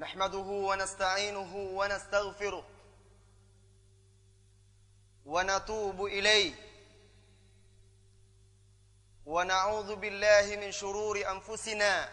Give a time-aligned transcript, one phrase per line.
[0.00, 0.38] نحمده
[0.68, 2.64] ونستعينه ونستغفره
[5.26, 6.54] ونتوب إليه.
[9.26, 12.08] ونعوذ بالله من شرور أنفسنا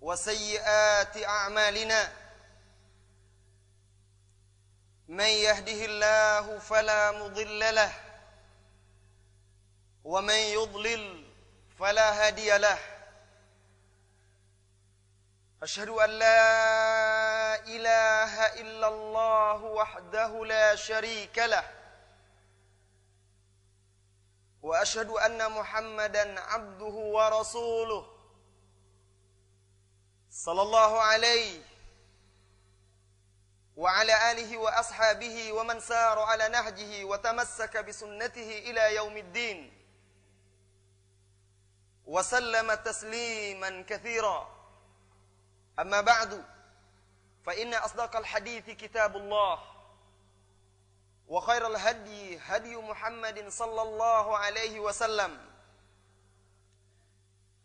[0.00, 2.12] وسيئات أعمالنا.
[5.08, 7.92] من يهده الله فلا مضل له
[10.04, 11.32] ومن يضلل
[11.78, 12.97] فلا هادي له.
[15.62, 21.70] أشهد أن لا إله إلا الله وحده لا شريك له
[24.62, 28.06] وأشهد أن محمدا عبده ورسوله
[30.30, 31.62] صلى الله عليه
[33.76, 39.72] وعلى آله وأصحابه ومن سار على نهجه وتمسك بسنته إلى يوم الدين
[42.04, 44.57] وسلم تسليما كثيرا.
[45.78, 46.44] أما بعد
[47.46, 49.64] فإن أصدق الحديث كتاب الله
[51.28, 55.48] وخير الهدي هدي محمد صلى الله عليه وسلم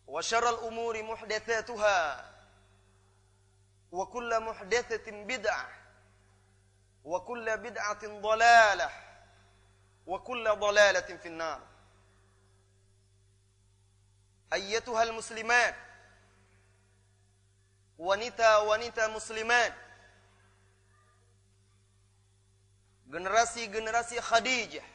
[0.08, 2.30] وشر الأمور محدثاتها
[3.92, 5.70] وكل محدثة بدعة
[7.04, 8.90] وكل بدعة ضلالة
[10.06, 11.62] وكل ضلالة في النار.
[14.54, 15.76] أيتها المسلمات
[17.98, 19.74] wanita-wanita muslimat.
[23.10, 24.88] Generasi-generasi Khadijah.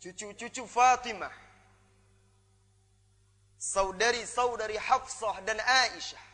[0.00, 1.32] Cucu-cucu Fatimah.
[3.56, 6.24] Saudari-saudari Hafsah dan Aisyah.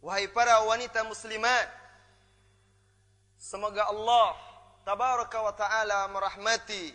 [0.00, 1.68] Wahai para wanita muslimat
[3.36, 4.32] semoga Allah
[4.84, 6.92] tabaraka wa taala merahmati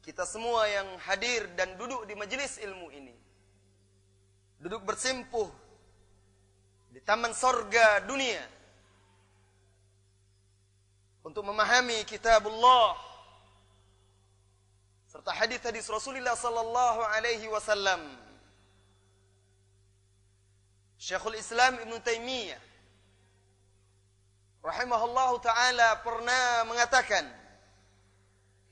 [0.00, 3.07] kita semua yang hadir dan duduk di majelis ilmu ini
[4.58, 5.46] duduk bersimpuh
[6.90, 8.42] di taman sorga dunia.
[11.22, 12.96] Untuk memahami kitabullah
[15.08, 18.00] serta hadis-hadis Rasulullah sallallahu alaihi wasallam.
[20.98, 22.58] Syekhul Islam Ibn Taimiyah
[24.64, 27.24] rahimahullahu taala pernah mengatakan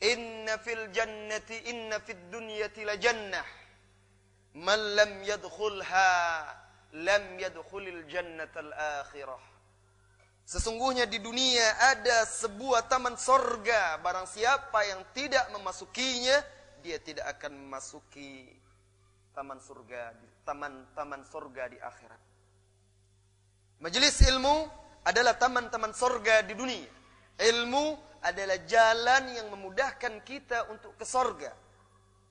[0.03, 3.47] inna fil jannati inna fid dunyati la jannah
[4.57, 6.13] man lam yadkhulha
[7.05, 8.73] lam yadkhulil jannatal
[9.05, 9.43] akhirah.
[10.47, 13.99] Sesungguhnya di dunia ada sebuah taman sorga.
[14.01, 16.39] Barang siapa yang tidak memasukinya
[16.87, 18.47] Dia tidak akan memasuki
[19.35, 20.15] taman surga
[20.47, 22.23] Taman-taman sorga di akhirat.
[23.83, 24.71] Majelis ilmu
[25.03, 26.87] adalah taman-taman sorga di dunia.
[27.37, 27.85] Ilmu
[28.23, 31.66] adalah jalan yang memudahkan kita untuk ke sorga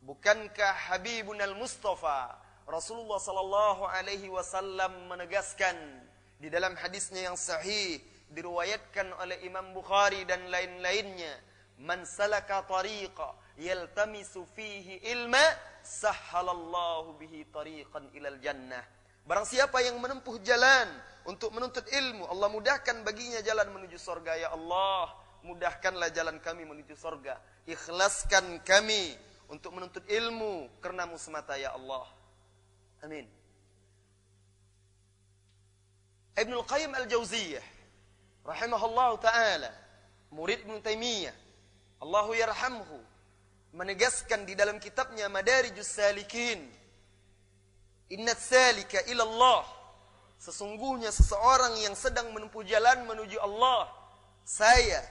[0.05, 2.37] Bukankah Habibun al-Mustafa
[2.69, 5.73] Rasulullah sallallahu alaihi wasallam menegaskan
[6.37, 7.97] di dalam hadisnya yang sahih
[8.29, 11.33] diriwayatkan oleh Imam Bukhari dan lain-lainnya
[11.81, 15.41] man salaka tariqa yaltamisu fihi ilma
[15.81, 18.85] sahhalallahu bihi tariqan ilal jannah.
[19.25, 20.85] Barang siapa yang menempuh jalan
[21.25, 24.37] untuk menuntut ilmu Allah mudahkan baginya jalan menuju surga.
[24.37, 25.09] Ya Allah
[25.41, 27.41] mudahkanlah jalan kami menuju surga.
[27.65, 29.17] Ikhlaskan kami
[29.49, 32.05] untuk menuntut ilmu karenamu semata ya Allah.
[33.03, 33.27] Amin.
[36.35, 37.63] Ibnu Qayyim Al-Jauziyah
[38.43, 39.71] rahimahullah taala
[40.35, 41.31] murid Ibnu Taimiyah
[42.03, 42.99] Allahu yarhamhu
[43.71, 46.59] menegaskan di dalam kitabnya Madarijus Salikin
[48.11, 49.63] Inna salika ila Allah
[50.37, 53.87] sesungguhnya seseorang yang sedang menempuh jalan menuju Allah
[54.43, 55.01] saya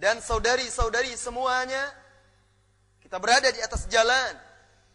[0.00, 2.01] dan saudari-saudari semuanya
[3.12, 4.32] kita berada di atas jalan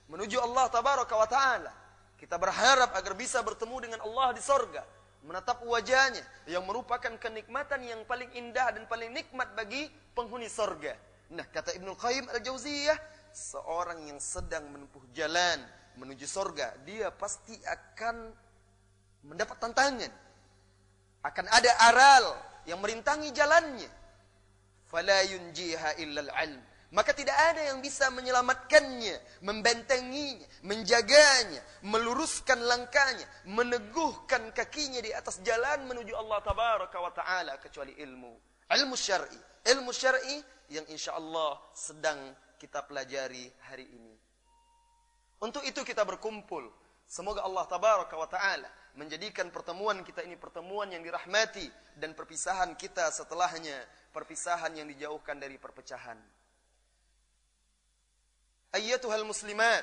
[0.10, 1.70] menuju Allah tabaraka wa taala.
[2.18, 4.82] Kita berharap agar bisa bertemu dengan Allah di sorga.
[5.22, 9.86] Menatap wajahnya yang merupakan kenikmatan yang paling indah dan paling nikmat bagi
[10.18, 10.98] penghuni sorga.
[11.30, 12.98] Nah kata Ibnu Qayyim al-Jauziyah.
[13.38, 15.62] Seorang yang sedang menempuh jalan
[16.02, 16.74] menuju sorga.
[16.90, 18.34] Dia pasti akan
[19.30, 20.10] mendapat tantangan.
[21.22, 22.34] Akan ada aral
[22.66, 23.94] yang merintangi jalannya.
[24.90, 34.56] Fala yunjiha illal ilm maka tidak ada yang bisa menyelamatkannya, membentenginya, menjaganya, meluruskan langkahnya, meneguhkan
[34.56, 38.34] kakinya di atas jalan menuju Allah tabaraka wa taala kecuali ilmu.
[38.72, 40.40] Ilmu syar'i, ilmu syar'i
[40.72, 42.20] yang insya Allah sedang
[42.56, 44.16] kita pelajari hari ini.
[45.44, 46.72] Untuk itu kita berkumpul.
[47.08, 53.12] Semoga Allah tabaraka wa taala menjadikan pertemuan kita ini pertemuan yang dirahmati dan perpisahan kita
[53.12, 53.80] setelahnya
[54.12, 56.18] perpisahan yang dijauhkan dari perpecahan.
[58.78, 59.82] Ayyatuhal muslimat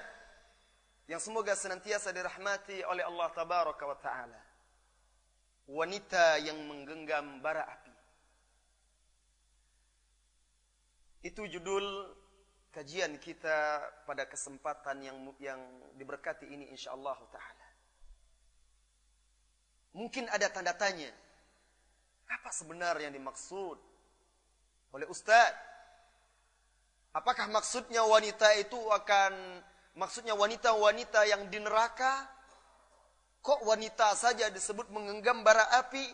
[1.11, 4.39] yang semoga senantiasa dirahmati oleh Allah tabaraka wa taala.
[5.67, 7.95] Wanita yang menggenggam bara api.
[11.27, 12.15] Itu judul
[12.71, 15.59] kajian kita pada kesempatan yang yang
[15.99, 17.69] diberkati ini insyaallah taala.
[19.99, 21.11] Mungkin ada tanda tanya.
[22.31, 23.79] Apa sebenarnya yang dimaksud
[24.95, 25.74] oleh Ustaz?
[27.15, 29.63] Apakah maksudnya wanita itu akan
[29.95, 32.27] maksudnya wanita-wanita yang di neraka?
[33.39, 36.11] Kok wanita saja disebut menggenggam bara api?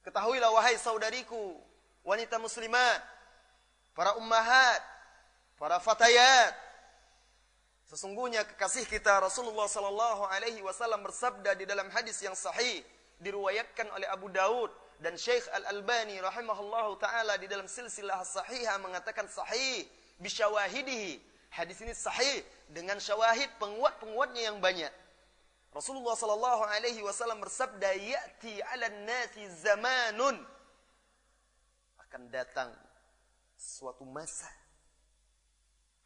[0.00, 1.60] Ketahuilah wahai saudariku,
[2.08, 3.04] wanita muslimat,
[3.92, 4.80] para ummahat,
[5.60, 6.56] para fatayat.
[7.90, 12.80] Sesungguhnya kekasih kita Rasulullah sallallahu alaihi wasallam bersabda di dalam hadis yang sahih
[13.20, 19.84] diriwayatkan oleh Abu Daud dan Syekh Al-Albani rahimahullahu taala di dalam silsilah sahihah mengatakan sahih
[20.20, 21.20] bisyawahidihi.
[21.52, 24.92] Hadis ini sahih dengan syawahid penguat-penguatnya yang banyak.
[25.72, 30.36] Rasulullah sallallahu alaihi wasallam bersabda, "Ya'ti 'alan nasi zamanun"
[32.06, 32.72] akan datang
[33.56, 34.48] suatu masa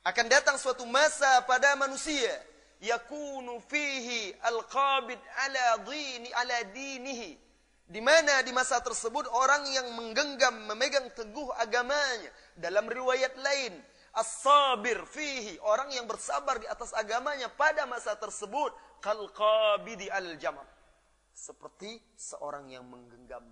[0.00, 2.32] akan datang suatu masa pada manusia
[2.80, 7.36] yakunu fihi al-qabid ala dini ala dinihi
[7.90, 12.30] di mana di masa tersebut orang yang menggenggam memegang teguh agamanya.
[12.54, 13.74] Dalam riwayat lain
[14.14, 20.66] as-sabir fihi orang yang bersabar di atas agamanya pada masa tersebut kal qabidi al jamal
[21.30, 23.42] seperti seorang yang menggenggam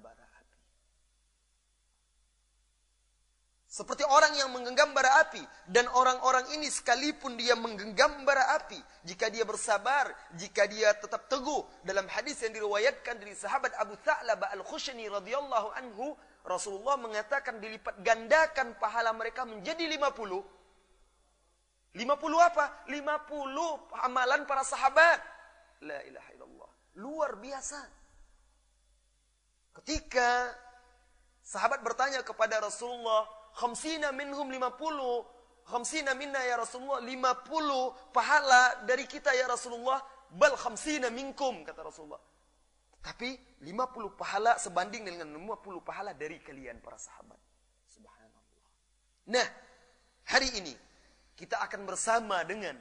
[3.69, 9.29] seperti orang yang menggenggam bara api dan orang-orang ini sekalipun dia menggenggam bara api jika
[9.29, 10.09] dia bersabar
[10.41, 16.17] jika dia tetap teguh dalam hadis yang diriwayatkan dari sahabat Abu Tha'labah al-Khushani radhiyallahu anhu
[16.49, 20.41] Rasulullah mengatakan dilipat gandakan pahala mereka menjadi 50
[21.93, 22.09] 50
[22.41, 22.65] apa?
[22.89, 22.97] 50
[24.09, 25.21] amalan para sahabat
[25.83, 26.71] La ilaha illallah.
[26.99, 27.79] Luar biasa.
[29.79, 30.51] Ketika
[31.47, 39.35] sahabat bertanya kepada Rasulullah, khamsina minhum 50, khamsina minna ya Rasulullah, 50 pahala dari kita
[39.35, 39.99] ya Rasulullah,
[40.31, 42.23] bal khamsina minkum, kata Rasulullah.
[43.03, 43.35] Tapi
[43.67, 47.39] 50 pahala sebanding dengan 50 pahala dari kalian para sahabat.
[47.91, 48.43] Subhanallah.
[49.35, 49.47] Nah,
[50.31, 50.75] hari ini
[51.35, 52.79] kita akan bersama dengan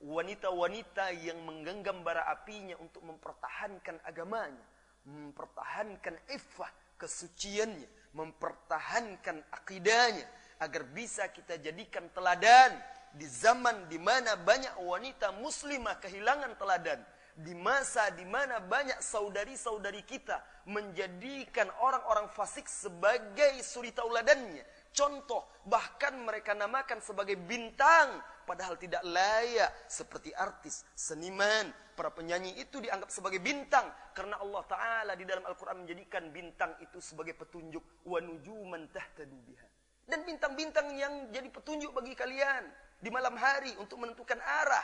[0.00, 4.64] wanita-wanita yang menggenggam bara apinya untuk mempertahankan agamanya,
[5.04, 10.26] mempertahankan iffah kesuciannya, mempertahankan akidahnya
[10.60, 12.76] agar bisa kita jadikan teladan
[13.14, 17.00] di zaman di mana banyak wanita muslimah kehilangan teladan,
[17.34, 24.62] di masa di mana banyak saudari-saudari kita menjadikan orang-orang fasik sebagai suri tauladannya,
[24.94, 32.80] contoh, bahkan mereka namakan sebagai bintang, padahal tidak layak seperti artis, seniman, para penyanyi itu
[32.80, 33.84] dianggap sebagai bintang
[34.16, 39.68] karena Allah taala di dalam Al-Qur'an menjadikan bintang itu sebagai petunjuk wa nujuman tahtadu biha.
[40.08, 42.64] Dan bintang-bintang yang jadi petunjuk bagi kalian
[43.04, 44.80] di malam hari untuk menentukan arah.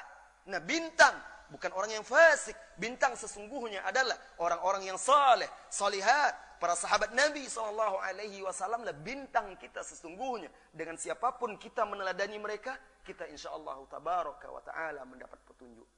[0.53, 1.17] Nah, bintang
[1.49, 2.53] bukan orang yang fasik.
[2.77, 9.57] Bintang sesungguhnya adalah orang-orang yang saleh, salihat, para sahabat Nabi Shallallahu Alaihi Wasallam lah bintang
[9.57, 10.53] kita sesungguhnya.
[10.69, 12.77] Dengan siapa pun kita meneladani mereka,
[13.09, 15.96] kita insya Allah tabaraka wa taala mendapat petunjuk.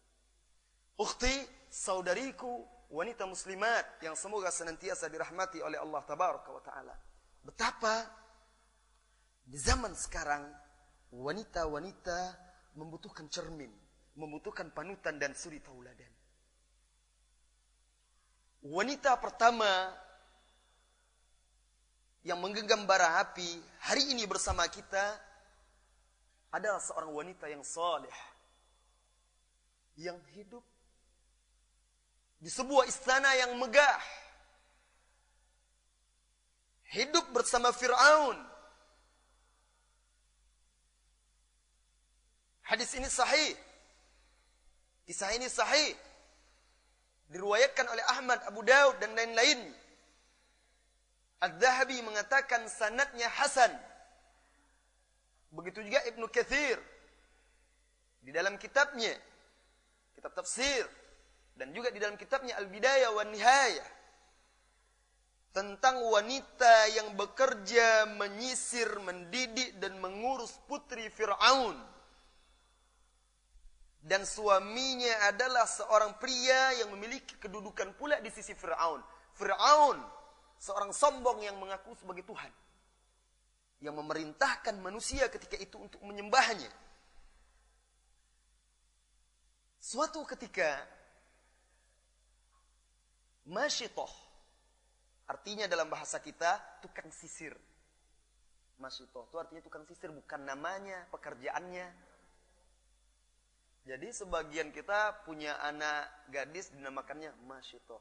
[0.99, 1.31] Ukhti,
[1.71, 6.95] saudariku, wanita muslimat yang semoga senantiasa dirahmati oleh Allah tabaraka wa taala.
[7.47, 8.03] Betapa
[9.47, 10.43] di zaman sekarang
[11.15, 12.35] wanita-wanita
[12.75, 13.71] membutuhkan cermin,
[14.19, 16.11] membutuhkan panutan dan suri tauladan.
[18.67, 19.95] Wanita pertama
[22.27, 23.47] yang menggenggam bara api
[23.87, 25.15] hari ini bersama kita
[26.51, 28.19] adalah seorang wanita yang saleh
[29.95, 30.61] yang hidup
[32.39, 34.01] di sebuah istana yang megah
[36.95, 38.39] hidup bersama Firaun
[42.63, 43.55] hadis ini sahih
[45.05, 45.93] kisah ini sahih
[47.29, 49.75] diriwayatkan oleh Ahmad Abu Daud dan lain-lain
[51.39, 53.71] Al-Zahabi mengatakan sanatnya Hasan.
[55.55, 56.79] Begitu juga Ibnu Kathir.
[58.27, 59.15] Di dalam kitabnya,
[60.19, 60.83] kitab tafsir.
[61.59, 63.89] Dan juga di dalam kitabnya Al-Bidayah wa Nihayah.
[65.51, 71.75] Tentang wanita yang bekerja, menyisir, mendidik, dan mengurus putri Fir'aun.
[73.99, 79.03] Dan suaminya adalah seorang pria yang memiliki kedudukan pula di sisi Fir'aun.
[79.35, 79.99] Fir'aun
[80.63, 82.55] seorang sombong yang mengaku sebagai Tuhan.
[83.83, 86.71] Yang memerintahkan manusia ketika itu untuk menyembahnya.
[89.83, 90.98] Suatu ketika
[93.49, 94.29] Masyitoh
[95.29, 97.53] Artinya dalam bahasa kita tukang sisir.
[98.81, 101.85] Masyitoh itu artinya tukang sisir bukan namanya, pekerjaannya.
[103.85, 108.01] Jadi sebagian kita punya anak gadis dinamakannya Masyitoh.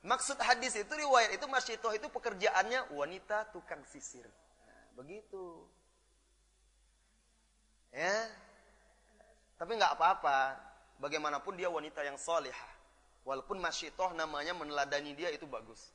[0.00, 4.24] Maksud hadis itu riwayat itu Masyitoh itu pekerjaannya wanita tukang sisir.
[4.64, 5.60] Nah, begitu.
[7.92, 8.32] Ya.
[9.60, 10.56] Tapi nggak apa-apa.
[11.04, 12.73] Bagaimanapun dia wanita yang solihah.
[13.24, 15.92] Walaupun Masyitoh namanya meneladani dia itu bagus.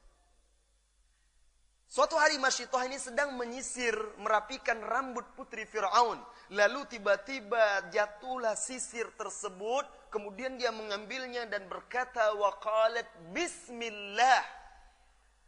[1.90, 6.22] Suatu hari Masyitoh ini sedang menyisir, merapikan rambut putri Fir'aun.
[6.54, 9.86] Lalu tiba-tiba jatuhlah sisir tersebut.
[10.14, 14.46] Kemudian dia mengambilnya dan berkata, Waqalat Bismillah.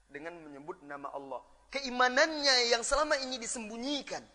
[0.10, 1.46] Dengan menyebut nama Allah.
[1.70, 4.26] Keimanannya yang selama ini disembunyikan.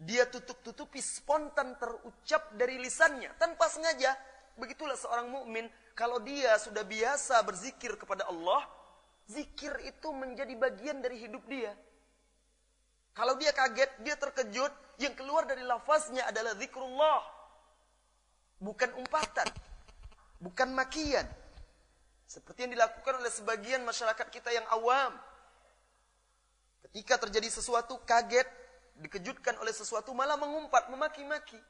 [0.00, 3.28] Dia tutup-tutupi spontan terucap dari lisannya.
[3.36, 4.16] Tanpa sengaja.
[4.56, 8.64] Begitulah seorang mukmin kalau dia sudah biasa berzikir kepada Allah,
[9.28, 11.76] zikir itu menjadi bagian dari hidup dia.
[13.12, 17.20] Kalau dia kaget, dia terkejut, yang keluar dari lafaznya adalah zikrullah.
[18.56, 19.48] Bukan umpatan,
[20.40, 21.28] bukan makian.
[22.24, 25.12] Seperti yang dilakukan oleh sebagian masyarakat kita yang awam.
[26.88, 28.48] Ketika terjadi sesuatu kaget,
[29.04, 31.60] dikejutkan oleh sesuatu malah mengumpat, memaki-maki.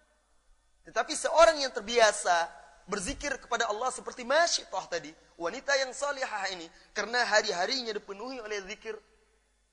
[0.86, 7.22] Tetapi seorang yang terbiasa berzikir kepada Allah seperti Masyitah tadi, wanita yang salihah ini karena
[7.26, 8.98] hari-harinya dipenuhi oleh zikir.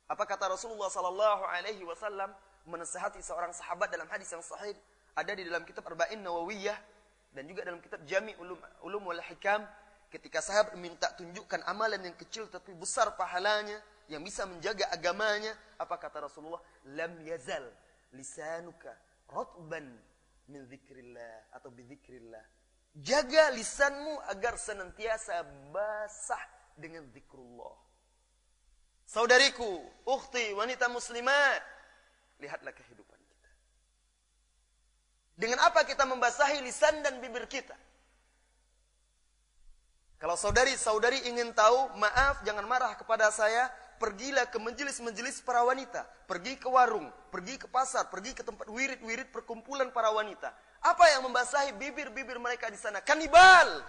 [0.09, 2.33] Apa kata Rasulullah sallallahu alaihi wasallam?
[2.69, 4.75] Menasihati seorang sahabat dalam hadis yang sahih
[5.17, 6.77] ada di dalam kitab Arba'in Nawawiyah
[7.33, 9.65] dan juga dalam kitab Jami Ulum Ulum wal Hikam
[10.13, 13.77] ketika sahabat minta tunjukkan amalan yang kecil tapi besar pahalanya
[14.09, 16.61] yang bisa menjaga agamanya apa kata Rasulullah?
[16.93, 17.65] Lam yazal
[18.13, 18.93] lisanuka
[19.29, 19.85] ratban
[20.49, 22.58] min zikrillah atau bi zikrillah
[22.97, 26.43] Jaga lisanmu agar senantiasa basah
[26.73, 27.77] dengan zikrullah.
[29.09, 31.61] Saudariku, ukhti, wanita muslimat,
[32.37, 33.49] lihatlah kehidupan kita.
[35.33, 37.73] Dengan apa kita membasahi lisan dan bibir kita?
[40.19, 43.71] Kalau saudari-saudari ingin tahu, maaf jangan marah kepada saya,
[44.03, 49.31] pergilah ke majelis-majelis para wanita, pergi ke warung, pergi ke pasar, pergi ke tempat wirid-wirid
[49.31, 50.51] perkumpulan para wanita.
[50.79, 53.03] Apa yang membasahi bibir-bibir mereka di sana?
[53.03, 53.83] Kanibal.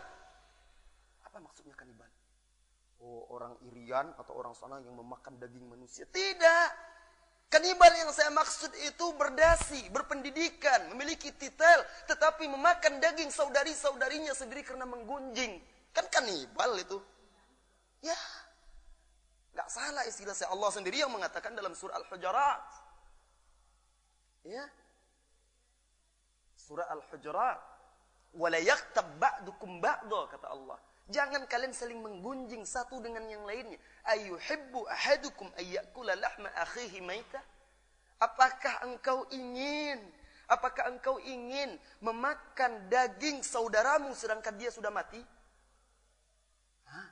[1.22, 2.08] Apa maksudnya kanibal?
[3.00, 6.04] Oh, orang Irian atau orang sana yang memakan daging manusia.
[6.10, 6.68] Tidak.
[7.50, 14.86] Kanibal yang saya maksud itu berdasi, berpendidikan, memiliki titel, tetapi memakan daging saudari-saudarinya sendiri karena
[14.86, 15.58] menggunjing.
[15.90, 17.02] Kan kanibal itu.
[18.06, 18.14] Ya,
[19.54, 20.48] Gak salah istilah saya.
[20.54, 22.62] Allah sendiri yang mengatakan dalam surah Al-Hujarat.
[24.46, 24.64] Ya,
[26.70, 27.58] Surah Al-Hujurat.
[28.38, 30.78] Wala yaktab ba'dukum ba'da kata Allah.
[31.10, 33.74] Jangan kalian saling menggunjing satu dengan yang lainnya.
[34.06, 37.42] Ayuhibbu ahadukum ayyakula lahma akhihi maita?
[38.22, 39.98] Apakah engkau ingin
[40.50, 45.22] Apakah engkau ingin memakan daging saudaramu sedangkan dia sudah mati?
[46.90, 47.06] Hah?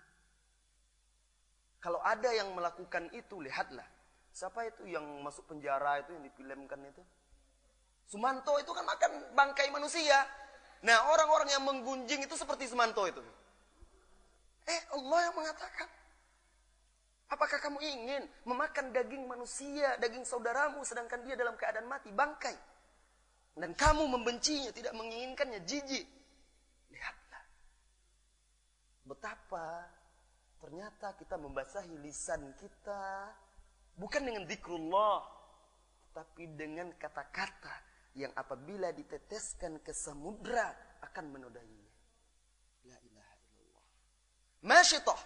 [1.79, 3.87] Kalau ada yang melakukan itu, lihatlah.
[4.35, 7.03] Siapa itu yang masuk penjara itu yang difilmkan itu?
[8.09, 10.25] Sumanto itu kan makan bangkai manusia.
[10.81, 13.21] Nah, orang-orang yang menggunjing itu seperti Sumanto itu.
[14.65, 15.89] Eh, Allah yang mengatakan.
[17.29, 22.57] Apakah kamu ingin memakan daging manusia, daging saudaramu, sedangkan dia dalam keadaan mati, bangkai?
[23.53, 26.09] Dan kamu membencinya, tidak menginginkannya, jijik.
[26.89, 27.45] Lihatlah.
[29.05, 29.69] Betapa
[30.57, 33.29] ternyata kita membasahi lisan kita,
[34.01, 35.21] bukan dengan zikrullah,
[36.17, 37.88] tapi dengan kata-kata
[38.19, 40.75] yang apabila diteteskan ke samudra
[41.07, 41.89] akan menodainya.
[42.91, 43.85] La ilaha illallah.
[44.67, 45.21] Masyitah,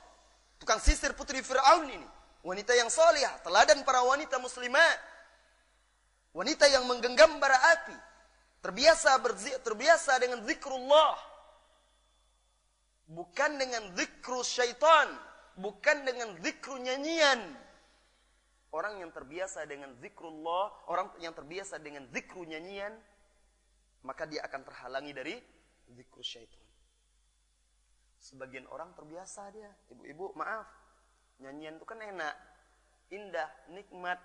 [0.60, 2.08] tukang sisir putri Fir'aun ini.
[2.44, 4.98] Wanita yang salihah, teladan para wanita muslimat.
[6.36, 7.96] Wanita yang menggenggam bara api.
[8.60, 11.16] Terbiasa berzi terbiasa dengan zikrullah.
[13.08, 15.08] Bukan dengan zikru syaitan.
[15.56, 17.40] Bukan dengan zikru nyanyian
[18.72, 22.96] Orang yang terbiasa dengan zikrullah, orang yang terbiasa dengan zikru nyanyian,
[24.00, 25.36] maka dia akan terhalangi dari
[25.92, 26.64] zikru syaitan.
[28.16, 30.64] Sebagian orang terbiasa dia, ibu-ibu maaf,
[31.44, 32.32] nyanyian itu kan enak,
[33.12, 34.16] indah, nikmat,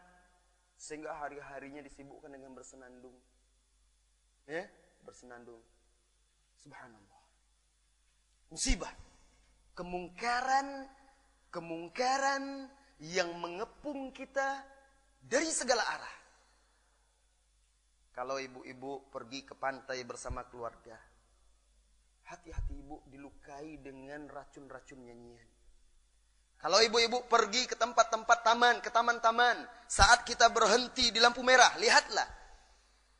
[0.80, 3.20] sehingga hari-harinya disibukkan dengan bersenandung.
[4.48, 4.63] Ya,
[5.04, 5.60] bersenandung.
[6.63, 7.22] Subhanallah.
[8.48, 8.94] Musibah.
[9.75, 10.88] Kemungkaran,
[11.51, 12.72] kemungkaran
[13.04, 14.66] yang mengepung kita
[15.22, 16.18] dari segala arah.
[18.18, 20.98] Kalau ibu-ibu pergi ke pantai bersama keluarga,
[22.25, 25.50] hati-hati ibu dilukai dengan racun-racun nyanyian.
[26.58, 32.25] Kalau ibu-ibu pergi ke tempat-tempat taman, ke taman-taman, saat kita berhenti di lampu merah, lihatlah.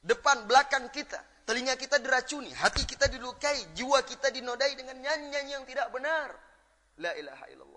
[0.02, 5.64] Depan, belakang kita, telinga kita diracuni, hati kita dilukai, jiwa kita dinodai dengan nyanyian yang
[5.70, 6.34] tidak benar.
[6.98, 7.77] La ilaha illallah.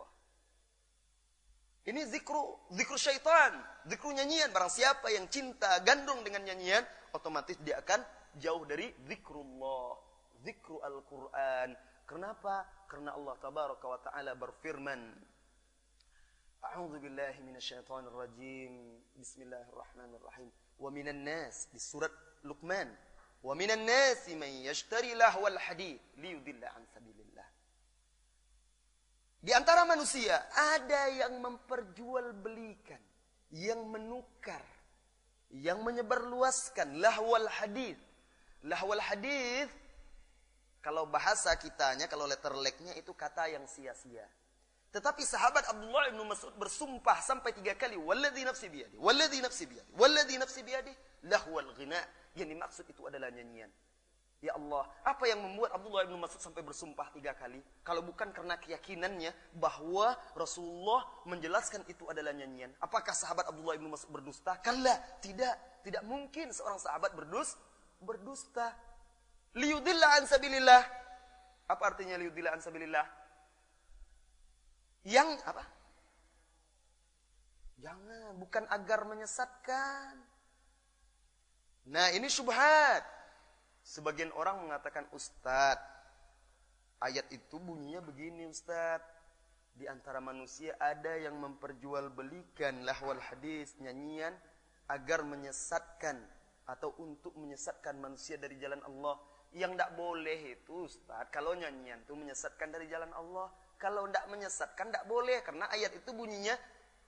[1.88, 3.56] Ini zikru, zikru syaitan,
[3.88, 4.52] zikru nyanyian.
[4.52, 6.84] Barang siapa yang cinta gandung dengan nyanyian,
[7.16, 8.04] otomatis dia akan
[8.36, 9.96] jauh dari zikrullah,
[10.44, 11.72] zikru Al-Quran.
[12.04, 12.68] Kenapa?
[12.90, 15.00] Karena Allah tabaraka wa ta'ala berfirman.
[16.60, 19.00] A'udhu billahi minasyaitanir rajim.
[19.16, 20.52] Bismillahirrahmanirrahim.
[20.76, 22.12] Wa minan nas di surat
[22.44, 22.92] Luqman.
[23.40, 27.09] Wa minan nasi man yashtari lahwal hadith liyudilla an sabi.
[29.40, 33.00] Di antara manusia ada yang memperjualbelikan,
[33.56, 34.60] yang menukar,
[35.48, 37.96] yang menyebarluaskan lahwal hadis.
[38.60, 39.72] Lahwal hadis
[40.84, 44.28] kalau bahasa kitanya, kalau letter leknya itu kata yang sia-sia.
[44.90, 49.90] Tetapi sahabat Abdullah bin Mas'ud bersumpah sampai tiga kali, "Walladzi nafsi biyadi, walladzi nafsi biyadi,
[49.94, 50.92] walladzi nafsi biyadi,
[51.30, 52.00] lahwal ghina."
[52.34, 53.70] Yang dimaksud itu adalah nyanyian.
[54.40, 57.60] Ya Allah, apa yang membuat Abdullah bin Mas'ud sampai bersumpah tiga kali?
[57.84, 62.72] Kalau bukan karena keyakinannya bahwa Rasulullah menjelaskan itu adalah nyanyian.
[62.80, 64.56] Apakah sahabat Abdullah bin Mas'ud berdusta?
[64.64, 65.84] Kalla, tidak.
[65.84, 67.52] Tidak mungkin seorang sahabat berdus,
[68.00, 68.72] berdusta.
[69.60, 70.82] Liyudillah an sabilillah.
[71.68, 73.04] Apa artinya liyudillah an sabilillah?
[75.04, 75.64] Yang apa?
[77.76, 80.16] Jangan, bukan agar menyesatkan.
[81.92, 83.19] Nah, ini subhat.
[83.80, 85.82] Sebagian orang mengatakan Ustadz,
[87.00, 89.18] ayat itu bunyinya begini Ustadz.
[89.70, 94.36] Di antara manusia ada yang memperjualbelikan lahwal hadis, nyanyian,
[94.90, 96.20] agar menyesatkan
[96.68, 99.16] atau untuk menyesatkan manusia dari jalan Allah.
[99.50, 103.48] Yang tidak boleh itu Ustadz, kalau nyanyian itu menyesatkan dari jalan Allah.
[103.80, 105.40] Kalau tidak menyesatkan, tidak boleh.
[105.40, 106.52] Karena ayat itu bunyinya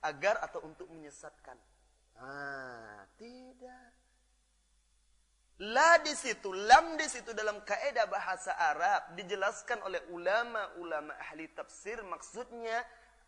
[0.01, 1.55] agar atau untuk menyesatkan.
[2.17, 3.92] Ah, tidak.
[5.61, 12.01] La di situ, lam di situ dalam kaidah bahasa Arab dijelaskan oleh ulama-ulama ahli tafsir
[12.01, 12.81] maksudnya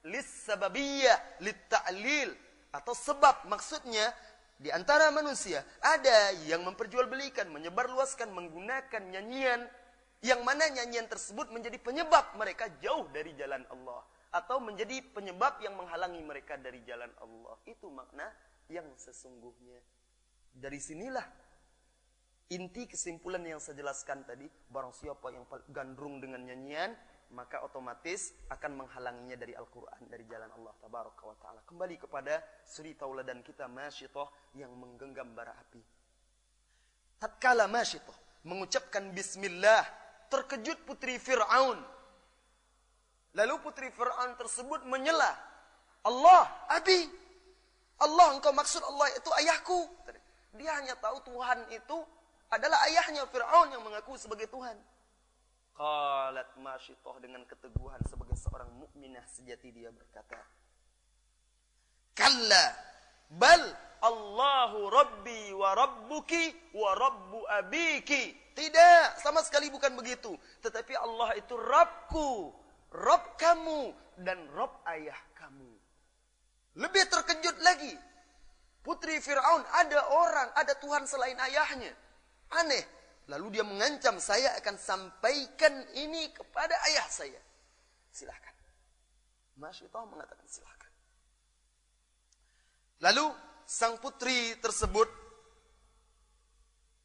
[0.10, 2.34] lis sababiyah, lit ta'lil
[2.74, 4.10] atau sebab maksudnya
[4.58, 9.70] di antara manusia ada yang memperjualbelikan, menyebarluaskan menggunakan nyanyian
[10.26, 14.02] yang mana nyanyian tersebut menjadi penyebab mereka jauh dari jalan Allah.
[14.36, 17.56] Atau menjadi penyebab yang menghalangi mereka dari jalan Allah.
[17.64, 18.28] Itu makna
[18.68, 19.80] yang sesungguhnya.
[20.52, 21.24] Dari sinilah
[22.50, 24.46] inti kesimpulan yang saya jelaskan tadi.
[24.70, 26.94] Barang siapa yang gandrung dengan nyanyian,
[27.34, 31.60] maka otomatis akan menghalanginya dari Al-Quran, dari jalan Allah Tabaraka wa Ta'ala.
[31.66, 35.82] Kembali kepada suri tauladan kita, Masyitoh, yang menggenggam bara api.
[37.18, 38.14] Tatkala Masyitoh
[38.46, 39.82] mengucapkan Bismillah
[40.30, 41.82] terkejut putri Fir'aun.
[43.36, 45.34] Lalu putri Fir'aun tersebut menyela.
[46.06, 47.10] Allah, Abi.
[47.98, 49.80] Allah, engkau maksud Allah itu ayahku.
[50.56, 51.98] Dia hanya tahu Tuhan itu
[52.56, 54.76] adalah ayahnya Fir'aun yang mengaku sebagai Tuhan.
[55.76, 60.40] Qalat masyitoh dengan keteguhan sebagai seorang mukminah sejati dia berkata.
[62.16, 62.66] Kalla
[63.28, 63.60] bal
[64.00, 68.46] Allahu Rabbi wa Rabbuki wa Rabbu abiki.
[68.56, 70.32] Tidak, sama sekali bukan begitu.
[70.64, 72.56] Tetapi Allah itu Rabbku,
[72.96, 73.92] Rabb kamu,
[74.24, 75.76] dan Rabb ayah kamu.
[76.80, 77.92] Lebih terkejut lagi.
[78.80, 81.92] Putri Fir'aun, ada orang, ada Tuhan selain ayahnya.
[82.54, 82.86] Aneh.
[83.26, 87.42] Lalu dia mengancam, saya akan sampaikan ini kepada ayah saya.
[88.14, 88.54] Silahkan.
[89.58, 90.92] Masyitah mengatakan silahkan.
[93.02, 93.26] Lalu
[93.66, 95.10] sang putri tersebut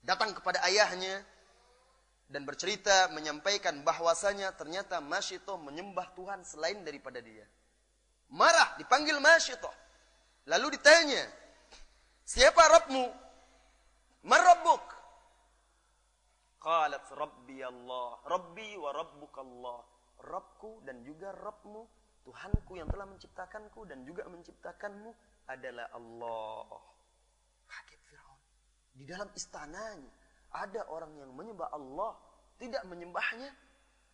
[0.05, 1.25] datang kepada ayahnya
[2.29, 7.49] dan bercerita menyampaikan bahwasanya ternyata Masyito menyembah Tuhan selain daripada dia.
[8.31, 9.73] Marah dipanggil Masyito.
[10.47, 11.27] Lalu ditanya,
[12.23, 13.05] "Siapa Rabbmu?"
[14.27, 15.00] "Marabbuk?"
[17.01, 19.81] Qalat Rabbi Allah, Rabbi wa Rabbuk Allah.
[20.21, 21.81] Rabbku dan juga Rabbmu,
[22.29, 25.09] Tuhanku yang telah menciptakanku dan juga menciptakanmu
[25.49, 26.69] adalah Allah.
[27.65, 28.41] Kaget Firaun.
[28.93, 30.13] Di dalam istananya
[30.53, 32.21] ada orang yang menyembah Allah,
[32.61, 33.49] tidak menyembahnya.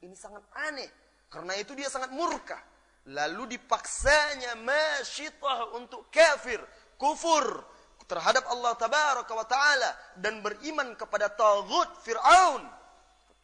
[0.07, 0.87] Ini sangat aneh.
[1.27, 2.63] Karena itu dia sangat murka.
[3.11, 6.63] Lalu dipaksanya masyitah untuk kafir,
[6.95, 7.67] kufur
[8.07, 9.91] terhadap Allah taala
[10.23, 12.76] dan beriman kepada tagut Firaun.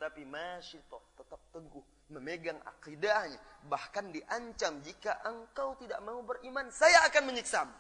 [0.03, 3.39] Tetapi masyitah tetap teguh memegang akidahnya,
[3.71, 7.71] bahkan diancam jika engkau tidak mau beriman, saya akan menyiksamu.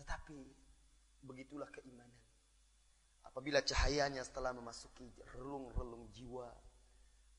[0.00, 0.40] Tetapi
[1.28, 2.08] begitulah keimanan
[3.20, 5.04] Apabila cahayanya setelah memasuki
[5.36, 6.48] relung-relung jiwa,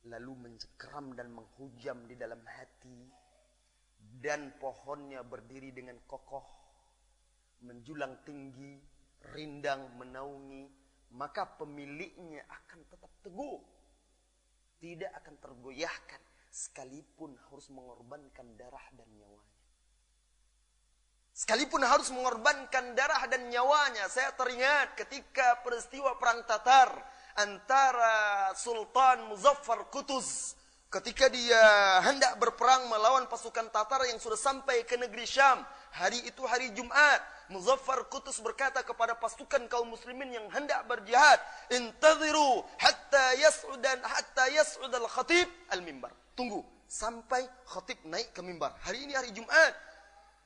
[0.06, 3.10] lalu mencekram dan menghujam di dalam hati,
[4.22, 6.46] dan pohonnya berdiri dengan kokoh,
[7.66, 8.78] menjulang tinggi,
[9.34, 13.62] rindang menaungi, maka pemiliknya akan tetap teguh,
[14.82, 19.54] tidak akan tergoyahkan, sekalipun harus mengorbankan darah dan nyawanya.
[21.36, 24.08] Sekalipun harus mengorbankan darah dan nyawanya.
[24.08, 26.96] Saya teringat ketika peristiwa perang Tatar
[27.36, 30.56] antara Sultan Muzaffar Kutuz
[30.96, 31.60] ketika dia
[32.08, 35.60] hendak berperang melawan pasukan Tatar yang sudah sampai ke negeri Syam.
[35.96, 37.24] Hari itu hari Jumat.
[37.48, 41.38] Muzaffar Kutuz berkata kepada pasukan kaum muslimin yang hendak berjihad,
[41.72, 48.76] "Intaziru hatta yas'udan hatta yas'ud al-khatib al-mimbar." Tunggu sampai khatib naik ke mimbar.
[48.84, 49.72] Hari ini hari Jumat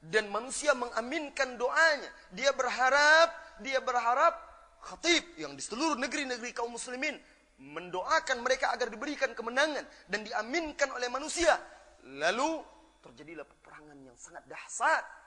[0.06, 2.12] dan manusia mengaminkan doanya.
[2.36, 3.34] Dia berharap,
[3.64, 4.38] dia berharap
[4.86, 7.18] khatib yang di seluruh negeri-negeri kaum muslimin
[7.60, 11.58] mendoakan mereka agar diberikan kemenangan dan diaminkan oleh manusia.
[12.06, 12.64] Lalu
[13.04, 15.19] terjadilah peperangan yang sangat dahsyat.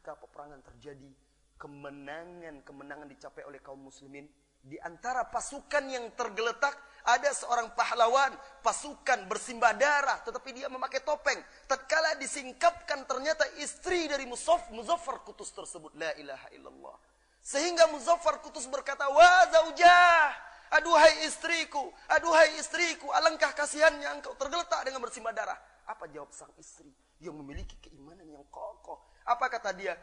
[0.00, 1.12] Ketika peperangan terjadi,
[1.60, 4.24] kemenangan-kemenangan dicapai oleh kaum muslimin
[4.64, 6.72] di antara pasukan yang tergeletak
[7.04, 8.32] ada seorang pahlawan,
[8.64, 11.36] pasukan bersimbah darah, tetapi dia memakai topeng.
[11.68, 15.92] Tatkala disingkapkan ternyata istri dari Musaf, Muzaffar Kutus tersebut.
[16.00, 16.96] La ilaha illallah.
[17.44, 20.32] Sehingga Muzaffar Kutus berkata, Wa zaujah,
[20.80, 25.60] aduhai istriku, aduhai istriku, alangkah kasihannya engkau tergeletak dengan bersimbah darah.
[25.84, 26.88] Apa jawab sang istri
[27.20, 29.09] yang memiliki keimanan yang kokoh?
[29.30, 29.94] Apa kata dia?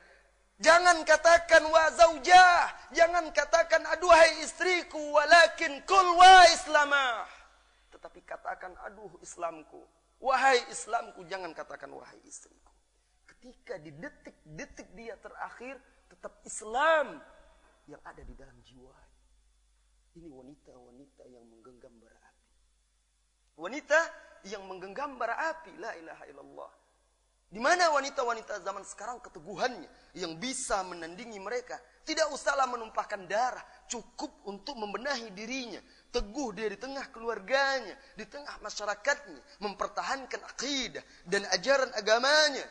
[0.57, 7.29] Jangan katakan wa zaujah, jangan katakan aduhai istriku, walakin kul wa islamah.
[7.93, 9.85] Tetapi katakan aduh Islamku,
[10.17, 12.73] wahai Islamku, jangan katakan wahai istriku.
[13.29, 15.77] Ketika di detik-detik dia terakhir,
[16.09, 17.21] tetap Islam
[17.85, 18.97] yang ada di dalam jiwa.
[20.17, 22.49] Ini wanita-wanita yang menggenggam bara api.
[23.61, 23.99] Wanita
[24.49, 26.71] yang menggenggam bara api, la ilaha illallah.
[27.47, 29.87] Di mana wanita-wanita zaman sekarang keteguhannya
[30.19, 31.79] yang bisa menandingi mereka?
[32.03, 35.79] Tidak usahlah menumpahkan darah, cukup untuk membenahi dirinya.
[36.11, 42.67] Teguh dia di tengah keluarganya, di tengah masyarakatnya, mempertahankan akidah dan ajaran agamanya.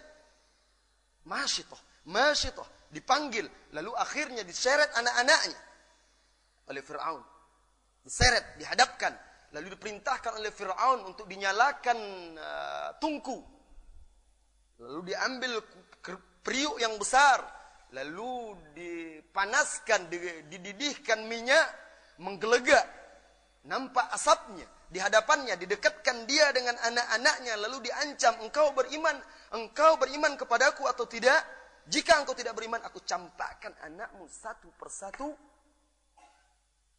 [1.24, 1.80] Masyitoh,
[2.12, 5.60] masyitoh, dipanggil, lalu akhirnya diseret anak-anaknya
[6.68, 7.24] oleh Fir'aun.
[8.04, 9.16] Diseret, dihadapkan,
[9.56, 11.98] lalu diperintahkan oleh Fir'aun untuk dinyalakan
[12.36, 13.55] uh, tungku
[14.80, 15.52] Lalu diambil
[16.44, 17.40] periuk yang besar.
[17.94, 20.10] Lalu dipanaskan,
[20.50, 21.64] dididihkan minyak,
[22.20, 22.84] menggelegak.
[23.66, 29.18] Nampak asapnya di hadapannya, didekatkan dia dengan anak-anaknya, lalu diancam, engkau beriman,
[29.50, 31.42] engkau beriman kepadaku atau tidak?
[31.86, 35.34] Jika engkau tidak beriman, aku campakkan anakmu satu persatu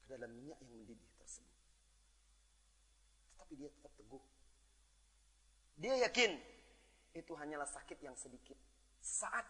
[0.04, 1.60] ke dalam minyak yang mendidih tersebut.
[3.36, 4.24] Tetapi dia tetap teguh.
[5.80, 6.32] Dia yakin
[7.20, 8.58] itu hanyalah sakit yang sedikit.
[9.02, 9.46] Saat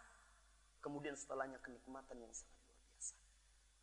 [0.80, 3.13] kemudian setelahnya kenikmatan yang sangat luar biasa.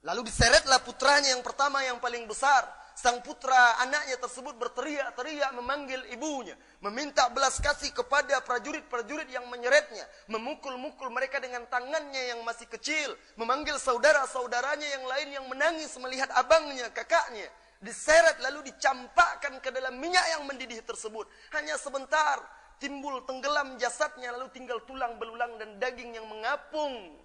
[0.05, 2.65] Lalu diseretlah putranya yang pertama yang paling besar.
[2.95, 6.55] Sang putra anaknya tersebut berteriak-teriak memanggil ibunya.
[6.79, 10.07] Meminta belas kasih kepada prajurit-prajurit yang menyeretnya.
[10.31, 13.19] Memukul-mukul mereka dengan tangannya yang masih kecil.
[13.35, 17.51] Memanggil saudara-saudaranya yang lain yang menangis melihat abangnya, kakaknya
[17.85, 21.29] diseret lalu dicampakkan ke dalam minyak yang mendidih tersebut.
[21.53, 22.41] Hanya sebentar
[22.79, 27.19] timbul tenggelam jasadnya lalu tinggal tulang belulang dan daging yang mengapung.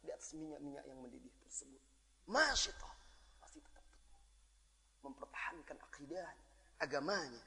[0.00, 1.80] Di atas minyak-minyak yang mendidih tersebut.
[2.24, 2.94] Masyitah
[3.44, 3.84] masih tetap.
[5.04, 6.28] Mempertahankan akidah
[6.80, 7.44] agamanya.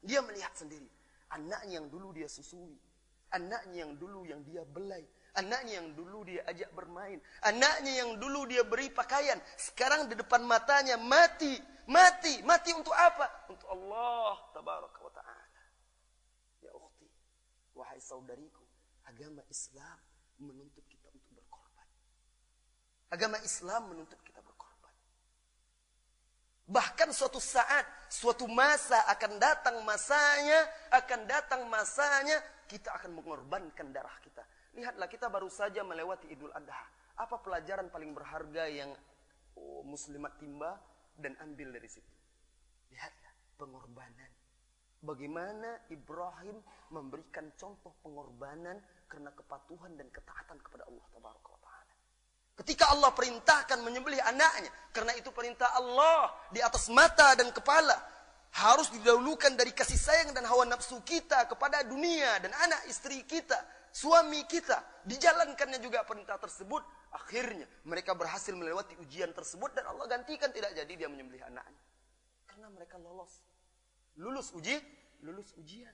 [0.00, 0.88] Dia melihat sendiri.
[1.34, 2.78] Anaknya yang dulu dia susui,
[3.34, 5.02] anaknya yang dulu yang dia belai,
[5.34, 10.46] anaknya yang dulu dia ajak bermain, anaknya yang dulu dia beri pakaian, sekarang di depan
[10.46, 11.58] matanya mati,
[11.90, 13.50] mati, mati untuk apa?
[13.50, 15.44] Untuk Allah tabaraka wa taala.
[17.76, 18.62] Wahai saudariku,
[19.10, 19.98] agama Islam
[20.38, 21.88] menuntut kita untuk berkorban.
[23.10, 24.94] Agama Islam menuntut kita berkorban.
[26.70, 32.38] Bahkan suatu saat, suatu masa akan datang masanya, akan datang masanya
[32.70, 34.46] kita akan mengorbankan darah kita.
[34.78, 36.86] Lihatlah kita baru saja melewati Idul Adha.
[37.16, 38.92] Apa pelajaran paling berharga yang
[39.56, 40.78] oh, muslimat timba
[41.16, 42.12] dan ambil dari situ?
[42.92, 44.35] Lihatlah pengorbanan
[45.06, 46.58] Bagaimana Ibrahim
[46.90, 51.26] memberikan contoh pengorbanan karena kepatuhan dan ketaatan kepada Allah Taala.
[52.56, 57.94] Ketika Allah perintahkan menyembelih anaknya, karena itu perintah Allah di atas mata dan kepala,
[58.56, 63.60] harus didahulukan dari kasih sayang dan hawa nafsu kita kepada dunia dan anak istri kita
[63.96, 66.84] suami kita, dijalankannya juga perintah tersebut,
[67.16, 71.80] akhirnya mereka berhasil melewati ujian tersebut dan Allah gantikan tidak jadi dia menyembelih anaknya.
[72.44, 73.40] Karena mereka lolos.
[74.16, 74.76] Lulus uji,
[75.24, 75.92] lulus ujian.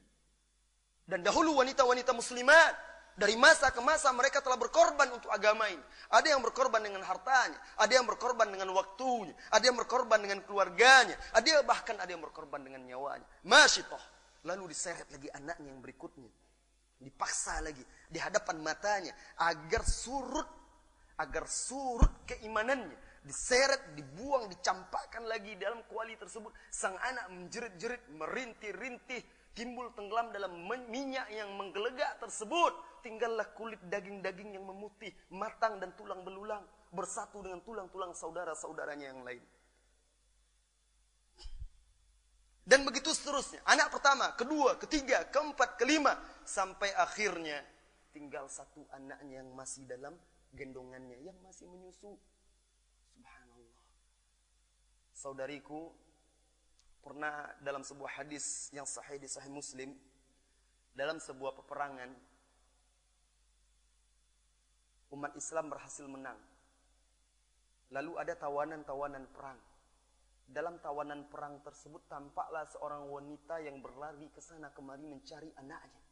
[1.03, 2.75] Dan dahulu wanita-wanita muslimat
[3.19, 5.83] dari masa ke masa mereka telah berkorban untuk agama ini.
[6.09, 11.19] Ada yang berkorban dengan hartanya, ada yang berkorban dengan waktunya, ada yang berkorban dengan keluarganya,
[11.35, 13.27] ada yang bahkan ada yang berkorban dengan nyawanya.
[13.45, 14.01] Masyitoh.
[14.43, 16.31] Lalu diseret lagi anaknya yang berikutnya.
[16.99, 20.47] Dipaksa lagi di hadapan matanya agar surut
[21.19, 26.51] agar surut keimanannya diseret, dibuang, dicampakkan lagi dalam kuali tersebut.
[26.71, 29.23] Sang anak menjerit-jerit, merintih-rintih,
[29.55, 30.53] timbul tenggelam dalam
[30.91, 32.75] minyak yang menggelegak tersebut.
[33.03, 36.63] Tinggallah kulit daging-daging yang memutih, matang dan tulang belulang.
[36.93, 39.43] Bersatu dengan tulang-tulang saudara-saudaranya yang lain.
[42.63, 43.59] Dan begitu seterusnya.
[43.67, 46.15] Anak pertama, kedua, ketiga, keempat, kelima.
[46.47, 47.59] Sampai akhirnya
[48.15, 50.15] tinggal satu anaknya yang masih dalam
[50.55, 51.19] gendongannya.
[51.27, 52.15] Yang masih menyusu.
[55.23, 55.87] Saudariku,
[56.99, 59.95] pernah dalam sebuah hadis yang sahih di sahih muslim.
[60.99, 62.11] Dalam sebuah peperangan
[65.15, 66.37] umat Islam berhasil menang.
[67.95, 69.63] Lalu ada tawanan-tawanan perang.
[70.43, 76.03] Dalam tawanan perang tersebut tampaklah seorang wanita yang berlari ke sana kemari mencari anaknya.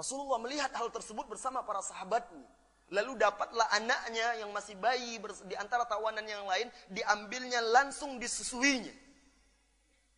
[0.00, 2.48] Rasulullah melihat hal tersebut bersama para sahabatnya.
[2.88, 8.92] Lalu dapatlah anaknya yang masih bayi di antara tawanan yang lain diambilnya langsung disusuinya.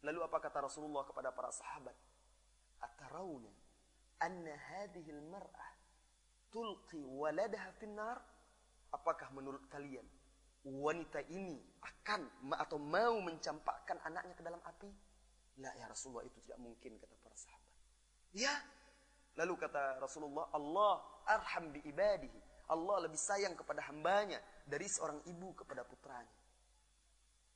[0.07, 1.93] Lalu apa kata Rasulullah kepada para sahabat?
[2.79, 3.51] Atarawna
[4.23, 5.71] anna hadhihi al-mar'ah
[6.55, 8.23] tulqi waladaha finnar?
[8.95, 10.07] Apakah menurut kalian
[10.63, 14.91] wanita ini akan atau mau mencampakkan anaknya ke dalam api?
[15.59, 17.75] La ya Rasulullah itu tidak mungkin kata para sahabat.
[18.31, 18.55] Ya.
[19.39, 20.95] Lalu kata Rasulullah, Allah
[21.27, 22.50] arham bi ibadihi.
[22.71, 26.31] Allah lebih sayang kepada hambanya dari seorang ibu kepada putranya.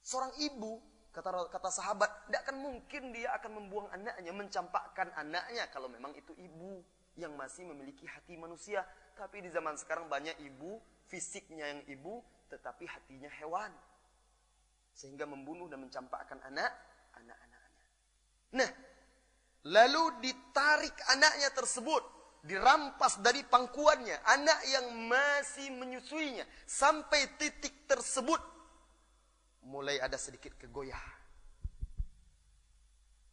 [0.03, 0.83] Seorang ibu
[1.15, 6.35] kata kata sahabat, tidak akan mungkin dia akan membuang anaknya, mencampakkan anaknya kalau memang itu
[6.35, 6.83] ibu
[7.15, 8.83] yang masih memiliki hati manusia.
[9.15, 12.19] Tapi di zaman sekarang banyak ibu, fisiknya yang ibu,
[12.51, 13.71] tetapi hatinya hewan.
[14.91, 16.75] Sehingga membunuh dan mencampakkan anak,
[17.15, 17.87] anak-anaknya.
[18.59, 18.71] Nah,
[19.71, 22.03] lalu ditarik anaknya tersebut,
[22.45, 28.39] dirampas dari pangkuannya, anak yang masih menyusuinya, sampai titik tersebut,
[29.65, 31.01] mulai ada sedikit kegoyah.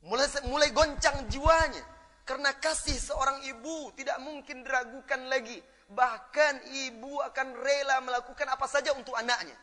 [0.02, 1.86] Mulai, mulai goncang jiwanya
[2.26, 5.62] karena kasih seorang ibu tidak mungkin diragukan lagi.
[5.92, 9.54] Bahkan ibu akan rela melakukan apa saja untuk anaknya.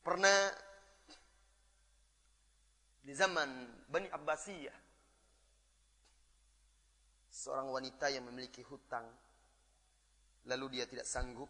[0.00, 0.50] Pernah
[3.04, 3.46] di zaman
[3.86, 4.89] Bani Abbasiyah.
[7.40, 9.08] Seorang wanita yang memiliki hutang.
[10.44, 11.48] Lalu dia tidak sanggup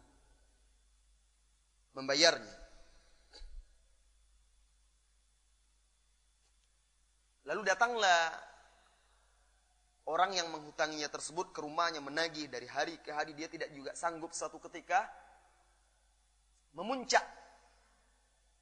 [1.91, 2.55] membayarnya.
[7.43, 8.31] Lalu datanglah
[10.07, 14.31] orang yang menghutanginya tersebut ke rumahnya menagih dari hari ke hari dia tidak juga sanggup
[14.31, 15.11] satu ketika
[16.71, 17.23] memuncak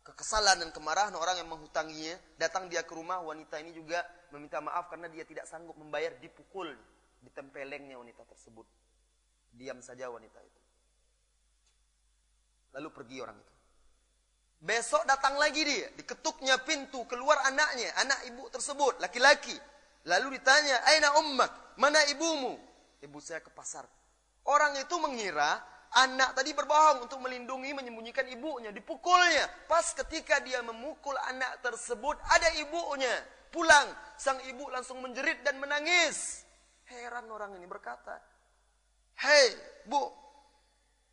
[0.02, 4.02] kekesalan dan kemarahan orang yang menghutanginya datang dia ke rumah wanita ini juga
[4.34, 6.74] meminta maaf karena dia tidak sanggup membayar dipukul
[7.24, 8.68] ditempelengnya wanita tersebut
[9.56, 10.62] diam saja wanita itu
[12.76, 13.54] lalu pergi orang itu
[14.60, 19.56] besok datang lagi dia diketuknya pintu keluar anaknya anak ibu tersebut laki-laki
[20.08, 21.76] Lalu ditanya, Aina ummak?
[21.76, 22.56] Mana ibumu?
[23.04, 23.84] Ibu saya ke pasar.
[24.48, 25.60] Orang itu mengira
[25.92, 28.72] anak tadi berbohong untuk melindungi, menyembunyikan ibunya.
[28.72, 29.46] Dipukulnya.
[29.68, 33.12] Pas ketika dia memukul anak tersebut, ada ibunya.
[33.52, 36.48] Pulang, sang ibu langsung menjerit dan menangis.
[36.90, 38.18] Heran orang ini berkata,
[39.22, 39.54] Hei,
[39.86, 40.10] bu,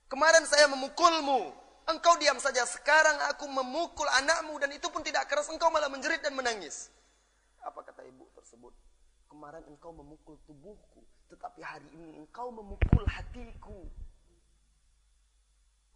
[0.09, 1.53] kemarin saya memukulmu.
[1.87, 5.53] Engkau diam saja, sekarang aku memukul anakmu dan itu pun tidak keras.
[5.53, 6.89] Engkau malah menjerit dan menangis.
[7.61, 8.73] Apa kata ibu tersebut?
[9.29, 13.85] Kemarin engkau memukul tubuhku, tetapi hari ini engkau memukul hatiku.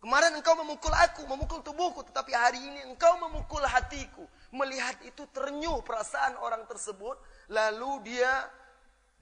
[0.01, 4.29] Kemarin engkau memukul aku, memukul tubuhku, tetapi hari ini engkau memukul hatiku.
[4.53, 7.17] Melihat itu terenyuh perasaan orang tersebut,
[7.49, 8.49] lalu dia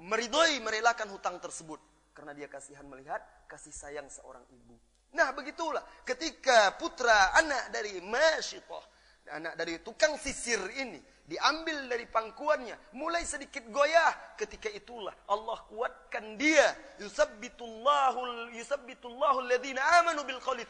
[0.03, 1.79] meridhoi merelakan hutang tersebut.
[2.15, 4.75] Karena dia kasihan melihat kasih sayang seorang ibu.
[5.15, 8.83] Nah begitulah ketika putra anak dari Masyitoh,
[9.31, 14.35] anak dari tukang sisir ini, diambil dari pangkuannya, mulai sedikit goyah.
[14.35, 16.75] Ketika itulah Allah kuatkan dia.
[16.99, 20.67] Yusabbitullahu yusabbitullahu alladhina amanu bil qawli.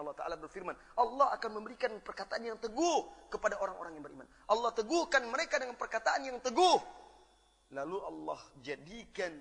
[0.00, 4.26] Allah Ta'ala berfirman, Allah akan memberikan perkataan yang teguh kepada orang-orang yang beriman.
[4.50, 6.80] Allah teguhkan mereka dengan perkataan yang teguh.
[7.72, 9.32] Lalu Allah jadikan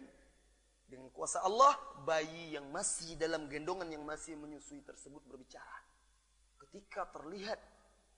[0.87, 5.79] dengan kuasa Allah bayi yang masih dalam gendongan yang masih menyusui tersebut berbicara.
[6.59, 7.59] Ketika terlihat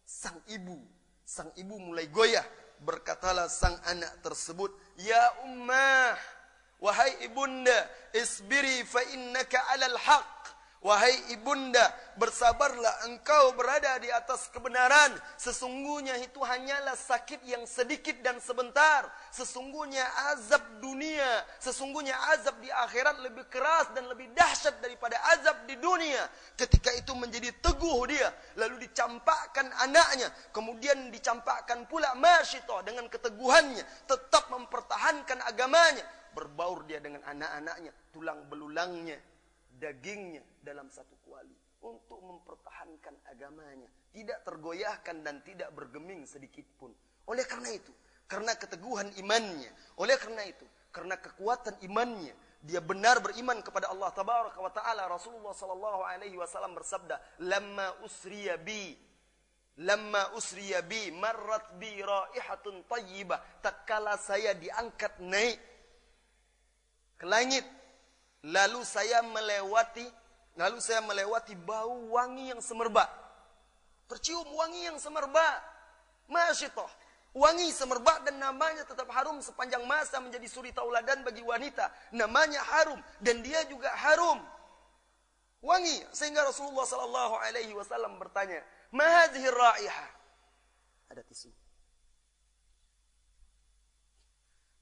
[0.05, 0.77] sang ibu,
[1.25, 2.45] sang ibu mulai goyah,
[2.81, 4.69] berkatalah sang anak tersebut,
[5.01, 6.17] "Ya ummah,
[6.77, 10.32] wahai ibunda, isbiri fa innaka 'alal haqq."
[10.83, 15.15] Wahai ibunda, bersabarlah engkau berada di atas kebenaran.
[15.39, 19.07] Sesungguhnya itu hanyalah sakit yang sedikit dan sebentar.
[19.31, 20.03] Sesungguhnya
[20.35, 26.27] azab dunia, sesungguhnya azab di akhirat lebih keras dan lebih dahsyat daripada azab di dunia.
[26.59, 28.27] Ketika itu menjadi teguh dia,
[28.59, 36.03] lalu dicampakkan anaknya, kemudian dicampakkan pula masyitoh dengan keteguhannya, tetap mempertahankan agamanya.
[36.35, 39.15] Berbaur dia dengan anak-anaknya, tulang belulangnya,
[39.83, 41.51] dagingnya dalam satu kuali
[41.83, 46.95] untuk mempertahankan agamanya, tidak tergoyahkan dan tidak bergeming sedikit pun.
[47.27, 47.91] Oleh karena itu,
[48.23, 49.67] karena keteguhan imannya,
[49.99, 50.63] oleh karena itu,
[50.95, 52.31] karena kekuatan imannya,
[52.63, 55.11] dia benar beriman kepada Allah tabaraka wa taala.
[55.11, 58.95] Rasulullah sallallahu alaihi wasallam bersabda, "Lamma usriya bi
[59.81, 63.41] Lamma usriya bi marrat bi raihatun tayyibah.
[63.57, 65.57] Tatkala saya diangkat naik
[67.17, 67.65] ke langit
[68.43, 70.03] Lalu saya melewati
[70.53, 73.07] lalu saya melewati bau wangi yang semerbak.
[74.11, 75.63] Tercium wangi yang semerbak.
[76.27, 76.89] Masyitoh.
[77.33, 81.89] Wangi semerbak dan namanya tetap harum sepanjang masa menjadi suri tauladan bagi wanita.
[82.13, 84.37] Namanya harum dan dia juga harum.
[85.63, 88.61] Wangi sehingga Rasulullah sallallahu alaihi wasallam bertanya,
[88.93, 90.09] "Ma raihah?"
[91.09, 91.49] Ada tisu.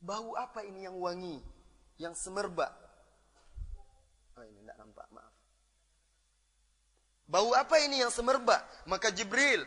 [0.02, 1.38] Bau apa ini yang wangi,
[2.02, 2.74] yang semerbak?
[4.34, 5.30] Oh ini tidak nampak, maaf.
[7.31, 8.59] Bau apa ini yang semerbak?
[8.83, 9.63] Maka Jibril.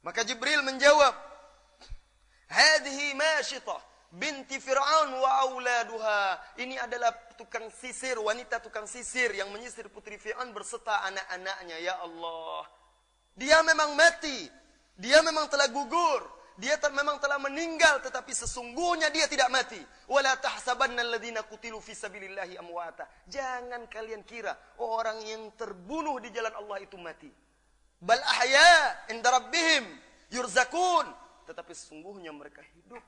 [0.00, 1.12] Maka Jibril menjawab.
[2.48, 3.80] Hadhi masyitah
[4.14, 6.40] binti Fir'aun wa auladuha.
[6.56, 11.76] Ini adalah tukang sisir, wanita tukang sisir yang menyisir putri Fir'aun berserta anak-anaknya.
[11.84, 12.64] Ya Allah.
[13.36, 14.48] Dia memang mati.
[14.96, 16.22] Dia memang telah gugur
[16.54, 19.80] dia memang telah meninggal tetapi sesungguhnya dia tidak mati.
[20.06, 23.10] Wala tahsabanna alladziina qutilu fi sabilillahi amwata.
[23.26, 27.26] Jangan kalian kira orang yang terbunuh di jalan Allah itu mati.
[27.98, 29.84] Bal ahya inda rabbihim
[30.30, 31.10] yurzakun.
[31.42, 33.02] Tetapi sesungguhnya mereka hidup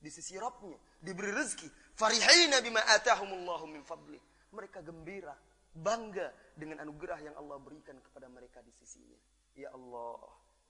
[0.00, 1.96] di sisi Rabbnya, diberi rezeki.
[1.96, 4.20] Farihina bima atahumullahu min fadli.
[4.52, 5.34] Mereka gembira,
[5.72, 9.18] bangga dengan anugerah yang Allah berikan kepada mereka di sisinya.
[9.58, 10.16] Ya Allah,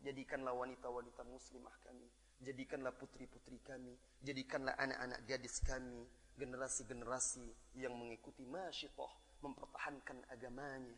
[0.00, 2.08] jadikanlah wanita-wanita muslimah kami
[2.40, 3.92] Jadikanlah putri-putri kami,
[4.24, 6.08] jadikanlah anak-anak gadis kami,
[6.40, 9.12] generasi-generasi yang mengikuti masyitoh,
[9.44, 10.96] mempertahankan agamanya.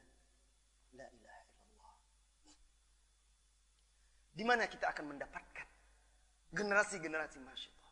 [0.95, 1.95] La ilaha illallah.
[4.39, 5.67] Di mana kita akan mendapatkan
[6.55, 7.91] generasi-generasi masyitoh?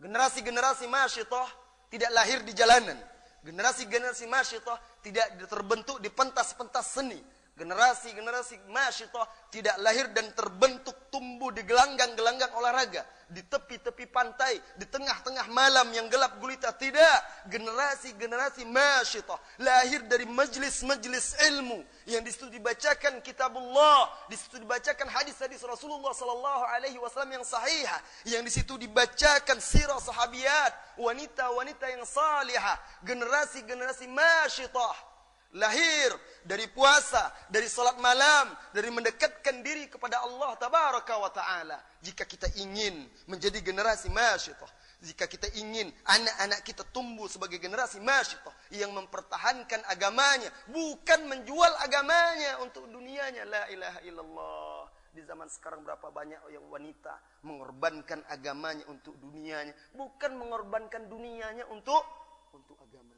[0.00, 1.46] Generasi-generasi masyitoh
[1.92, 2.96] tidak lahir di jalanan.
[3.44, 7.20] Generasi-generasi masyitoh tidak terbentuk di pentas-pentas seni
[7.54, 13.06] Generasi-generasi masyitah tidak lahir dan terbentuk tumbuh di gelanggang-gelanggang olahraga.
[13.30, 16.74] Di tepi-tepi pantai, di tengah-tengah malam yang gelap gulita.
[16.74, 17.46] Tidak.
[17.46, 21.78] Generasi-generasi masyitah lahir dari majlis-majlis ilmu.
[22.10, 24.26] Yang di situ dibacakan kitabullah.
[24.26, 27.86] Di situ dibacakan hadis-hadis Rasulullah Sallallahu Alaihi Wasallam yang sahih.
[28.26, 30.98] Yang di situ dibacakan sirah sahabiat.
[30.98, 32.82] Wanita-wanita yang salihah.
[33.06, 35.13] Generasi-generasi masyitah
[35.54, 36.10] lahir
[36.44, 41.78] dari puasa, dari salat malam, dari mendekatkan diri kepada Allah tabaraka wa taala.
[42.04, 44.68] Jika kita ingin menjadi generasi masyitah,
[45.00, 52.60] jika kita ingin anak-anak kita tumbuh sebagai generasi masyitah yang mempertahankan agamanya, bukan menjual agamanya
[52.60, 53.44] untuk dunianya.
[53.48, 54.82] La ilaha illallah.
[55.14, 57.14] Di zaman sekarang berapa banyak yang wanita
[57.46, 62.02] mengorbankan agamanya untuk dunianya, bukan mengorbankan dunianya untuk
[62.50, 63.13] untuk agamanya.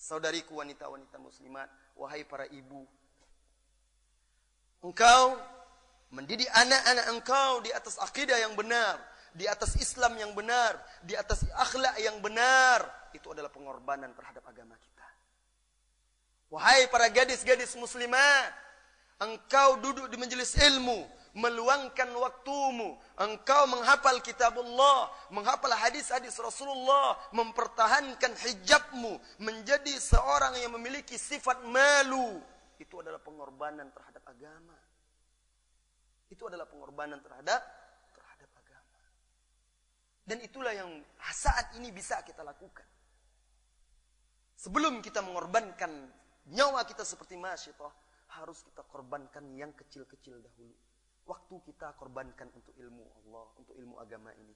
[0.00, 2.88] Saudariku wanita-wanita muslimat, wahai para ibu.
[4.80, 5.36] Engkau
[6.08, 8.96] mendidik anak-anak engkau di atas akidah yang benar,
[9.36, 12.80] di atas Islam yang benar, di atas akhlak yang benar.
[13.12, 15.08] Itu adalah pengorbanan terhadap agama kita.
[16.48, 18.56] Wahai para gadis-gadis muslimat,
[19.20, 21.04] engkau duduk di majelis ilmu,
[21.34, 22.98] meluangkan waktumu.
[23.18, 32.42] Engkau menghafal kitabullah, menghafal hadis-hadis Rasulullah, mempertahankan hijabmu, menjadi seorang yang memiliki sifat malu.
[32.80, 34.78] Itu adalah pengorbanan terhadap agama.
[36.30, 37.60] Itu adalah pengorbanan terhadap
[38.14, 39.02] terhadap agama.
[40.24, 40.90] Dan itulah yang
[41.34, 42.86] saat ini bisa kita lakukan.
[44.60, 45.90] Sebelum kita mengorbankan
[46.52, 47.92] nyawa kita seperti masyitah,
[48.38, 50.89] harus kita korbankan yang kecil-kecil dahulu
[51.30, 54.54] waktu kita korbankan untuk ilmu Allah, untuk ilmu agama ini.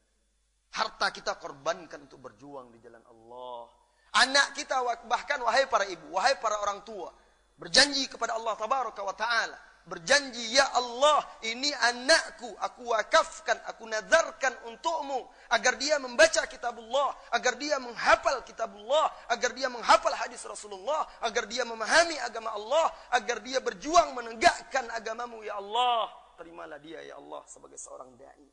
[0.75, 3.71] Harta kita korbankan untuk berjuang di jalan Allah.
[4.19, 7.15] Anak kita bahkan wahai para ibu, wahai para orang tua,
[7.55, 14.57] berjanji kepada Allah tabaraka wa taala berjanji ya Allah ini anakku aku wakafkan aku nazarkan
[14.73, 21.45] untukmu agar dia membaca kitabullah agar dia menghafal kitabullah agar dia menghafal hadis Rasulullah agar
[21.45, 27.43] dia memahami agama Allah agar dia berjuang menegakkan agamamu ya Allah terimalah dia ya Allah
[27.47, 28.47] sebagai seorang dai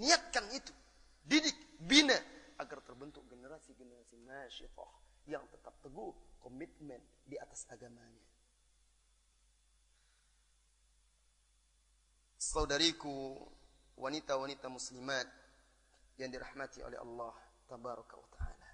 [0.00, 0.72] niatkan itu
[1.24, 2.16] didik bina
[2.60, 4.92] agar terbentuk generasi-generasi nasyithah
[5.26, 8.24] yang tetap teguh komitmen di atas agamanya
[12.44, 13.40] saudariku
[13.96, 15.26] wanita-wanita muslimat
[16.20, 17.34] yang dirahmati oleh Allah
[17.66, 18.70] tabaraka wa taala.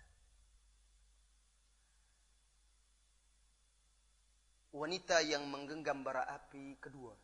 [4.70, 7.14] Wanita yang menggenggam bara api kedua.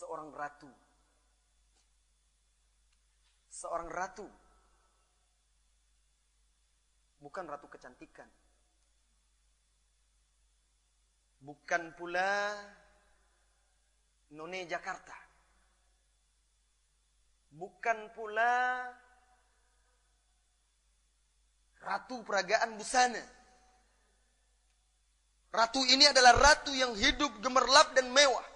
[0.00, 0.70] Seorang ratu.
[3.52, 4.24] Seorang ratu.
[7.20, 8.24] Bukan ratu kecantikan
[11.40, 12.52] Bukan pula
[14.36, 15.16] None Jakarta.
[17.52, 18.84] Bukan pula
[21.80, 23.24] Ratu Peragaan Busana.
[25.50, 28.49] Ratu ini adalah ratu yang hidup gemerlap dan mewah.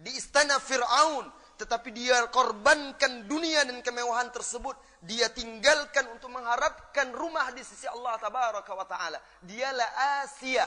[0.00, 1.28] Di istana Fir'aun.
[1.60, 4.72] Tetapi dia korbankan dunia dan kemewahan tersebut.
[5.04, 9.20] Dia tinggalkan untuk mengharapkan rumah di sisi Allah Tabaraka wa Ta'ala.
[9.44, 10.64] Dialah Asia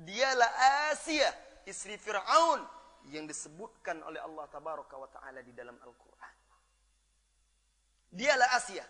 [0.00, 0.50] Dialah
[0.96, 1.28] Asia,
[1.68, 2.64] istri Fir'aun
[3.12, 6.34] yang disebutkan oleh Allah Tabaraka wa Ta'ala di dalam Al-Quran.
[8.08, 8.84] Dialah Asia.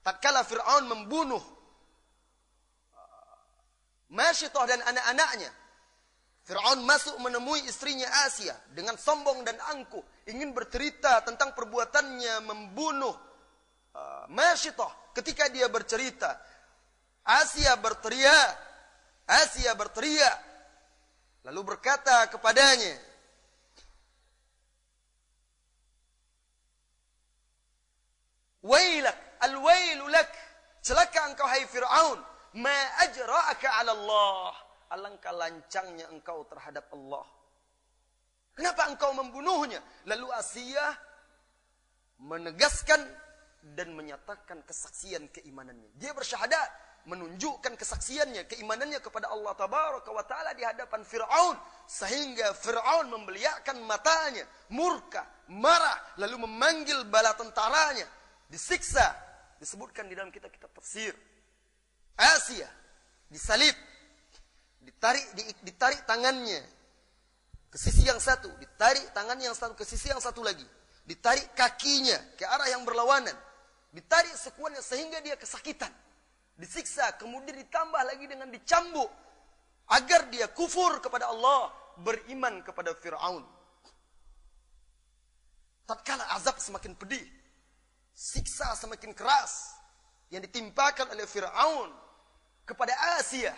[0.00, 1.44] Tatkala Fir'aun membunuh
[2.96, 3.36] uh,
[4.08, 5.52] Masyitoh dan anak-anaknya.
[6.44, 10.02] Fir'aun masuk menemui istrinya Asia dengan sombong dan angkuh.
[10.26, 13.14] Ingin bercerita tentang perbuatannya membunuh
[13.94, 15.12] uh, Masyitoh.
[15.14, 16.38] Ketika dia bercerita,
[17.22, 18.50] Asia berteriak,
[19.30, 20.50] Asia berteriak
[21.44, 23.08] lalu berkata kepadanya
[28.60, 30.28] Wailak al-wailu lak
[30.84, 32.20] celaka engkau hai Firaun
[32.60, 32.76] ma
[33.08, 34.52] ajra'aka 'ala Allah
[34.90, 37.26] alangkah lancangnya engkau terhadap Allah
[38.60, 39.80] Kenapa engkau membunuhnya?
[40.04, 40.84] Lalu Asia
[42.20, 43.00] menegaskan
[43.72, 45.88] dan menyatakan kesaksian keimanannya.
[45.96, 46.68] Dia bersyahadat
[47.08, 51.56] menunjukkan kesaksiannya, keimanannya kepada Allah Tabaraka wa Ta'ala di hadapan Fir'aun.
[51.88, 54.44] Sehingga Fir'aun membeliakan matanya,
[54.76, 58.04] murka, marah, lalu memanggil bala tentaranya,
[58.52, 59.16] disiksa.
[59.56, 61.16] Disebutkan di dalam kitab-kitab tafsir.
[62.20, 62.68] Asia,
[63.32, 63.72] disalib,
[64.82, 65.24] ditarik,
[65.62, 66.60] ditarik tangannya
[67.70, 70.66] ke sisi yang satu, ditarik tangan yang satu ke sisi yang satu lagi.
[71.06, 73.34] Ditarik kakinya ke arah yang berlawanan.
[73.90, 75.90] Ditarik sekuannya sehingga dia kesakitan
[76.60, 79.08] disiksa, kemudian ditambah lagi dengan dicambuk
[79.88, 81.72] agar dia kufur kepada Allah,
[82.04, 83.42] beriman kepada Firaun.
[85.88, 87.24] Tatkala azab semakin pedih,
[88.14, 89.74] siksa semakin keras
[90.30, 91.90] yang ditimpakan oleh Firaun
[92.68, 93.56] kepada Asia.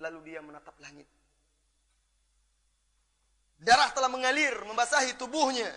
[0.00, 1.08] Lalu dia menatap langit.
[3.56, 5.72] Darah telah mengalir membasahi tubuhnya.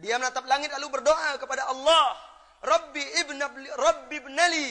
[0.00, 2.16] Dia menatap langit lalu berdoa kepada Allah.
[2.64, 3.36] Rabbi ibn
[3.76, 4.70] Rabbi ibnali.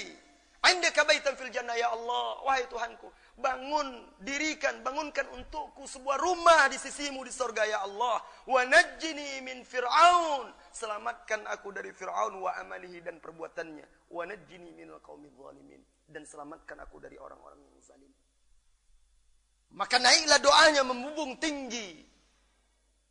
[0.63, 2.41] Indaka baitan fil jannah ya Allah.
[2.41, 8.17] Wahai Tuhanku bangun dirikan bangunkan untukku sebuah rumah di sisimu di surga ya Allah.
[8.49, 10.49] Wa najjini min fir'aun.
[10.73, 14.09] Selamatkan aku dari Fir'aun wa amalihi dan perbuatannya.
[14.09, 15.85] Wa najjini minal qaumidz zalimin.
[16.09, 18.09] Dan selamatkan aku dari orang-orang yang zalim
[19.73, 22.05] maka naiklah doanya membubung tinggi.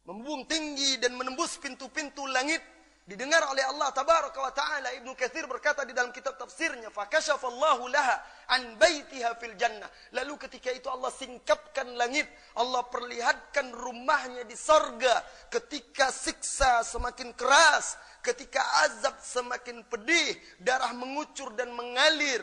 [0.03, 2.63] Membubung tinggi dan menembus pintu-pintu langit.
[3.03, 4.95] Didengar oleh Allah tabaraka wa taala.
[4.95, 8.15] Ibnu Katsir berkata di dalam kitab tafsirnya fakashafallahu laha
[8.55, 9.91] an baitiha fil jannah.
[10.15, 15.19] Lalu ketika itu Allah singkapkan langit Allah perlihatkan rumahnya di sorga.
[15.51, 22.39] Ketika siksa semakin keras ketika azab semakin pedih darah mengucur dan mengalir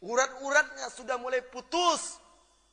[0.00, 2.23] urat-uratnya sudah mulai putus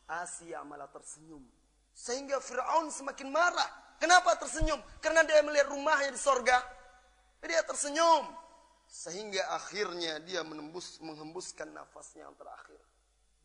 [0.08, 1.44] Asia malah tersenyum
[1.92, 6.58] sehingga Firaun semakin marah kenapa tersenyum karena dia melihat rumahnya di sorga
[7.42, 8.30] dia tersenyum
[8.92, 12.80] sehingga akhirnya dia menembus menghembuskan nafasnya yang terakhir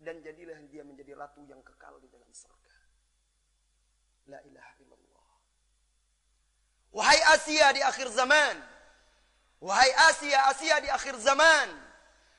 [0.03, 2.75] dan jadilah dia menjadi ratu yang kekal di dalam surga.
[4.27, 5.29] La ilaha illallah.
[6.93, 8.57] Wahai Asia di akhir zaman.
[9.63, 11.69] Wahai Asia, Asia di akhir zaman.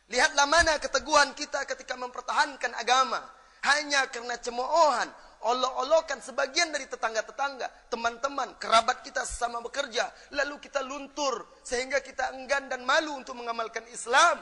[0.07, 3.23] Lihatlah mana keteguhan kita ketika mempertahankan agama.
[3.67, 5.11] Hanya karena cemoohan
[5.43, 12.71] olok-olokan sebagian dari tetangga-tetangga, teman-teman, kerabat kita sesama bekerja, lalu kita luntur sehingga kita enggan
[12.71, 14.41] dan malu untuk mengamalkan Islam.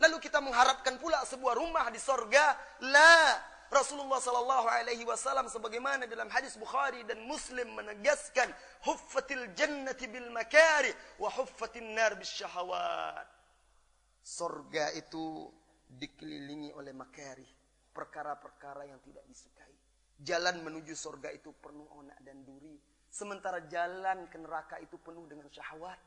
[0.00, 2.56] Lalu kita mengharapkan pula sebuah rumah di sorga.
[2.90, 3.52] La.
[3.72, 8.46] Rasulullah sallallahu alaihi wasallam sebagaimana dalam hadis Bukhari dan Muslim menegaskan
[8.86, 13.26] huffatil jannati bil makari wa huffatin nar bis syahawat.
[14.22, 15.50] Sorga itu
[15.94, 17.46] dikelilingi oleh makari,
[17.94, 19.74] perkara-perkara yang tidak disukai.
[20.18, 22.78] Jalan menuju sorga itu penuh onak dan duri.
[23.10, 25.98] Sementara jalan ke neraka itu penuh dengan syahwat.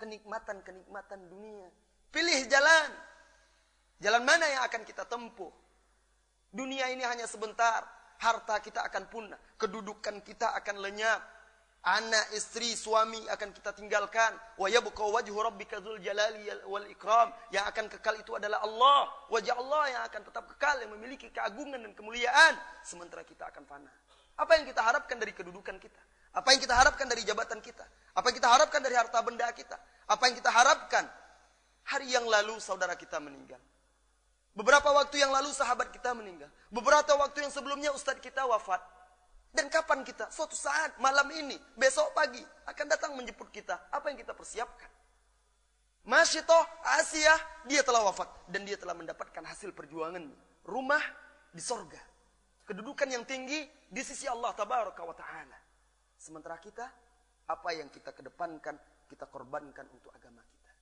[0.00, 1.68] Kenikmatan-kenikmatan dunia.
[2.12, 2.90] Pilih jalan.
[4.00, 5.52] Jalan mana yang akan kita tempuh?
[6.52, 7.84] Dunia ini hanya sebentar.
[8.16, 9.40] Harta kita akan punah.
[9.60, 11.20] Kedudukan kita akan lenyap.
[11.86, 14.34] Anak, istri, suami akan kita tinggalkan.
[14.58, 17.30] Wa yabqa wajhu rabbika dzul jalali wal ikram.
[17.54, 19.06] Yang akan kekal itu adalah Allah.
[19.30, 23.92] Wajah Allah yang akan tetap kekal yang memiliki keagungan dan kemuliaan sementara kita akan fana.
[24.34, 26.02] Apa yang kita harapkan dari kedudukan kita?
[26.34, 27.86] Apa yang kita harapkan dari jabatan kita?
[28.18, 29.78] Apa yang kita harapkan dari harta benda kita?
[30.10, 31.06] Apa yang kita harapkan?
[31.86, 33.62] Hari yang lalu saudara kita meninggal.
[34.58, 36.50] Beberapa waktu yang lalu sahabat kita meninggal.
[36.74, 38.82] Beberapa waktu yang sebelumnya ustadz kita wafat.
[39.56, 40.28] Dan kapan kita?
[40.28, 43.88] Suatu saat, malam ini, besok pagi, akan datang menjemput kita.
[43.88, 44.92] Apa yang kita persiapkan?
[46.04, 47.32] Masyitoh, Asia,
[47.64, 48.28] dia telah wafat.
[48.52, 50.28] Dan dia telah mendapatkan hasil perjuangan.
[50.68, 51.00] Rumah
[51.56, 51.98] di sorga.
[52.68, 55.56] Kedudukan yang tinggi di sisi Allah Tabaraka wa Ta'ala.
[56.20, 56.84] Sementara kita,
[57.48, 58.76] apa yang kita kedepankan,
[59.08, 60.72] kita korbankan untuk agama kita.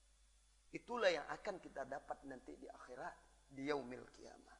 [0.75, 3.14] Itulah yang akan kita dapat nanti di akhirat
[3.55, 4.54] di yaumil kiamah.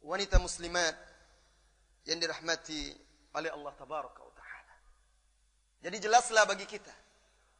[0.00, 0.96] Wanita muslimat
[2.08, 2.96] yang dirahmati
[3.36, 4.74] oleh Allah tabaraka wa taala.
[5.84, 6.92] Jadi jelaslah bagi kita,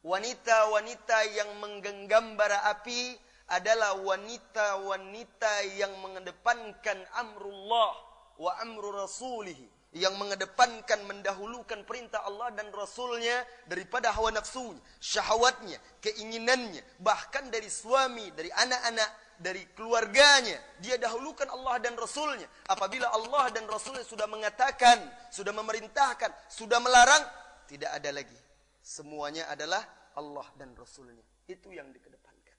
[0.01, 3.13] wanita-wanita yang menggenggam bara api
[3.51, 7.93] adalah wanita-wanita yang mengedepankan amrullah
[8.41, 16.79] wa amru rasulihi yang mengedepankan mendahulukan perintah Allah dan Rasulnya daripada hawa nafsunya, syahwatnya, keinginannya,
[17.03, 20.55] bahkan dari suami, dari anak-anak, dari keluarganya.
[20.79, 22.45] Dia dahulukan Allah dan Rasulnya.
[22.69, 25.01] Apabila Allah dan Rasulnya sudah mengatakan,
[25.33, 27.25] sudah memerintahkan, sudah melarang,
[27.65, 28.39] tidak ada lagi.
[28.81, 29.81] Semuanya adalah
[30.15, 31.25] Allah dan Rasulnya.
[31.49, 32.57] Itu yang dikedepankan.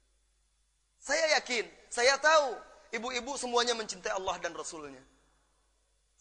[0.98, 2.58] Saya yakin, saya tahu,
[2.92, 5.00] ibu-ibu semuanya mencintai Allah dan Rasulnya.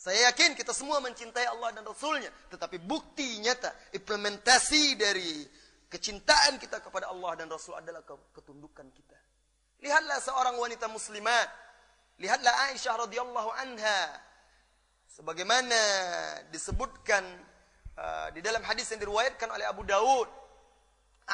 [0.02, 2.34] Saya yakin kita semua mencintai Allah dan Rasulnya.
[2.50, 5.46] Tetapi bukti nyata, implementasi dari
[5.86, 8.02] kecintaan kita kepada Allah dan Rasul adalah
[8.34, 9.21] ketundukan kita.
[9.82, 11.50] Lihatlah seorang wanita muslimat.
[12.22, 14.02] Lihatlah Aisyah radhiyallahu anha.
[15.10, 15.82] Sebagaimana
[16.54, 17.26] disebutkan
[17.98, 20.30] uh, di dalam hadis yang diriwayatkan oleh Abu Dawud.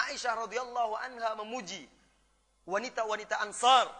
[0.07, 1.91] Aisyah radhiyallahu anha memuji
[2.63, 3.91] wanita-wanita Ansar.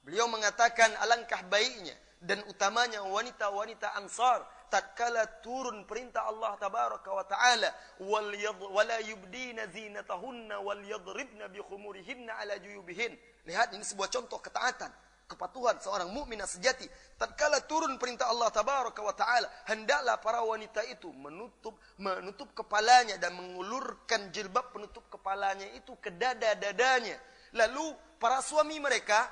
[0.00, 1.92] Beliau mengatakan alangkah baiknya
[2.24, 7.68] dan utamanya wanita-wanita Ansar tatkala turun perintah Allah tabaraka wa taala
[8.04, 8.28] wal
[8.72, 13.16] wala yubdina zinatahunna wal yadribna bi khumurihinna ala juyubihin
[13.48, 14.92] lihat ini sebuah contoh ketaatan
[15.28, 16.84] kepatuhan seorang mukminah sejati
[17.16, 23.36] tatkala turun perintah Allah tabaraka wa taala hendaklah para wanita itu menutup menutup kepalanya dan
[23.36, 27.16] mengulurkan jilbab penutup kepalanya itu ke dada-dadanya
[27.56, 29.28] lalu para suami mereka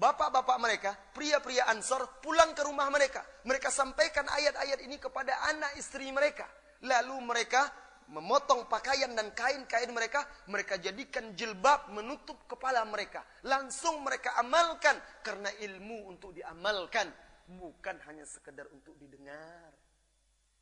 [0.00, 3.20] bapak-bapak mereka, pria-pria Ansor pulang ke rumah mereka.
[3.44, 6.48] Mereka sampaikan ayat-ayat ini kepada anak istri mereka.
[6.80, 7.68] Lalu mereka
[8.10, 13.22] memotong pakaian dan kain-kain mereka, mereka jadikan jilbab menutup kepala mereka.
[13.46, 17.06] Langsung mereka amalkan karena ilmu untuk diamalkan,
[17.46, 19.70] bukan hanya sekedar untuk didengar.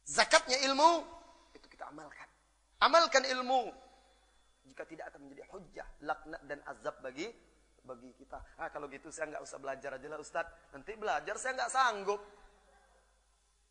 [0.04, 1.04] Zakatnya ilmu
[1.56, 2.28] itu kita amalkan.
[2.84, 3.72] Amalkan ilmu.
[4.68, 7.28] Jika tidak akan menjadi hujah, laknat dan azab bagi
[7.88, 8.60] bagi kita.
[8.60, 10.76] Ah kalau gitu saya nggak usah belajar aja lah Ustadz.
[10.76, 12.20] Nanti belajar saya nggak sanggup.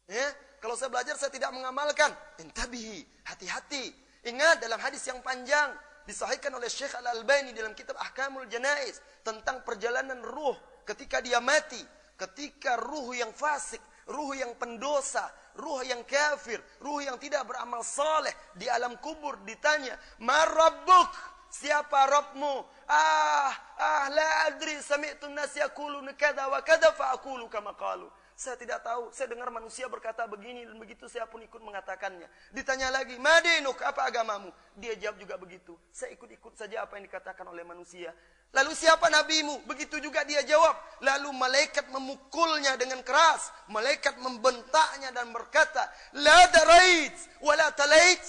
[0.08, 0.28] Ya,
[0.64, 2.16] kalau saya belajar saya tidak mengamalkan.
[2.40, 3.92] Intabihi, hati-hati.
[4.24, 5.76] Ingat dalam hadis yang panjang
[6.08, 10.56] disahihkan oleh Syekh Al-Albani dalam kitab Ahkamul Janais tentang perjalanan ruh
[10.88, 11.80] ketika dia mati,
[12.16, 15.28] ketika ruh yang fasik, ruh yang pendosa,
[15.60, 22.56] ruh yang kafir, ruh yang tidak beramal saleh di alam kubur ditanya, "Marabbuk?" Siapa Rabbmu?
[22.92, 28.12] Ah, ah, la adri sami'tu nas yaquluna kadza wa kadza fa aqulu kama qalu.
[28.38, 32.30] Saya tidak tahu, saya dengar manusia berkata begini dan begitu saya pun ikut mengatakannya.
[32.54, 35.74] Ditanya lagi, "Madinuk, apa agamamu?" Dia jawab juga begitu.
[35.90, 38.14] Saya ikut-ikut saja apa yang dikatakan oleh manusia.
[38.54, 39.66] Lalu siapa nabimu?
[39.66, 40.78] Begitu juga dia jawab.
[41.02, 43.50] Lalu malaikat memukulnya dengan keras.
[43.74, 45.90] Malaikat membentaknya dan berkata,
[46.22, 48.22] "La darait wa la talait."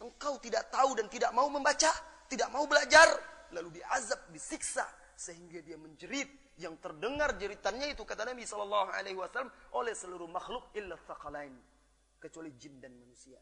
[0.00, 1.92] Engkau tidak tahu dan tidak mau membaca
[2.30, 3.10] tidak mau belajar,
[3.50, 4.86] lalu diazab, disiksa
[5.18, 6.30] sehingga dia menjerit,
[6.60, 11.56] yang terdengar jeritannya itu kata Nabi Shallallahu Alaihi Wasallam oleh seluruh makhluk illa thaqalain
[12.20, 13.40] kecuali jin dan manusia.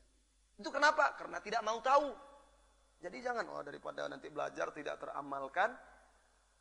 [0.54, 1.18] Itu kenapa?
[1.18, 2.14] Karena tidak mau tahu.
[3.02, 5.70] Jadi jangan oh daripada nanti belajar tidak teramalkan,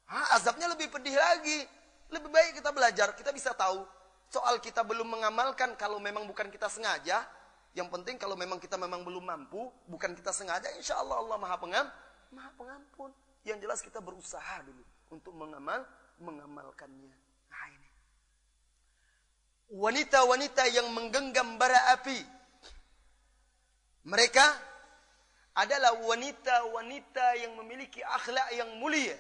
[0.10, 1.62] ha, azabnya lebih pedih lagi.
[2.10, 3.86] Lebih baik kita belajar, kita bisa tahu.
[4.32, 7.26] Soal kita belum mengamalkan kalau memang bukan kita sengaja.
[7.78, 11.58] Yang penting kalau memang kita memang belum mampu, bukan kita sengaja, insya Allah Allah maha
[11.62, 11.86] pengam,
[12.34, 13.14] maha pengampun.
[13.46, 14.82] Yang jelas kita berusaha dulu
[15.14, 15.86] untuk mengamal,
[16.22, 17.14] mengamalkannya.
[17.50, 17.90] Nah ini.
[19.74, 22.20] Wanita-wanita yang menggenggam bara api.
[24.08, 24.46] Mereka
[25.58, 29.18] adalah wanita-wanita yang memiliki akhlak yang mulia.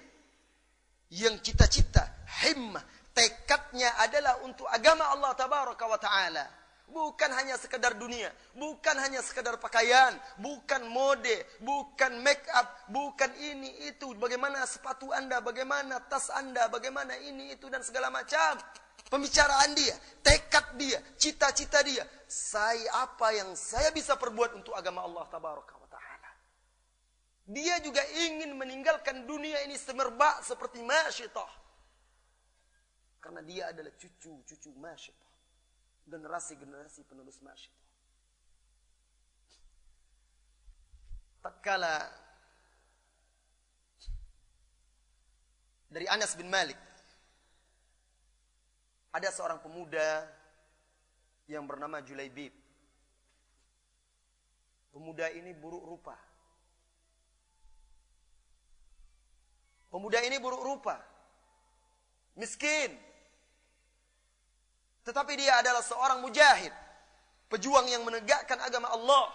[1.08, 2.04] Yang cita-cita,
[2.44, 2.84] himmah,
[3.16, 6.46] tekadnya adalah untuk agama Allah tabaraka wa taala.
[6.88, 13.92] Bukan hanya sekedar dunia, bukan hanya sekedar pakaian, bukan mode, bukan make up, bukan ini
[13.92, 18.56] itu, bagaimana sepatu Anda, bagaimana tas Anda, bagaimana ini itu dan segala macam.
[19.12, 22.08] Pembicaraan dia, tekad dia, cita-cita dia.
[22.24, 26.32] Saya apa yang saya bisa perbuat untuk agama Allah tabaraka wa taala.
[27.52, 31.52] Dia juga ingin meninggalkan dunia ini semerbak seperti masyitah.
[33.20, 35.27] Karena dia adalah cucu-cucu masyitah
[36.08, 37.72] generasi-generasi penerus masyid.
[41.44, 42.08] Tatkala
[45.92, 46.80] dari Anas bin Malik
[49.12, 50.28] ada seorang pemuda
[51.48, 52.52] yang bernama Julaibib.
[54.92, 56.18] Pemuda ini buruk rupa.
[59.88, 61.00] Pemuda ini buruk rupa.
[62.36, 63.07] Miskin.
[65.08, 66.76] Tetapi dia adalah seorang mujahid.
[67.48, 69.32] Pejuang yang menegakkan agama Allah.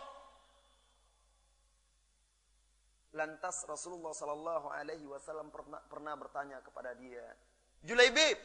[3.17, 7.25] Lantas Rasulullah Sallallahu Alaihi Wasallam pernah, pernah bertanya kepada dia,
[7.85, 8.41] Julaibib,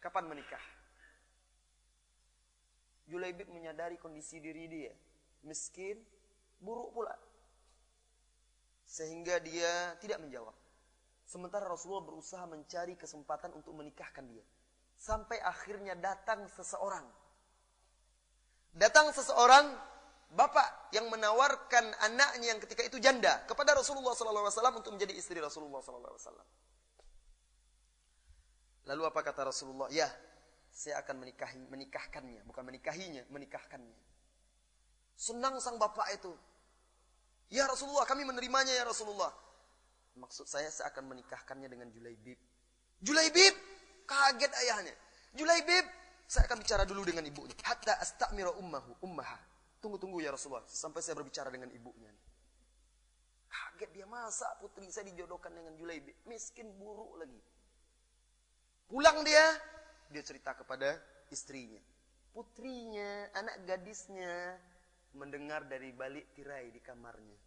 [0.00, 0.64] kapan menikah?
[3.04, 4.92] Julaibib menyadari kondisi diri dia,
[5.44, 6.00] miskin,
[6.64, 7.12] buruk pula,
[8.88, 10.56] sehingga dia tidak menjawab.
[11.28, 14.44] Sementara Rasulullah berusaha mencari kesempatan untuk menikahkan dia.
[15.04, 17.04] Sampai akhirnya datang seseorang.
[18.72, 19.76] Datang seseorang
[20.32, 25.84] bapak yang menawarkan anaknya yang ketika itu janda kepada Rasulullah SAW untuk menjadi istri Rasulullah
[25.84, 26.40] SAW.
[28.88, 29.92] Lalu apa kata Rasulullah?
[29.92, 30.08] Ya,
[30.72, 33.96] saya akan menikahi, menikahkannya, bukan menikahinya, menikahkannya.
[35.20, 36.32] Senang sang bapak itu.
[37.52, 39.30] Ya Rasulullah, kami menerimanya ya Rasulullah.
[40.16, 42.40] Maksud saya, saya akan menikahkannya dengan Julaibib.
[43.04, 43.54] Julaibib,
[44.04, 44.94] Kaget ayahnya.
[45.34, 45.86] Julaibib,
[46.28, 47.56] saya akan bicara dulu dengan ibunya.
[47.64, 49.36] Hatta astamira ummahu, ummaha.
[49.80, 52.08] Tunggu-tunggu ya Rasulullah, sampai saya berbicara dengan ibunya.
[53.48, 56.14] Kaget dia, masa putri saya dijodohkan dengan Julaibib.
[56.24, 57.40] Miskin buruk lagi.
[58.88, 59.44] Pulang dia,
[60.12, 60.96] dia cerita kepada
[61.28, 61.80] istrinya.
[62.34, 64.58] Putrinya, anak gadisnya,
[65.14, 67.38] mendengar dari balik tirai di kamarnya.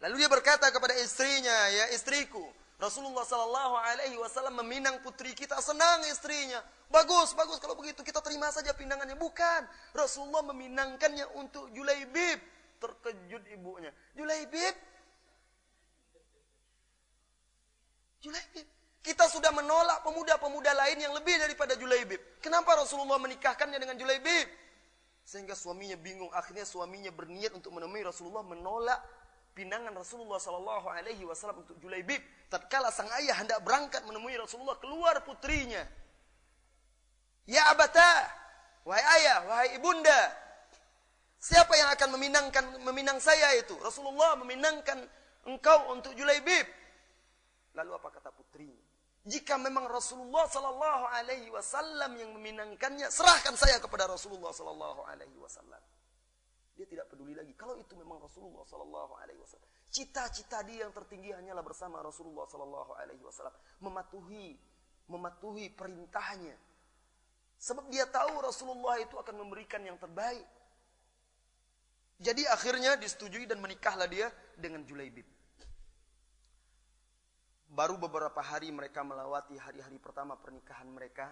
[0.00, 2.46] Lalu dia berkata kepada istrinya, ya istriku,
[2.80, 6.64] Rasulullah Sallallahu Alaihi Wasallam meminang putri kita senang istrinya.
[6.88, 9.20] Bagus, bagus kalau begitu kita terima saja pinangannya.
[9.20, 12.40] Bukan, Rasulullah meminangkannya untuk Julaibib.
[12.80, 13.92] Terkejut ibunya.
[14.16, 14.72] Julaibib,
[18.24, 18.66] Julaibib.
[19.00, 22.40] Kita sudah menolak pemuda-pemuda lain yang lebih daripada Julaibib.
[22.40, 24.48] Kenapa Rasulullah menikahkannya dengan Julaibib?
[25.24, 26.28] Sehingga suaminya bingung.
[26.36, 29.00] Akhirnya suaminya berniat untuk menemui Rasulullah menolak
[29.60, 32.24] pinangan Rasulullah Sallallahu Alaihi Wasallam untuk Julaibib.
[32.48, 35.84] Tatkala sang ayah hendak berangkat menemui Rasulullah, keluar putrinya.
[37.44, 38.24] Ya abata,
[38.88, 40.20] wahai ayah, wahai ibunda,
[41.36, 43.76] siapa yang akan meminangkan meminang saya itu?
[43.84, 45.04] Rasulullah meminangkan
[45.44, 46.64] engkau untuk Julaibib.
[47.76, 48.80] Lalu apa kata putrinya?
[49.28, 55.79] Jika memang Rasulullah Sallallahu Alaihi Wasallam yang meminangkannya, serahkan saya kepada Rasulullah Sallallahu Alaihi Wasallam.
[56.80, 57.52] Dia tidak peduli lagi.
[57.60, 62.96] Kalau itu memang Rasulullah Sallallahu Alaihi Wasallam, cita-cita dia yang tertinggi hanyalah bersama Rasulullah Sallallahu
[62.96, 63.52] Alaihi Wasallam,
[63.84, 64.56] mematuhi,
[65.12, 66.56] mematuhi perintahnya.
[67.60, 70.40] Sebab dia tahu Rasulullah itu akan memberikan yang terbaik.
[72.16, 75.28] Jadi akhirnya disetujui dan menikahlah dia dengan Julaibib.
[77.68, 81.28] Baru beberapa hari mereka melewati hari-hari pertama pernikahan mereka.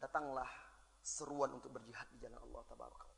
[0.00, 0.48] Datanglah
[1.04, 3.17] seruan untuk berjihad di jalan Allah Taala.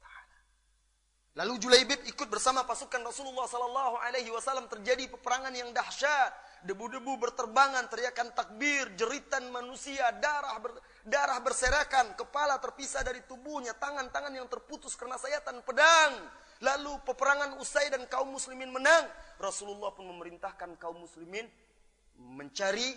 [1.38, 6.50] Lalu Julaibib ikut bersama pasukan Rasulullah Sallallahu Alaihi Wasallam terjadi peperangan yang dahsyat.
[6.66, 10.76] Debu-debu berterbangan, teriakan takbir, jeritan manusia, darah ber,
[11.06, 16.12] darah berserakan, kepala terpisah dari tubuhnya, tangan-tangan yang terputus karena sayatan pedang.
[16.60, 19.08] Lalu peperangan usai dan kaum muslimin menang.
[19.40, 21.48] Rasulullah pun memerintahkan kaum muslimin
[22.20, 22.92] mencari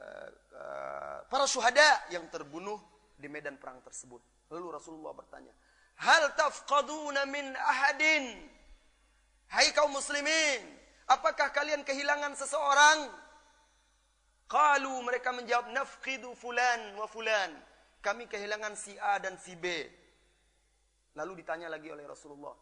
[0.00, 2.80] uh, uh, para syuhada yang terbunuh
[3.18, 4.48] di medan perang tersebut.
[4.48, 5.52] Lalu Rasulullah bertanya,
[5.98, 8.48] "Hal tafqaduna min ahadin?"
[9.48, 10.60] Hai kaum muslimin,
[11.08, 13.08] apakah kalian kehilangan seseorang?
[14.48, 17.52] Qalu mereka menjawab, "Nafqidu fulan wa fulan."
[18.00, 19.66] Kami kehilangan si A dan si B.
[21.18, 22.54] Lalu ditanya lagi oleh Rasulullah,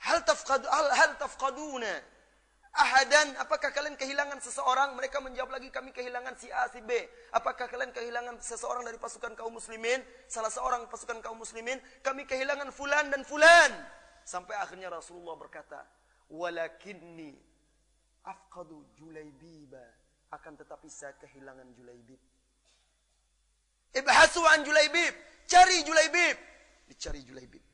[0.00, 2.17] "Hal tafqad hal, hal tafqaduna
[2.78, 4.94] ahadan apakah kalian kehilangan seseorang?
[4.94, 6.94] Mereka menjawab lagi kami kehilangan si A si B.
[7.34, 9.98] Apakah kalian kehilangan seseorang dari pasukan kaum muslimin?
[10.30, 13.74] Salah seorang pasukan kaum muslimin kami kehilangan fulan dan fulan.
[14.22, 15.82] Sampai akhirnya Rasulullah berkata
[16.30, 17.34] walakinni
[18.22, 19.82] afqadu julaibiba.
[20.28, 22.20] Akan tetapi saya kehilangan julaibib.
[23.96, 25.14] Ibhasu an julaibib.
[25.48, 26.36] Cari julaibib.
[26.84, 27.64] Dicari julaibib.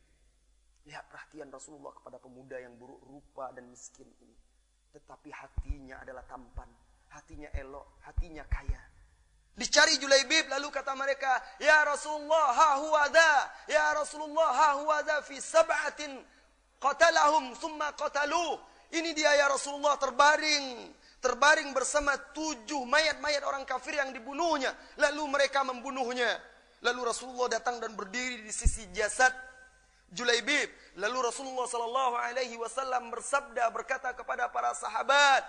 [0.87, 4.34] Lihat perhatian Rasulullah kepada pemuda yang buruk rupa dan miskin ini
[4.95, 6.71] tetapi hatinya adalah tampan,
[7.11, 8.79] hatinya elok, hatinya kaya.
[9.55, 13.35] Dicari Julaibib lalu kata mereka, "Ya Rasulullah, ha huwa dha.
[13.67, 16.15] Ya Rasulullah, ha huwa dha fi sab'atin
[16.79, 18.63] qatalahum thumma qataluh."
[18.95, 24.71] Ini dia ya Rasulullah terbaring terbaring bersama tujuh mayat-mayat orang kafir yang dibunuhnya.
[25.01, 26.29] Lalu mereka membunuhnya.
[26.85, 29.33] Lalu Rasulullah datang dan berdiri di sisi jasad
[30.15, 30.71] Julaibib.
[30.97, 35.43] Lalu Rasulullah sallallahu alaihi wasallam bersabda berkata kepada para sahabat,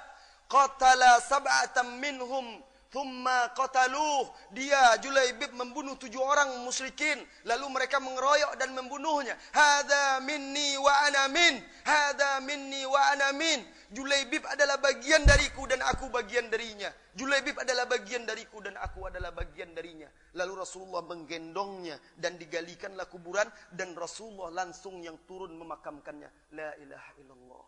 [0.50, 8.72] "Qatala sab'atan minhum thumma qataluh." Dia Julaibib membunuh tujuh orang musyrikin, lalu mereka mengeroyok dan
[8.72, 9.36] membunuhnya.
[9.52, 13.60] "Hadza minni wa ana min, hadza minni wa ana min."
[13.96, 16.90] Julaibib adalah bagian dariku dan aku bagian darinya.
[17.16, 20.10] Julaibib adalah bagian dariku dan aku adalah bagian darinya.
[20.36, 26.28] Lalu Rasulullah menggendongnya dan digalikanlah kuburan dan Rasulullah langsung yang turun memakamkannya.
[26.58, 27.68] La ilaha illallah.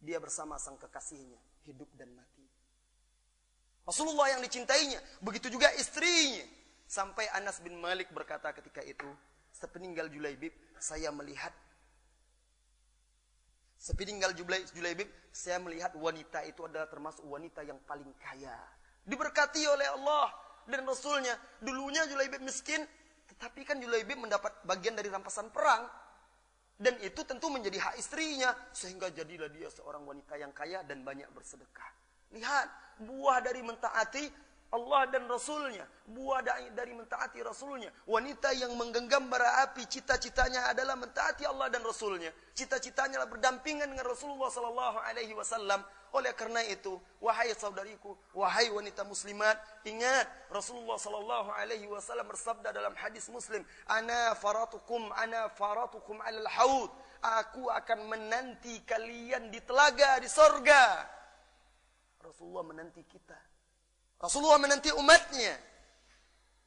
[0.00, 1.36] Dia bersama sang kekasihnya,
[1.68, 2.39] hidup dan mati.
[3.90, 6.46] Rasulullah yang dicintainya, begitu juga istrinya.
[6.86, 9.06] Sampai Anas bin Malik berkata ketika itu,
[9.50, 11.50] sepeninggal Julaibib, saya melihat
[13.80, 18.52] Sepeninggal Julaibib, saya melihat wanita itu adalah termasuk wanita yang paling kaya.
[19.08, 20.28] Diberkati oleh Allah
[20.68, 21.32] dan Rasulnya.
[21.64, 22.84] Dulunya Julaibib miskin,
[23.32, 25.88] tetapi kan Julaibib mendapat bagian dari rampasan perang.
[26.76, 28.52] Dan itu tentu menjadi hak istrinya.
[28.68, 31.88] Sehingga jadilah dia seorang wanita yang kaya dan banyak bersedekah.
[32.30, 32.66] Lihat,
[33.02, 34.24] buah dari mentaati
[34.70, 35.82] Allah dan Rasulnya.
[36.06, 37.90] Buah dari mentaati Rasulnya.
[38.06, 42.30] Wanita yang menggenggam bara api, cita-citanya adalah mentaati Allah dan Rasulnya.
[42.54, 45.82] Cita-citanya adalah berdampingan dengan Rasulullah Sallallahu Alaihi Wasallam.
[46.14, 52.94] Oleh karena itu, wahai saudariku, wahai wanita muslimat, ingat Rasulullah Sallallahu Alaihi Wasallam bersabda dalam
[52.98, 60.30] hadis Muslim, "Ana faratukum, ana faratukum alal haud." Aku akan menanti kalian di telaga di
[60.30, 61.04] sorga.
[62.20, 63.50] Rasulullah menanti kita
[64.20, 65.56] Rasulullah menanti umatnya.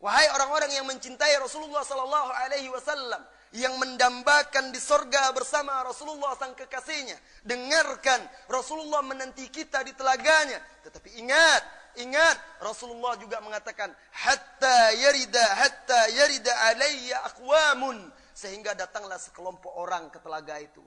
[0.01, 3.21] Wahai orang-orang yang mencintai Rasulullah sallallahu alaihi wasallam
[3.53, 7.15] yang mendambakan di sorga bersama Rasulullah sang kekasihnya.
[7.45, 10.59] Dengarkan Rasulullah menanti kita di telaganya.
[10.83, 11.61] Tetapi ingat,
[12.01, 20.19] ingat Rasulullah juga mengatakan hatta yarida hatta yarida alayya aqwamun sehingga datanglah sekelompok orang ke
[20.19, 20.83] telaga itu.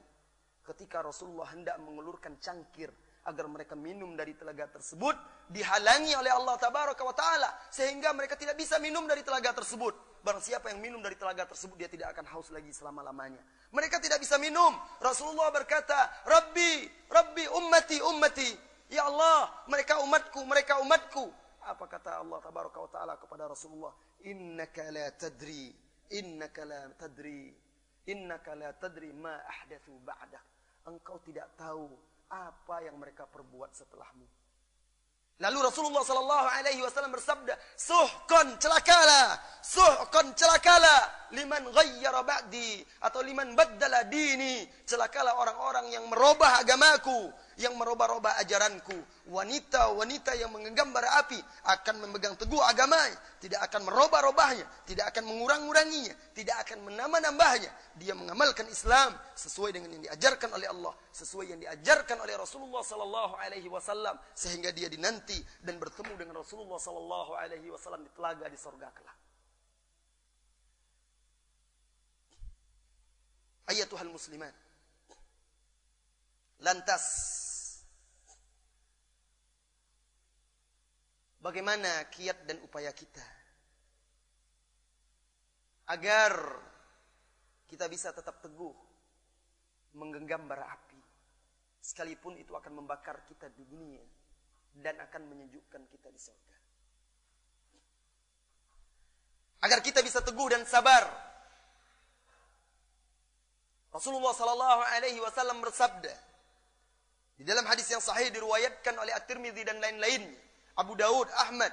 [0.67, 2.91] Ketika Rasulullah hendak mengulurkan cangkir
[3.27, 5.13] agar mereka minum dari telaga tersebut
[5.51, 10.23] dihalangi oleh Allah tabaraka wa taala sehingga mereka tidak bisa minum dari telaga tersebut.
[10.23, 13.43] Barang siapa yang minum dari telaga tersebut dia tidak akan haus lagi selama-lamanya.
[13.75, 14.75] Mereka tidak bisa minum.
[15.03, 18.49] Rasulullah berkata, "Rabbi, Rabbi ummati ummati."
[18.87, 21.27] Ya Allah, mereka umatku, mereka umatku.
[21.67, 23.91] Apa kata Allah tabaraka wa taala kepada Rasulullah?
[24.23, 25.75] "Innaka la tadri,
[26.15, 27.51] innaka la tadri,
[28.07, 30.43] innaka la tadri ma ahdatsu ba'dak."
[30.87, 31.91] Engkau tidak tahu
[32.27, 34.27] apa yang mereka perbuat setelahmu.
[35.37, 43.53] Lalu Rasulullah sallallahu alaihi wasallam bersabda, "Suhkon celakalah, suhkon celakalah liman ghayyara ba'di atau liman
[43.53, 48.95] baddala dini." Celakalah orang-orang yang merubah agamaku, yang merubah-rubah ajaranku.
[49.27, 51.35] Wanita-wanita yang menggenggam bara api
[51.67, 57.71] akan memegang teguh agamanya, tidak akan merubah-rubahnya, tidak akan mengurang-uranginya, tidak akan menambah-nambahnya.
[57.97, 63.35] Dia mengamalkan Islam sesuai dengan yang diajarkan oleh Allah, sesuai yang diajarkan oleh Rasulullah sallallahu
[63.41, 68.55] alaihi wasallam sehingga dia dinanti dan bertemu dengan Rasulullah sallallahu alaihi wasallam di telaga di
[68.55, 69.17] surga kelak.
[73.67, 74.66] Ayatuhal muslimat.
[76.57, 77.03] Lantas
[81.37, 83.21] bagaimana kiat dan upaya kita
[85.87, 86.33] agar
[87.69, 88.73] kita bisa tetap teguh
[89.95, 90.99] menggenggam bara api
[91.79, 94.03] sekalipun itu akan membakar kita di dunia
[94.75, 96.55] dan akan menyejukkan kita di surga.
[99.63, 101.07] Agar kita bisa teguh dan sabar.
[103.89, 106.26] Rasulullah sallallahu alaihi wasallam bersabda
[107.37, 110.25] di dalam hadis yang sahih diriwayatkan oleh At-Tirmidzi dan lain-lain,
[110.73, 111.69] Abu Daud, Ahmad.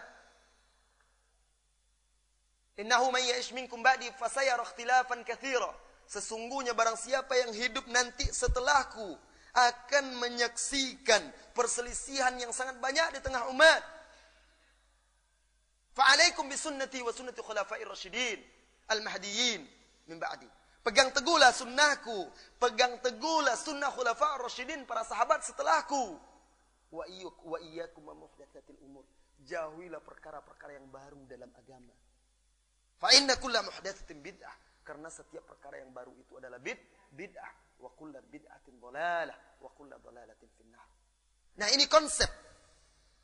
[2.76, 5.72] Innahu man ya'ish minkum ba'di fasayara ikhtilafan katsira.
[6.04, 9.16] Sesungguhnya barang siapa yang hidup nanti setelahku
[9.54, 11.22] akan menyaksikan
[11.56, 13.82] perselisihan yang sangat banyak di tengah umat.
[15.94, 18.42] Fa'alaikum bisunnati wa sunnati khulafa'ir rasyidin
[18.90, 19.62] al-mahdiyyin
[20.10, 20.50] min ba'di.
[20.85, 22.28] Pegang teguhlah sunnahku,
[22.61, 26.20] pegang teguhlah sunnah khulafa'ir rasyidin para sahabat setelahku.
[26.93, 29.09] Wa iyyuk wa iyyakum muhdatsatil umur.
[29.49, 31.97] Jauhilah perkara-perkara yang baru dalam agama.
[33.01, 34.53] Fa inna kulla muhdatsatin bid'ah.
[34.85, 36.76] Karena setiap perkara yang baru itu adalah bid
[37.16, 40.85] bid'ah wa kullu bid'atin dhalalah wa kullu dhalalatin finnar.
[41.57, 42.28] Nah, ini konsep.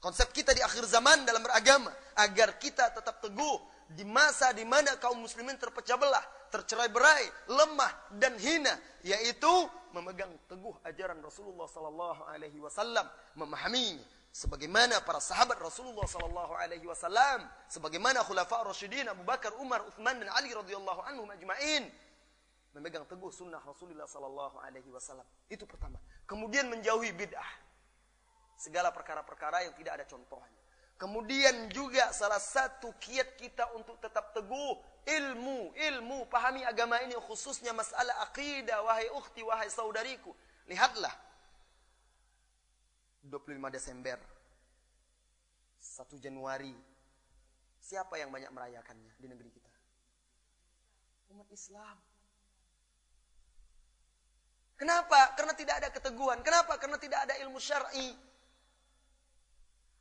[0.00, 3.60] Konsep kita di akhir zaman dalam beragama agar kita tetap teguh
[3.92, 8.74] di masa di mana kaum muslimin terpecah belah, tercerai-berai, lemah dan hina,
[9.06, 13.06] yaitu memegang teguh ajaran Rasulullah sallallahu alaihi wasallam,
[13.38, 20.22] memahaminya sebagaimana para sahabat Rasulullah sallallahu alaihi wasallam, sebagaimana khulafa rasyidin Abu Bakar, Umar, Uthman
[20.22, 21.90] dan Ali radhiyallahu anhum ajma'in
[22.74, 25.26] memegang teguh sunnah Rasulullah Sallallahu Alaihi Wasallam.
[25.50, 25.98] Itu pertama.
[26.22, 27.50] Kemudian menjauhi bid'ah,
[28.54, 30.59] segala perkara-perkara yang tidak ada contohnya.
[31.00, 34.76] Kemudian juga salah satu kiat kita untuk tetap teguh
[35.08, 40.28] ilmu, ilmu, pahami agama ini khususnya masalah akidah, wahai ukhti, wahai saudariku.
[40.68, 41.16] Lihatlah
[43.24, 44.20] 25 Desember
[45.80, 46.76] 1 Januari
[47.80, 49.72] siapa yang banyak merayakannya di negeri kita?
[51.32, 51.96] Umat Islam.
[54.76, 55.32] Kenapa?
[55.32, 56.44] Karena tidak ada keteguhan.
[56.44, 56.76] Kenapa?
[56.76, 58.29] Karena tidak ada ilmu syar'i.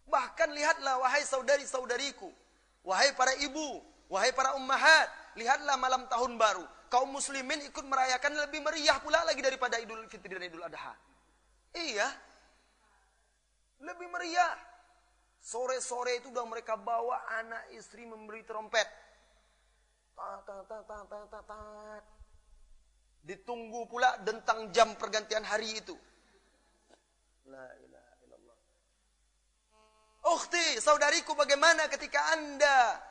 [0.09, 2.33] Bahkan lihatlah wahai saudari-saudariku,
[2.81, 5.07] wahai para ibu, wahai para ummahat,
[5.37, 6.65] lihatlah malam tahun baru.
[6.89, 10.97] Kaum muslimin ikut merayakan lebih meriah pula lagi daripada Idul Fitri dan Idul Adha.
[11.77, 12.09] Iya.
[13.85, 14.57] Lebih meriah.
[15.39, 18.89] Sore-sore itu udah mereka bawa anak istri memberi trompet.
[20.17, 21.61] Ta ta ta ta ta ta.
[23.23, 25.95] Ditunggu pula tentang jam pergantian hari itu.
[27.45, 27.88] Illallah.
[30.29, 33.01] Ukhti, saudariku bagaimana ketika anda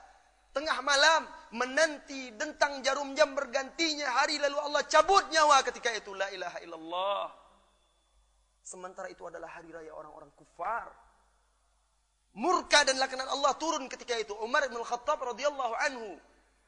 [0.55, 6.15] tengah malam menanti tentang jarum jam bergantinya hari lalu Allah cabut nyawa ketika itu.
[6.15, 7.25] La ilaha illallah.
[8.63, 10.93] Sementara itu adalah hari raya orang-orang kufar.
[12.39, 14.37] Murka dan laknat Allah turun ketika itu.
[14.39, 16.21] Umar bin Khattab radhiyallahu anhu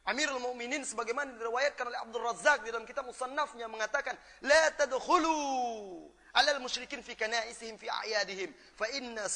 [0.08, 6.60] Amirul Mukminin sebagaimana diriwayatkan oleh Abdul Razak di dalam kitab musannafnya mengatakan, "La tadkhulu 'alal
[6.60, 9.26] musyrikin fi kana'isihim fi a'yadihim, fa inna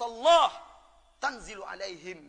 [0.00, 0.50] Allah
[1.18, 2.20] tanzilu 'alaihim."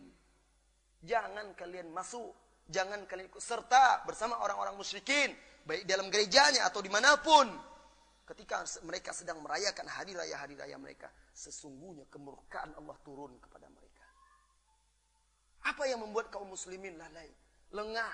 [1.03, 2.33] Jangan kalian masuk,
[2.67, 5.31] jangan kalian ikut serta bersama orang-orang musyrikin,
[5.63, 7.47] baik dalam gerejanya atau di mana pun.
[8.27, 14.03] Ketika mereka sedang merayakan hari raya-hari raya mereka, sesungguhnya kemurkaan Allah turun kepada mereka.
[15.63, 17.31] Apa yang membuat kaum muslimin lalai?
[17.75, 18.13] lengah,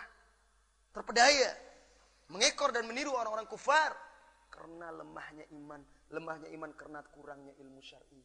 [0.95, 1.53] terpedaya,
[2.33, 3.93] mengekor dan meniru orang-orang kufar
[4.53, 5.81] karena lemahnya iman,
[6.13, 8.21] lemahnya iman karena kurangnya ilmu syar'i.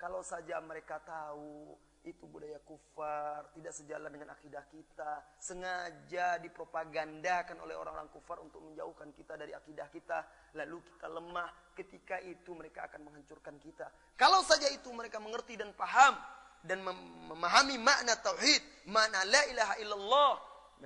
[0.00, 5.12] Kalau saja mereka tahu itu budaya kufar, tidak sejalan dengan akidah kita,
[5.42, 10.18] sengaja dipropagandakan oleh orang-orang kufar untuk menjauhkan kita dari akidah kita,
[10.54, 13.90] lalu kita lemah, ketika itu mereka akan menghancurkan kita.
[14.14, 16.14] Kalau saja itu mereka mengerti dan paham
[16.62, 20.32] dan memahami makna tauhid, makna la ilaha illallah,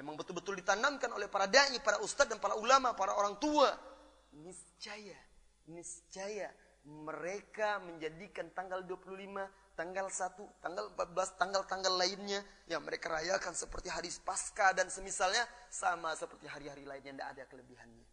[0.01, 3.89] memang betul-betul ditanamkan oleh para dai, para ustadz dan para ulama, para orang tua,
[4.35, 5.18] niscaya,
[5.66, 6.49] niscaya
[6.87, 14.09] mereka menjadikan tanggal 25, tanggal 1, tanggal 14, tanggal-tanggal lainnya yang mereka rayakan seperti hari
[14.24, 18.07] Pasca dan semisalnya sama seperti hari-hari lainnya tidak ada kelebihannya.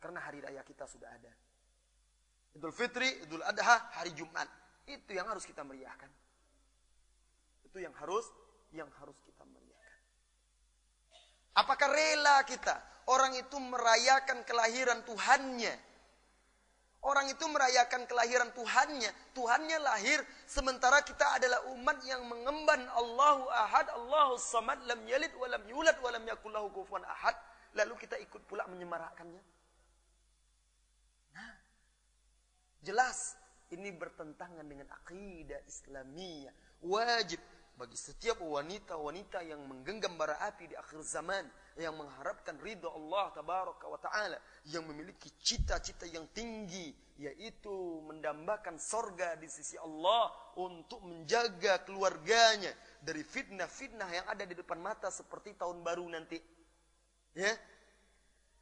[0.00, 1.32] Karena hari raya kita sudah ada.
[2.54, 4.46] Idul Fitri, Idul Adha, hari Jumat.
[4.84, 6.12] Itu yang harus kita meriahkan.
[7.64, 8.28] Itu yang harus
[8.70, 9.42] yang harus kita
[11.54, 12.74] Apakah rela kita
[13.06, 15.74] orang itu merayakan kelahiran Tuhannya?
[17.04, 19.12] Orang itu merayakan kelahiran Tuhannya.
[19.36, 25.44] Tuhannya lahir sementara kita adalah umat yang mengemban Allahu Ahad, Allahu Samad, lam yalid wa
[25.52, 27.36] lam yulad wa lam yakul lahu kufuwan ahad.
[27.76, 29.42] Lalu kita ikut pula menyemarakkannya.
[31.36, 31.52] Nah,
[32.80, 33.36] jelas
[33.68, 36.56] ini bertentangan dengan akidah Islamiyah.
[36.88, 37.40] Wajib
[37.74, 41.42] bagi setiap wanita-wanita yang menggenggam bara api di akhir zaman
[41.74, 44.38] yang mengharapkan ridha Allah tabaraka wa taala
[44.70, 52.70] yang memiliki cita-cita yang tinggi yaitu mendambakan sorga di sisi Allah untuk menjaga keluarganya
[53.02, 56.38] dari fitnah-fitnah yang ada di depan mata seperti tahun baru nanti.
[57.34, 57.50] Ya,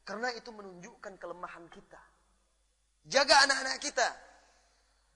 [0.09, 2.01] karena itu menunjukkan kelemahan kita.
[3.09, 4.09] Jaga anak-anak kita.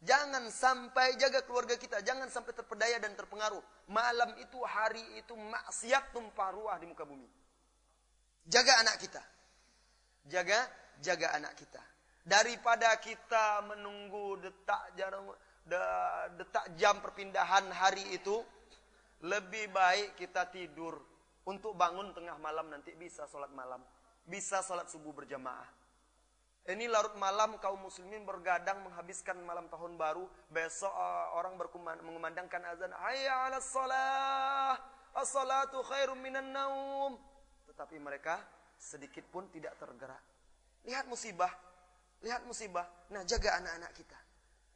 [0.07, 3.59] Jangan sampai jaga keluarga kita, jangan sampai terpedaya dan terpengaruh.
[3.91, 7.27] Malam itu, hari itu maksiat tumpah ruah di muka bumi.
[8.47, 9.23] Jaga anak kita.
[10.31, 10.63] Jaga,
[11.03, 11.83] jaga anak kita.
[12.23, 15.11] Daripada kita menunggu detak jam,
[16.39, 18.47] detak jam perpindahan hari itu,
[19.27, 21.03] lebih baik kita tidur
[21.51, 23.83] untuk bangun tengah malam nanti bisa sholat malam.
[24.23, 25.67] Bisa sholat subuh berjamaah.
[26.67, 30.27] Ini larut malam kaum muslimin bergadang menghabiskan malam tahun baru.
[30.51, 31.55] Besok uh, orang
[32.03, 32.91] mengumandangkan azan.
[32.91, 34.75] Hayya ala salah.
[35.15, 37.15] As-salatu khairum minan naum.
[37.71, 38.43] Tetapi mereka
[38.75, 40.21] sedikit pun tidak tergerak.
[40.85, 41.51] Lihat musibah
[42.25, 42.87] Lihat musibah.
[43.13, 44.19] Nah, jaga anak-anak kita.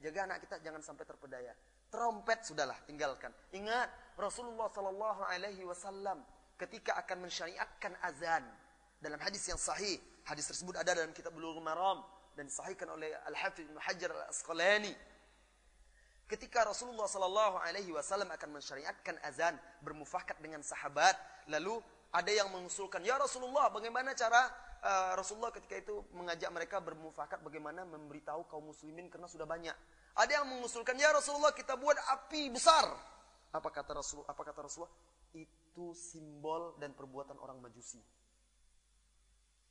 [0.00, 1.52] Jaga anak kita jangan sampai terpedaya.
[1.88, 3.32] Trompet sudahlah, tinggalkan.
[3.56, 6.22] Ingat Rasulullah Sallallahu Alaihi Wasallam
[6.54, 8.44] ketika akan mensyariatkan azan
[9.00, 9.98] dalam hadis yang sahih.
[10.30, 12.06] Hadis tersebut ada dalam kitab Bulughul Maram
[12.38, 14.94] dan disahihkan oleh Al Hafidz Ibnu Hajar Al Asqalani.
[16.30, 21.18] Ketika Rasulullah Sallallahu Alaihi Wasallam akan mensyariatkan azan bermufakat dengan sahabat,
[21.50, 21.82] lalu
[22.14, 24.46] ada yang mengusulkan, ya Rasulullah, bagaimana cara
[24.86, 29.74] uh, Rasulullah ketika itu mengajak mereka bermufakat bagaimana memberitahu kaum muslimin karena sudah banyak.
[30.14, 32.86] Ada yang mengusulkan, "Ya Rasulullah, kita buat api besar."
[33.50, 34.22] Apa kata Rasul?
[34.30, 34.94] Apa kata Rasulullah?
[35.34, 37.98] Itu simbol dan perbuatan orang Majusi.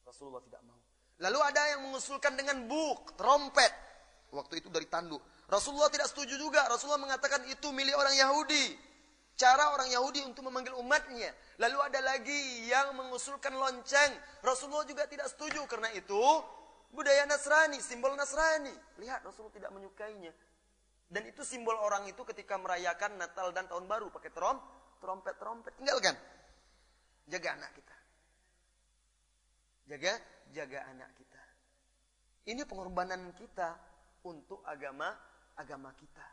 [0.10, 0.82] Rasulullah tidak mau.
[1.22, 3.70] Lalu ada yang mengusulkan dengan buk, trompet.
[4.34, 5.22] Waktu itu dari tanduk.
[5.46, 6.66] Rasulullah tidak setuju juga.
[6.66, 8.78] Rasulullah mengatakan itu milik orang Yahudi.
[9.38, 11.32] Cara orang Yahudi untuk memanggil umatnya.
[11.62, 14.12] Lalu ada lagi yang mengusulkan lonceng.
[14.42, 16.20] Rasulullah juga tidak setuju karena itu
[16.94, 18.74] budaya Nasrani, simbol Nasrani.
[19.02, 20.34] Lihat Rasulullah tidak menyukainya.
[21.10, 24.62] Dan itu simbol orang itu ketika merayakan Natal dan Tahun Baru pakai trom,
[25.02, 25.74] trompet-trompet.
[25.82, 26.14] Tinggalkan.
[27.26, 27.99] Jaga anak kita.
[29.90, 30.14] Jaga,
[30.54, 31.42] jaga anak kita.
[32.54, 33.74] Ini pengorbanan kita
[34.22, 35.10] untuk agama
[35.58, 36.28] agama kita.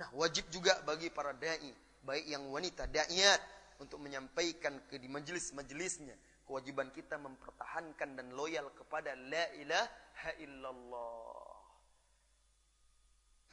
[0.00, 1.68] Nah, wajib juga bagi para dai,
[2.00, 3.40] baik yang wanita daiat
[3.76, 6.16] untuk menyampaikan ke di majelis-majelisnya
[6.48, 11.60] kewajiban kita mempertahankan dan loyal kepada la ilaha illallah.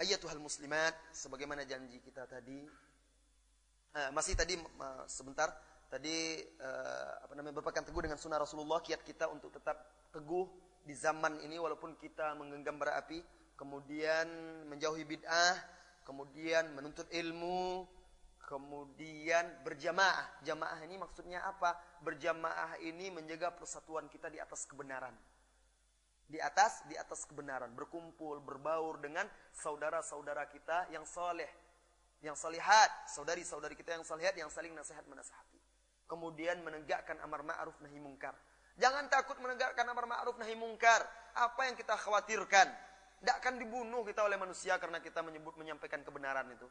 [0.02, 2.66] Ayatuhal muslimat, sebagaimana janji kita tadi,
[3.98, 4.58] uh, masih tadi
[5.10, 5.50] sebentar,
[5.88, 10.48] tadi uh, apa namanya berpegang teguh dengan sunnah Rasulullah, kiat kita untuk tetap teguh
[10.88, 13.20] di zaman ini walaupun kita menggenggam bara api,
[13.60, 14.28] kemudian
[14.72, 15.56] menjauhi bid'ah,
[16.08, 17.84] kemudian menuntut ilmu,
[18.48, 20.40] kemudian berjamaah.
[20.48, 21.76] Jamaah ini maksudnya apa?
[22.00, 25.12] Berjamaah ini menjaga persatuan kita di atas kebenaran.
[26.28, 31.48] Di atas di atas kebenaran, berkumpul, berbaur dengan saudara-saudara kita yang soleh,
[32.20, 35.57] yang salihat, saudari-saudari kita yang salihat yang saling nasihat menasihati.
[36.08, 38.32] Kemudian menegakkan amar ma'ruf nahi mungkar.
[38.80, 41.04] Jangan takut menegakkan amar ma'ruf nahi mungkar.
[41.36, 42.68] Apa yang kita khawatirkan?
[43.18, 46.68] Tidak akan dibunuh kita oleh manusia karena kita menyebut menyampaikan kebenaran itu.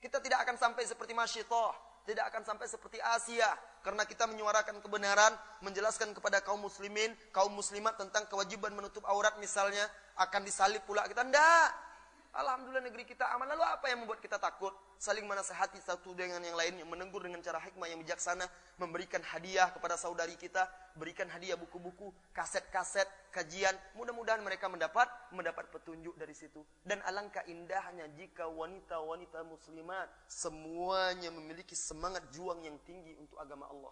[0.00, 1.76] Kita tidak akan sampai seperti Masyitoh,
[2.08, 3.52] tidak akan sampai seperti Asia
[3.84, 9.84] karena kita menyuarakan kebenaran, menjelaskan kepada kaum muslimin, kaum muslimat tentang kewajiban menutup aurat misalnya
[10.16, 11.20] akan disalib pula kita.
[11.20, 11.89] Tidak.
[12.30, 13.50] Alhamdulillah negeri kita aman.
[13.50, 14.70] Lalu apa yang membuat kita takut?
[15.02, 18.46] Saling menasehati satu dengan yang lainnya, menegur dengan cara hikmah yang bijaksana,
[18.78, 23.74] memberikan hadiah kepada saudari kita, berikan hadiah buku-buku, kaset-kaset, kajian.
[23.98, 26.62] Mudah-mudahan mereka mendapat mendapat petunjuk dari situ.
[26.86, 33.90] Dan alangkah indahnya jika wanita-wanita muslimat semuanya memiliki semangat juang yang tinggi untuk agama Allah.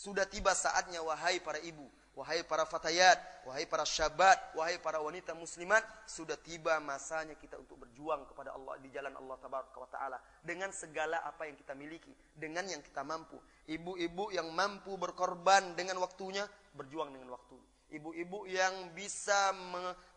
[0.00, 5.30] Sudah tiba saatnya wahai para ibu, Wahai para fatayat, wahai para syabat, wahai para wanita
[5.30, 5.80] muslimat,
[6.10, 9.38] sudah tiba masanya kita untuk berjuang kepada Allah di jalan Allah
[9.86, 13.38] taala dengan segala apa yang kita miliki, dengan yang kita mampu.
[13.70, 16.42] Ibu-ibu yang mampu berkorban dengan waktunya,
[16.74, 17.56] berjuang dengan waktu.
[17.90, 19.50] Ibu-ibu yang bisa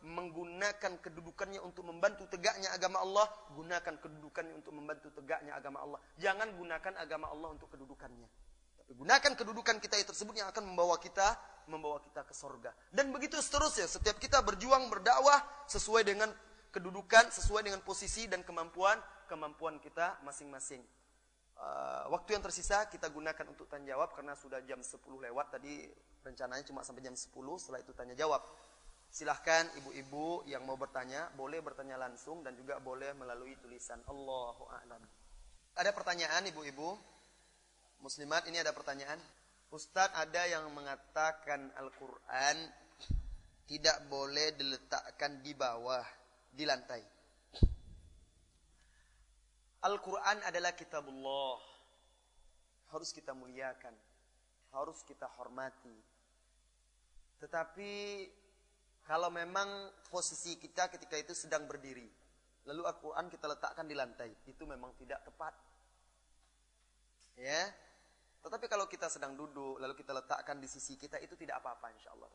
[0.06, 6.02] menggunakan kedudukannya untuk membantu tegaknya agama Allah, gunakan kedudukannya untuk membantu tegaknya agama Allah.
[6.18, 8.30] Jangan gunakan agama Allah untuk kedudukannya.
[8.78, 11.34] Tapi gunakan kedudukan kita tersebut yang akan membawa kita
[11.68, 12.74] membawa kita ke sorga.
[12.92, 16.30] Dan begitu seterusnya, setiap kita berjuang berdakwah sesuai dengan
[16.74, 18.98] kedudukan, sesuai dengan posisi dan kemampuan
[19.30, 20.82] kemampuan kita masing-masing.
[21.54, 25.86] Uh, waktu yang tersisa kita gunakan untuk tanya jawab karena sudah jam 10 lewat tadi
[26.26, 27.30] rencananya cuma sampai jam 10
[27.62, 28.42] setelah itu tanya jawab.
[29.14, 35.02] Silahkan ibu-ibu yang mau bertanya boleh bertanya langsung dan juga boleh melalui tulisan Allahu a'lam.
[35.78, 36.98] Ada pertanyaan ibu-ibu?
[38.02, 39.22] Muslimat ini ada pertanyaan?
[39.74, 42.58] Ustadz ada yang mengatakan Al-Quran
[43.66, 46.06] tidak boleh diletakkan di bawah,
[46.54, 47.02] di lantai.
[49.82, 51.58] Al-Quran adalah kitabullah.
[52.94, 53.98] Harus kita muliakan.
[54.78, 55.98] Harus kita hormati.
[57.42, 57.92] Tetapi
[59.10, 62.06] kalau memang posisi kita ketika itu sedang berdiri.
[62.70, 64.30] Lalu Al-Quran kita letakkan di lantai.
[64.46, 65.58] Itu memang tidak tepat.
[67.42, 67.74] Ya.
[68.44, 72.12] Tetapi kalau kita sedang duduk, lalu kita letakkan di sisi kita, itu tidak apa-apa insya
[72.12, 72.28] Allah.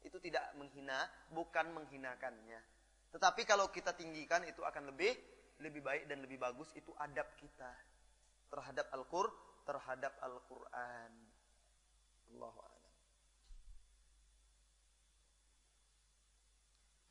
[0.00, 2.60] Itu tidak menghina, bukan menghinakannya.
[3.12, 5.12] Tetapi kalau kita tinggikan, itu akan lebih
[5.60, 7.72] lebih baik dan lebih bagus itu adab kita
[8.52, 9.32] terhadap Al-Qur,
[9.64, 11.12] terhadap Al-Qur'an.
[12.36, 12.60] Allahu.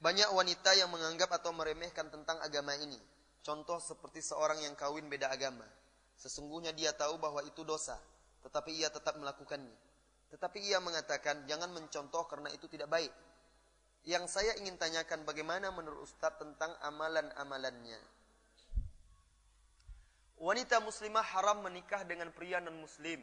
[0.06, 3.00] Banyak wanita yang menganggap atau meremehkan tentang agama ini.
[3.42, 5.66] Contoh seperti seorang yang kawin beda agama.
[6.14, 7.98] Sesungguhnya dia tahu bahwa itu dosa,
[8.46, 9.74] tetapi ia tetap melakukannya.
[10.30, 13.10] Tetapi ia mengatakan jangan mencontoh karena itu tidak baik.
[14.06, 17.98] Yang saya ingin tanyakan bagaimana menurut Ustadz tentang amalan-amalannya.
[20.38, 23.18] Wanita muslimah haram menikah dengan pria non muslim.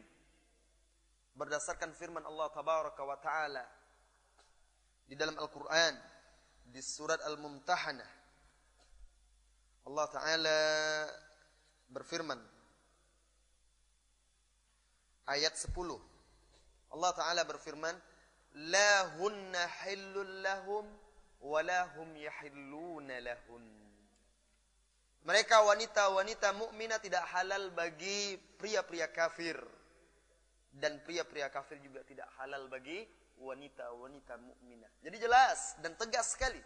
[1.39, 3.63] Berdasarkan firman Allah tabaraka wa taala
[5.07, 5.95] di dalam Al-Qur'an
[6.67, 8.11] di surat Al-Mumtahanah.
[9.87, 10.59] Allah taala
[11.87, 12.52] berfirman
[15.27, 15.73] ayat 10.
[16.93, 17.95] Allah taala berfirman,
[18.69, 20.85] "La hunna hillul lahum
[21.41, 23.65] wa la hum yahilluna lahun."
[25.23, 29.55] Mereka wanita-wanita mukminah tidak halal bagi pria-pria kafir
[30.75, 33.07] dan pria-pria kafir juga tidak halal bagi
[33.39, 34.91] wanita-wanita mukminah.
[34.99, 36.59] Jadi jelas dan tegas sekali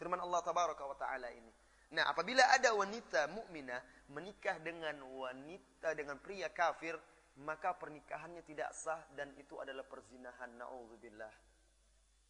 [0.00, 1.52] firman Allah tabaraka wa taala ini.
[1.94, 3.78] Nah, apabila ada wanita mukminah
[4.10, 6.98] menikah dengan wanita dengan pria kafir,
[7.42, 10.54] maka pernikahannya tidak sah dan itu adalah perzinahan.
[10.54, 11.34] Nauzubillah.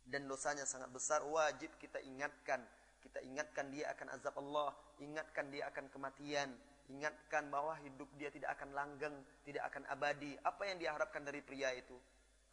[0.05, 2.61] Dan dosanya sangat besar, wajib kita ingatkan
[3.05, 6.57] kita ingatkan dia akan azab Allah, ingatkan dia akan kematian,
[6.88, 9.12] ingatkan bahwa hidup dia tidak akan langgeng,
[9.44, 10.32] tidak akan abadi.
[10.40, 11.94] Apa yang diharapkan dari pria itu?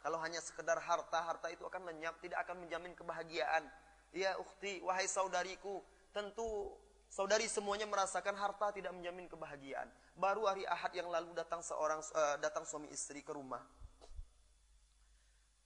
[0.04, 3.64] Kalau hanya sekedar harta, harta itu akan lenyap, tidak akan menjamin kebahagiaan.
[4.12, 5.80] Ya ukhti, wahai saudariku,
[6.12, 6.76] tentu
[7.12, 9.84] saudari semuanya merasakan harta tidak menjamin kebahagiaan.
[10.16, 13.60] Baru hari Ahad yang lalu datang seorang uh, datang suami istri ke rumah.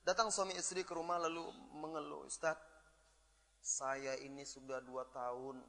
[0.02, 2.58] Datang suami istri ke rumah lalu mengeluh, Ustaz,
[3.62, 5.62] saya ini sudah dua tahun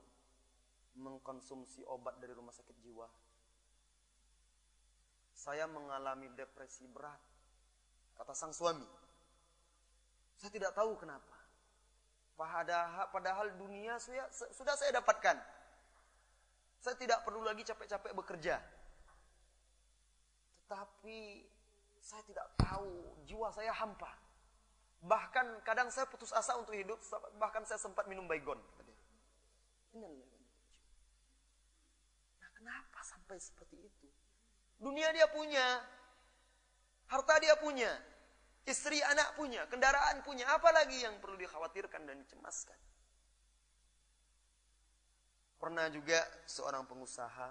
[0.98, 3.06] mengkonsumsi obat dari rumah sakit jiwa.
[5.38, 7.22] Saya mengalami depresi berat.
[8.18, 8.86] Kata sang suami.
[10.38, 11.38] Saya tidak tahu kenapa.
[12.38, 15.57] Padahal, padahal dunia saya, sudah saya dapatkan.
[16.88, 18.64] Saya tidak perlu lagi capek-capek bekerja.
[20.64, 21.44] Tetapi
[22.00, 24.08] saya tidak tahu, jiwa saya hampa.
[25.04, 26.96] Bahkan kadang saya putus asa untuk hidup,
[27.44, 28.56] bahkan saya sempat minum baygon.
[32.40, 34.08] Nah kenapa sampai seperti itu?
[34.80, 35.84] Dunia dia punya,
[37.12, 37.92] harta dia punya,
[38.64, 42.80] istri anak punya, kendaraan punya, apalagi yang perlu dikhawatirkan dan dicemaskan.
[45.58, 47.50] Pernah juga seorang pengusaha,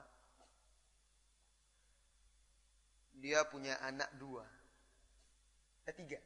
[3.18, 4.46] dia punya anak dua,
[5.86, 6.20] eh tiga.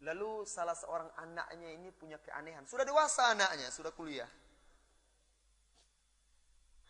[0.00, 2.64] Lalu salah seorang anaknya ini punya keanehan.
[2.64, 4.28] Sudah dewasa anaknya, sudah kuliah.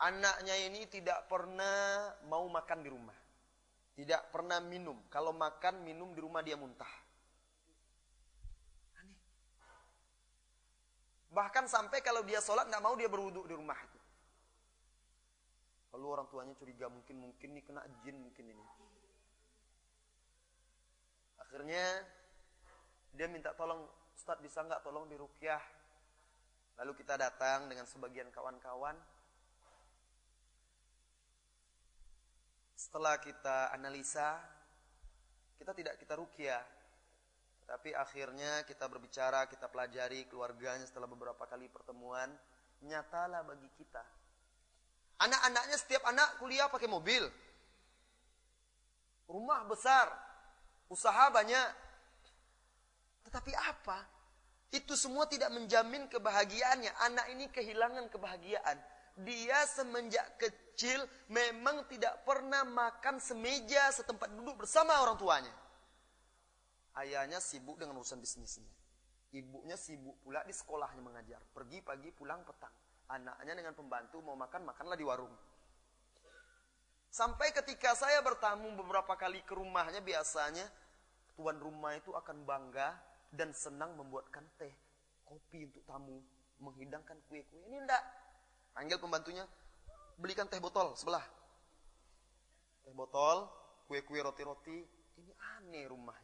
[0.00, 3.18] Anaknya ini tidak pernah mau makan di rumah.
[3.98, 4.96] Tidak pernah minum.
[5.12, 6.88] Kalau makan, minum di rumah dia muntah.
[11.40, 14.00] Bahkan sampai kalau dia sholat, nggak mau dia berwudhu di rumah itu.
[15.96, 18.66] Lalu orang tuanya curiga, mungkin mungkin ini kena jin mungkin ini.
[21.40, 22.04] Akhirnya
[23.16, 25.64] dia minta tolong, Ustaz bisa nggak tolong dirukyah?
[26.76, 29.00] Lalu kita datang dengan sebagian kawan-kawan.
[32.76, 34.44] Setelah kita analisa,
[35.56, 36.60] kita tidak kita rukyah.
[37.70, 42.26] Tapi akhirnya kita berbicara, kita pelajari keluarganya setelah beberapa kali pertemuan.
[42.82, 44.02] Nyatalah bagi kita.
[45.22, 47.22] Anak-anaknya setiap anak kuliah pakai mobil.
[49.30, 50.10] Rumah besar.
[50.90, 51.90] Usaha banyak
[53.30, 54.02] tetapi apa?
[54.74, 56.90] Itu semua tidak menjamin kebahagiaannya.
[57.06, 58.74] Anak ini kehilangan kebahagiaan.
[59.22, 60.98] Dia semenjak kecil
[61.30, 65.54] memang tidak pernah makan semeja setempat duduk bersama orang tuanya.
[66.98, 68.66] Ayahnya sibuk dengan urusan bisnisnya.
[69.30, 71.38] Ibunya sibuk pula di sekolahnya mengajar.
[71.54, 72.74] Pergi pagi pulang petang.
[73.10, 75.34] Anaknya dengan pembantu mau makan, makanlah di warung.
[77.10, 80.62] Sampai ketika saya bertamu beberapa kali ke rumahnya biasanya
[81.34, 82.94] tuan rumah itu akan bangga
[83.34, 84.70] dan senang membuatkan teh,
[85.26, 86.22] kopi untuk tamu,
[86.62, 87.58] menghidangkan kue-kue.
[87.66, 88.02] Ini enggak.
[88.70, 89.42] Panggil pembantunya,
[90.18, 91.26] belikan teh botol sebelah.
[92.86, 93.50] Teh botol,
[93.90, 94.86] kue-kue roti-roti.
[95.18, 96.14] Ini aneh rumah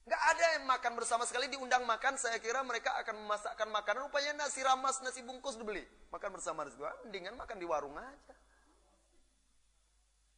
[0.00, 0.08] ini.
[0.08, 2.16] Enggak ada yang makan bersama sekali diundang makan.
[2.16, 4.08] Saya kira mereka akan memasakkan makanan.
[4.08, 5.84] Rupanya nasi ramas, nasi bungkus dibeli.
[6.08, 6.64] Makan bersama.
[7.04, 8.34] Mendingan makan di warung aja.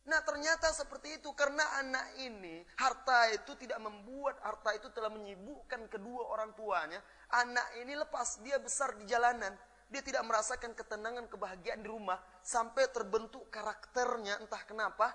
[0.03, 5.87] Nah ternyata seperti itu karena anak ini harta itu tidak membuat harta itu telah menyibukkan
[5.87, 6.99] kedua orang tuanya.
[7.31, 9.55] Anak ini lepas dia besar di jalanan,
[9.87, 15.15] dia tidak merasakan ketenangan kebahagiaan di rumah sampai terbentuk karakternya entah kenapa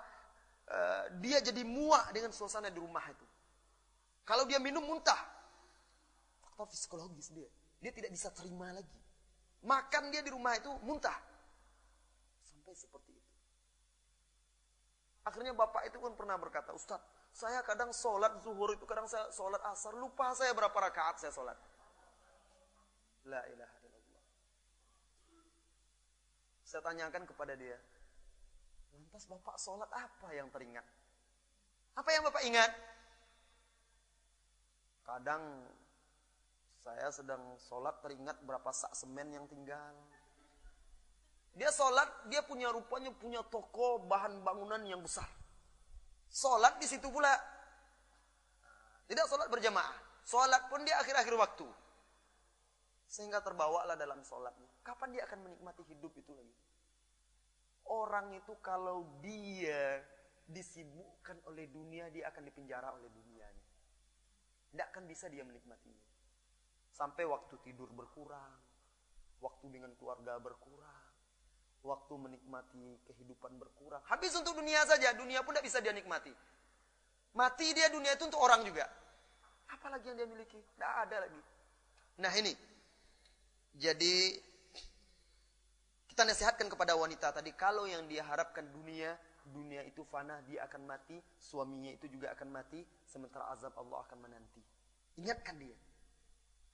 [0.72, 3.27] uh, dia jadi muak dengan suasana di rumah itu.
[4.28, 5.16] Kalau dia minum muntah,
[6.44, 7.48] faktor psikologis dia,
[7.80, 9.00] dia tidak bisa terima lagi.
[9.64, 11.16] Makan dia di rumah itu muntah
[12.44, 13.34] sampai seperti itu.
[15.24, 19.64] Akhirnya bapak itu pun pernah berkata, Ustadz, saya kadang sholat zuhur itu, kadang saya sholat
[19.72, 21.56] asar, lupa saya berapa rakaat saya sholat.
[23.32, 24.24] La ilaha illallah.
[26.68, 27.80] Saya tanyakan kepada dia,
[28.92, 30.84] lantas bapak sholat apa yang teringat?
[31.96, 32.97] Apa yang bapak ingat?
[35.08, 35.64] Kadang
[36.84, 39.96] saya sedang sholat teringat berapa sak semen yang tinggal.
[41.56, 45.24] Dia sholat, dia punya rupanya punya toko bahan bangunan yang besar.
[46.28, 47.32] Sholat di situ pula.
[49.08, 49.96] Tidak sholat berjamaah.
[50.28, 51.64] Sholat pun dia akhir-akhir waktu.
[53.08, 54.68] Sehingga terbawalah dalam sholatnya.
[54.84, 56.52] Kapan dia akan menikmati hidup itu lagi?
[57.88, 60.04] Orang itu kalau dia
[60.44, 63.37] disibukkan oleh dunia, dia akan dipenjara oleh dunianya.
[64.72, 66.04] Tidak akan bisa dia menikmatinya.
[66.92, 68.52] Sampai waktu tidur berkurang.
[69.38, 71.08] Waktu dengan keluarga berkurang
[71.82, 74.02] waktu menikmati kehidupan berkurang.
[74.10, 76.32] Habis untuk dunia saja, dunia pun tidak bisa dia nikmati.
[77.36, 78.88] Mati dia dunia itu untuk orang juga.
[79.68, 80.58] Apalagi yang dia miliki?
[80.58, 81.40] Tidak ada lagi.
[82.18, 82.52] Nah ini,
[83.78, 84.16] jadi
[86.10, 89.14] kita nasihatkan kepada wanita tadi, kalau yang dia harapkan dunia,
[89.50, 94.18] dunia itu fana, dia akan mati, suaminya itu juga akan mati, sementara azab Allah akan
[94.20, 94.62] menanti.
[95.18, 95.76] Ingatkan dia.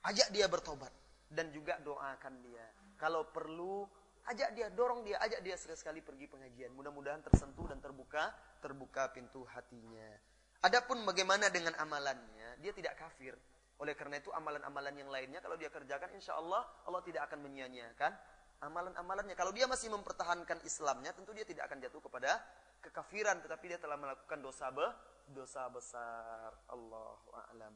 [0.05, 0.93] Ajak dia bertobat.
[1.31, 2.67] Dan juga doakan dia.
[3.01, 3.89] Kalau perlu,
[4.25, 6.73] Ajak dia, dorong dia, ajak dia sekali-sekali pergi pengajian.
[6.73, 8.33] Mudah-mudahan tersentuh dan terbuka,
[8.65, 10.17] terbuka pintu hatinya.
[10.65, 13.37] Adapun bagaimana dengan amalannya, dia tidak kafir.
[13.77, 18.17] Oleh karena itu amalan-amalan yang lainnya kalau dia kerjakan insya Allah Allah tidak akan menyia-nyiakan
[18.65, 19.37] amalan-amalannya.
[19.37, 22.41] Kalau dia masih mempertahankan Islamnya tentu dia tidak akan jatuh kepada
[22.85, 24.85] kekafiran tetapi dia telah melakukan dosa be,
[25.33, 26.53] dosa besar.
[26.69, 27.75] Allahu a'lam.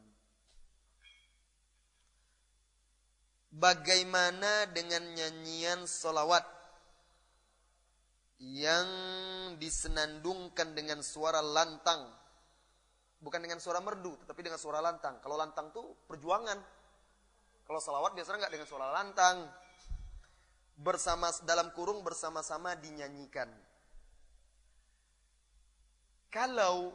[3.49, 6.45] Bagaimana dengan nyanyian solawat
[8.39, 8.87] yang
[9.57, 12.07] disenandungkan dengan suara lantang,
[13.19, 15.19] bukan dengan suara merdu, tetapi dengan suara lantang.
[15.25, 16.61] Kalau lantang tuh perjuangan.
[17.65, 19.37] Kalau solawat biasanya nggak dengan suara lantang.
[20.79, 23.51] Bersama dalam kurung bersama-sama dinyanyikan.
[26.29, 26.93] Kalau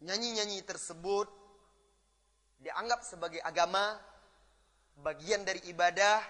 [0.00, 1.28] nyanyi-nyanyi tersebut
[2.64, 4.00] dianggap sebagai agama,
[5.00, 6.20] bagian dari ibadah,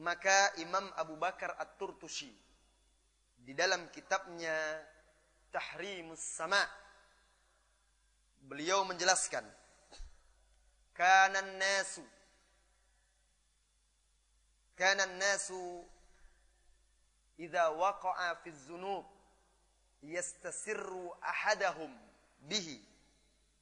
[0.00, 2.30] maka Imam Abu Bakar At-Turtushi
[3.42, 4.54] di dalam kitabnya
[5.48, 6.60] Tahrimus Sama
[8.44, 9.42] beliau menjelaskan
[10.94, 12.04] kanan nasu
[14.78, 15.82] kanan nasu
[17.38, 19.06] idza waqa'a fi dzunub
[20.02, 21.94] yastasirru ahadahum
[22.44, 22.88] bihi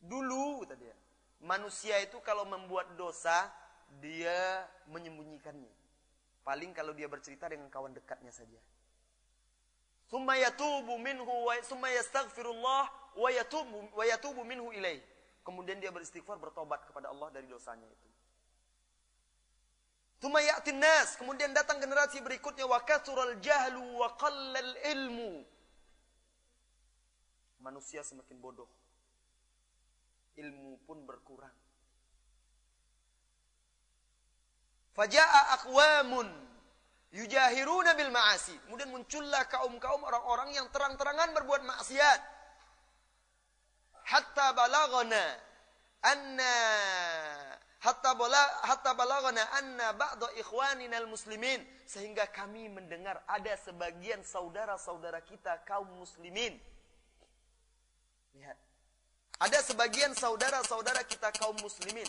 [0.06, 0.94] Dulu kata dia,
[1.42, 3.50] manusia itu kalau membuat dosa
[3.98, 4.62] dia
[4.92, 5.72] menyembunyikannya.
[6.46, 8.60] Paling kalau dia bercerita dengan kawan dekatnya saja.
[10.06, 12.84] Summa yatubu minhu wa summa yastaghfirullah
[13.18, 15.02] wa yatubu wa yatubu minhu ilaih.
[15.42, 18.08] Kemudian dia beristighfar bertobat kepada Allah dari dosanya itu.
[20.16, 25.44] Summa ya'tin nas, kemudian datang generasi berikutnya wa kathural jahlu wa qallal ilmu.
[27.60, 28.70] Manusia semakin bodoh
[30.36, 31.52] ilmu pun berkurang.
[34.96, 36.28] Faja'a aqwamun
[37.12, 38.56] yujahiruna bil ma'asi.
[38.64, 42.20] Kemudian muncullah kaum-kaum orang-orang yang terang-terangan berbuat maksiat.
[44.06, 45.24] Hatta balagana
[46.00, 46.56] anna
[47.80, 55.62] hatta bala hatta balagana anna ba'da ikhwanina muslimin sehingga kami mendengar ada sebagian saudara-saudara kita
[55.64, 56.56] kaum muslimin.
[58.34, 58.58] Lihat
[59.36, 62.08] ada sebagian saudara-saudara kita kaum muslimin.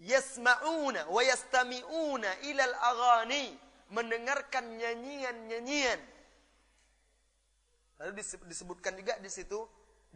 [0.00, 3.58] Yasma'una wa yastami'una ilal aghani.
[3.86, 6.00] Mendengarkan nyanyian-nyanyian.
[8.02, 8.18] Lalu
[8.50, 9.62] disebutkan juga di situ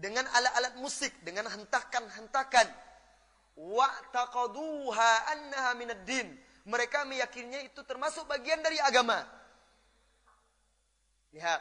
[0.01, 2.67] dengan alat-alat musik, dengan hentakan-hentakan.
[3.61, 6.33] Wa taqaduha annaha minad din.
[6.65, 9.21] Mereka meyakininya itu termasuk bagian dari agama.
[11.37, 11.61] Lihat.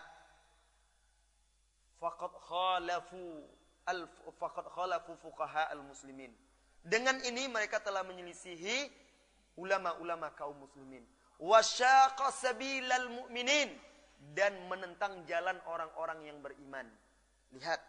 [2.00, 3.44] Faqad khalafu
[3.84, 4.08] al
[4.40, 6.32] faqad khalafu fuqaha al-muslimin.
[6.80, 8.88] Dengan ini mereka telah menyelisihi
[9.60, 11.04] ulama-ulama kaum muslimin.
[11.44, 13.76] Wasyaqa sabilal mu'minin
[14.32, 16.88] dan menentang jalan orang-orang yang beriman.
[17.52, 17.80] Lihat,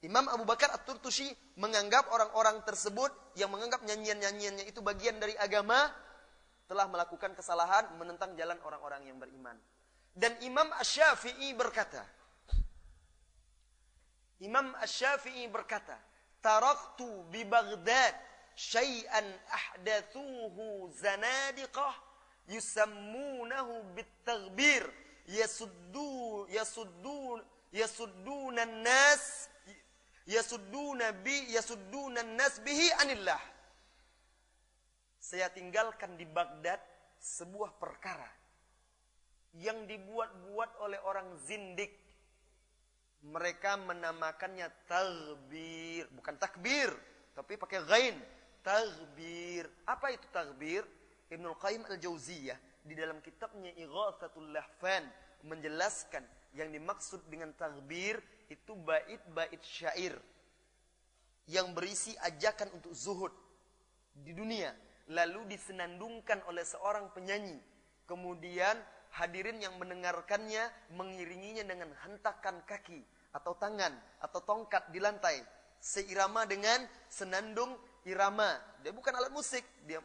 [0.00, 1.28] Imam Abu Bakar At-Turtusi
[1.60, 5.92] menganggap orang-orang tersebut yang menganggap nyanyian-nyanyiannya itu bagian dari agama
[6.64, 9.58] telah melakukan kesalahan menentang jalan orang-orang yang beriman.
[10.16, 12.00] Dan Imam Asy-Syafi'i berkata,
[14.40, 16.00] Imam Asy-Syafi'i berkata,
[16.40, 18.16] "Taraktu bi Baghdad
[18.56, 21.92] syai'an ahdathuhu zanadiqah
[22.48, 24.88] yusammunahu bit-taghbir."
[25.30, 26.48] yasuddu
[27.72, 28.50] yasuddu
[28.82, 29.49] nas
[30.30, 33.42] yasudduna bi yasudduna nas bihi anillah.
[35.18, 36.78] Saya tinggalkan di Baghdad
[37.18, 38.30] sebuah perkara
[39.58, 41.92] yang dibuat-buat oleh orang zindik.
[43.20, 46.88] Mereka menamakannya tagbir bukan takbir
[47.34, 48.16] tapi pakai ghain.
[48.60, 50.84] Tagbir apa itu tagbir
[51.32, 55.04] Ibnu Qayyim Al-Jauziyah di dalam kitabnya Ighathatul Lahfan
[55.44, 58.20] menjelaskan yang dimaksud dengan takbir
[58.50, 60.18] itu bait-bait syair
[61.46, 63.32] yang berisi ajakan untuk zuhud
[64.12, 64.74] di dunia
[65.10, 67.56] lalu disenandungkan oleh seorang penyanyi
[68.10, 68.74] kemudian
[69.14, 75.38] hadirin yang mendengarkannya mengiringinya dengan hentakan kaki atau tangan atau tongkat di lantai
[75.78, 80.02] seirama dengan senandung irama dia bukan alat musik dia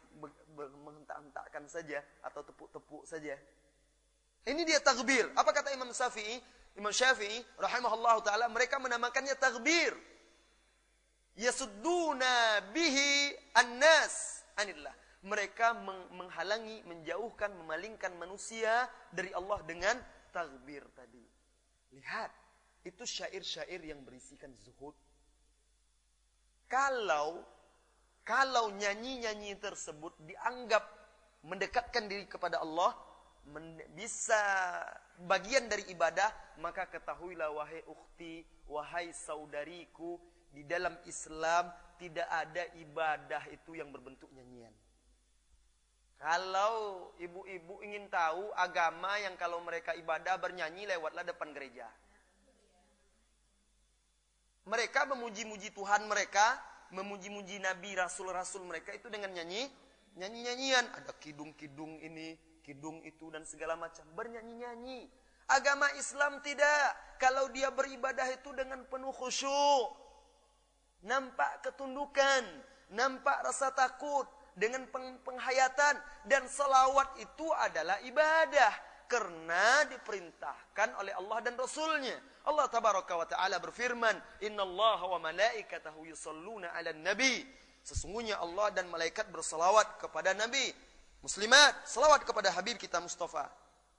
[0.56, 3.36] menghentak-hentakkan saja atau tepuk-tepuk saja.
[4.46, 5.28] Ini dia takbir.
[5.34, 6.40] Apa kata Imam Syafi'i?
[6.76, 9.96] Imam Syafi'i rahimahullah taala mereka menamakannya takbir.
[11.36, 14.94] Yasudduna bihi annas anillah.
[15.26, 15.74] Mereka
[16.14, 19.98] menghalangi, menjauhkan, memalingkan manusia dari Allah dengan
[20.30, 21.26] takbir tadi.
[21.98, 22.30] Lihat,
[22.86, 24.94] itu syair-syair yang berisikan zuhud.
[26.70, 27.42] Kalau
[28.26, 30.82] kalau nyanyi-nyanyi tersebut dianggap
[31.46, 32.98] mendekatkan diri kepada Allah,
[33.94, 34.42] bisa
[35.24, 36.28] bagian dari ibadah,
[36.60, 40.20] maka ketahuilah wahai ukhti, wahai saudariku,
[40.56, 41.68] di dalam Islam
[42.00, 44.72] tidak ada ibadah itu yang berbentuk nyanyian.
[46.16, 51.92] Kalau ibu-ibu ingin tahu agama yang kalau mereka ibadah bernyanyi lewatlah depan gereja.
[54.66, 56.58] Mereka memuji-muji Tuhan mereka
[56.96, 59.68] memuji-muji nabi rasul-rasul mereka itu dengan nyanyi
[60.16, 64.02] nyanyi-nyanyian ada kidung-kidung ini kidung itu dan segala macam.
[64.18, 65.06] Bernyanyi-nyanyi.
[65.46, 66.98] Agama Islam tidak.
[67.22, 69.94] Kalau dia beribadah itu dengan penuh khusyuk.
[71.06, 72.44] Nampak ketundukan.
[72.90, 74.26] Nampak rasa takut
[74.58, 74.90] dengan
[75.22, 76.02] penghayatan.
[76.26, 78.74] Dan selawat itu adalah ibadah.
[79.06, 82.18] Karena diperintahkan oleh Allah dan Rasulnya.
[82.50, 87.46] Allah tabaraka wa ta'ala berfirman, Inna Allah wa malaikatahu yusalluna ala nabi.
[87.86, 90.74] Sesungguhnya Allah dan malaikat berselawat kepada Nabi.
[91.26, 93.50] Muslimat, selawat kepada Habib kita Mustafa.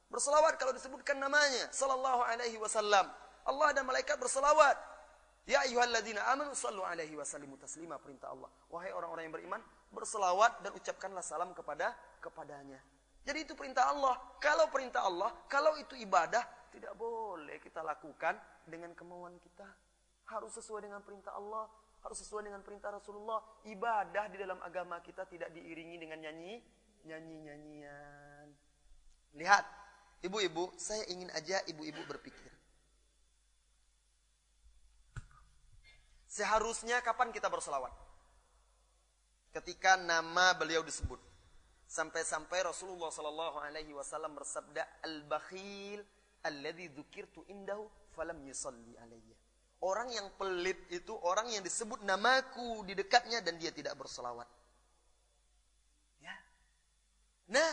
[0.07, 1.67] Berselawat kalau disebutkan namanya.
[1.75, 3.11] Sallallahu alaihi wasallam.
[3.43, 4.79] Allah dan malaikat berselawat.
[5.43, 8.47] Ya ayyuhalladzina amanu sallu alaihi wasallimu taslima perintah Allah.
[8.71, 9.59] Wahai orang-orang yang beriman,
[9.91, 12.79] berselawat dan ucapkanlah salam kepada kepadanya.
[13.27, 14.15] Jadi itu perintah Allah.
[14.39, 18.39] Kalau perintah Allah, kalau itu ibadah, tidak boleh kita lakukan
[18.71, 19.67] dengan kemauan kita.
[20.31, 21.67] Harus sesuai dengan perintah Allah,
[22.07, 23.43] harus sesuai dengan perintah Rasulullah.
[23.67, 26.63] Ibadah di dalam agama kita tidak diiringi dengan nyanyi,
[27.07, 28.49] nyanyi-nyanyian.
[29.39, 29.65] Lihat,
[30.27, 32.51] ibu-ibu, saya ingin aja ibu-ibu berpikir.
[36.27, 37.95] Seharusnya kapan kita berselawat?
[39.55, 41.17] Ketika nama beliau disebut.
[41.87, 46.03] Sampai-sampai Rasulullah Sallallahu Alaihi Wasallam bersabda, al-bakhil
[46.45, 49.39] alladhi dzukirtu indahu falam yusalli alayya.
[49.81, 54.49] Orang yang pelit itu orang yang disebut namaku di dekatnya dan dia tidak berselawat.
[57.47, 57.71] Nah,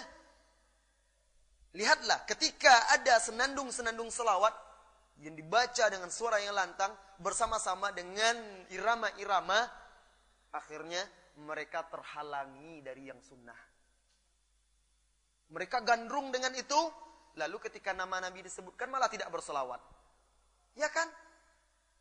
[1.74, 4.54] lihatlah ketika ada senandung-senandung selawat
[5.22, 8.38] yang dibaca dengan suara yang lantang bersama-sama dengan
[8.70, 9.66] irama-irama,
[10.54, 11.02] akhirnya
[11.42, 13.58] mereka terhalangi dari yang sunnah.
[15.54, 16.78] Mereka gandrung dengan itu,
[17.38, 19.82] lalu ketika nama Nabi disebutkan malah tidak berselawat.
[20.74, 21.06] Ya kan?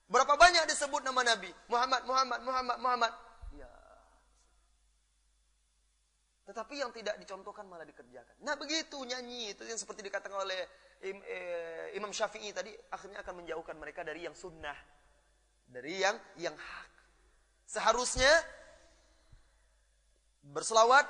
[0.08, 1.48] Berapa banyak disebut nama Nabi?
[1.68, 3.12] Muhammad, Muhammad, Muhammad, Muhammad.
[3.56, 3.72] Ya.
[6.42, 8.34] Tetapi yang tidak dicontohkan malah dikerjakan.
[8.42, 10.60] Nah begitu nyanyi itu yang seperti dikatakan oleh
[11.02, 14.74] eh, Imam Syafi'i tadi akhirnya akan menjauhkan mereka dari yang sunnah,
[15.70, 16.90] dari yang yang hak.
[17.70, 18.28] Seharusnya
[20.42, 21.06] berselawat,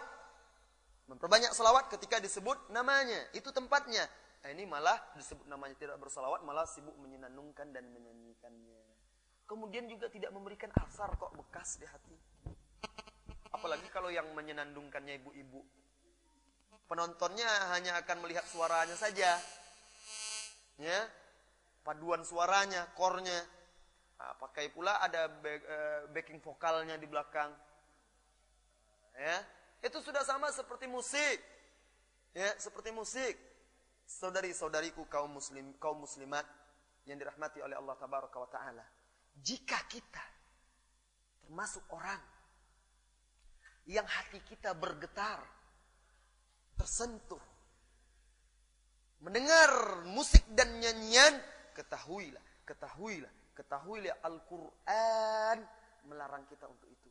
[1.08, 4.04] memperbanyak selawat ketika disebut namanya, itu tempatnya.
[4.42, 8.82] Nah, ini malah disebut namanya tidak berselawat, malah sibuk menyenandungkan dan menyanyikannya.
[9.46, 12.16] Kemudian juga tidak memberikan asar kok bekas di hati.
[13.52, 15.60] Apalagi kalau yang menyenandungkannya ibu-ibu.
[16.88, 19.36] Penontonnya hanya akan melihat suaranya saja.
[20.80, 21.00] Ya.
[21.84, 23.44] Paduan suaranya, kornya.
[24.16, 27.52] Nah, pakai pula ada eh, backing vokalnya di belakang.
[29.20, 29.36] Ya.
[29.84, 31.36] Itu sudah sama seperti musik.
[32.32, 33.36] Ya, seperti musik.
[34.08, 36.44] Saudari-saudariku kaum muslim kaum muslimat
[37.04, 38.84] yang dirahmati oleh Allah tabaraka taala.
[39.36, 40.24] Jika kita
[41.44, 42.31] termasuk orang
[43.86, 45.42] yang hati kita bergetar,
[46.78, 47.40] tersentuh.
[49.22, 51.38] Mendengar musik dan nyanyian,
[51.78, 55.58] ketahuilah, ketahuilah, ketahuilah Al-Quran
[56.10, 57.08] melarang kita untuk itu.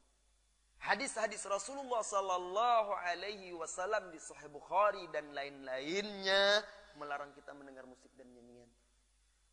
[0.81, 6.65] Hadis-hadis Rasulullah Sallallahu Alaihi Wasallam di Sahih Bukhari dan lain-lainnya
[6.99, 8.50] melarang kita mendengar musik dan nyanyian.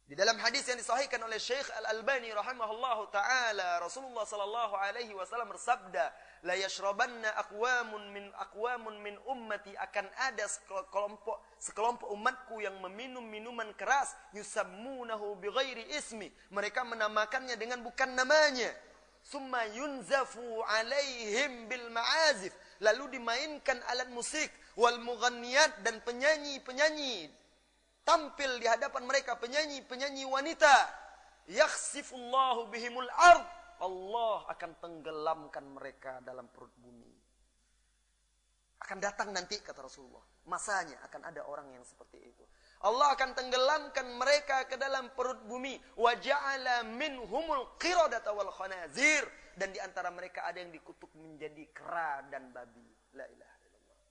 [0.09, 6.09] Di dalam hadis yang disahihkan oleh Syekh Al-Albani rahimahullahu taala, Rasulullah sallallahu alaihi wasallam bersabda,
[6.49, 13.69] "La yashrabanna aqwamun min aqwamun min ummati akan ada sekelompok sekelompok umatku yang meminum minuman
[13.77, 18.73] keras yusammunahu bighairi ismi." Mereka menamakannya dengan bukan namanya.
[19.21, 22.57] Summa yunzafu alaihim bil ma'azif.
[22.81, 27.29] Lalu dimainkan alat musik wal mughanniyat dan penyanyi-penyanyi
[28.09, 30.73] tampil di hadapan mereka penyanyi-penyanyi wanita.
[31.53, 33.45] Yakhsifullahu bihimul ard.
[33.85, 37.13] Allah akan tenggelamkan mereka dalam perut bumi.
[38.81, 40.25] Akan datang nanti kata Rasulullah.
[40.49, 42.45] Masanya akan ada orang yang seperti itu.
[42.81, 45.77] Allah akan tenggelamkan mereka ke dalam perut bumi.
[46.01, 49.29] Wa ja'ala minhumul qiradata wal khanazir.
[49.53, 52.87] Dan di antara mereka ada yang dikutuk menjadi kera dan babi.
[53.19, 54.11] La ilaha illallah.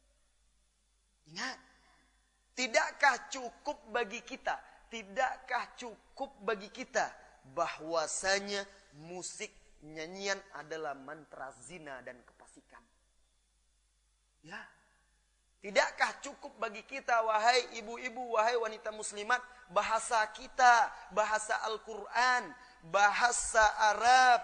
[1.32, 1.58] Ingat
[2.58, 4.58] Tidakkah cukup bagi kita?
[4.90, 7.06] Tidakkah cukup bagi kita
[7.54, 8.66] bahwasanya
[8.98, 9.54] musik
[9.86, 12.82] nyanyian adalah mantra zina dan kepasikan?
[14.42, 14.58] Ya.
[15.62, 19.38] Tidakkah cukup bagi kita wahai ibu-ibu, wahai wanita muslimat,
[19.70, 22.50] bahasa kita, bahasa Al-Qur'an,
[22.90, 23.62] bahasa
[23.94, 24.42] Arab.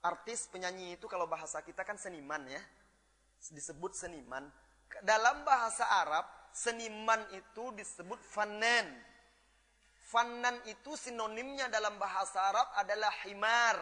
[0.00, 2.62] Artis penyanyi itu kalau bahasa kita kan seniman ya.
[3.52, 4.48] Disebut seniman
[5.02, 6.24] dalam bahasa Arab,
[6.54, 8.86] seniman itu disebut fanan.
[10.06, 13.76] Fanan itu sinonimnya dalam bahasa Arab adalah himar.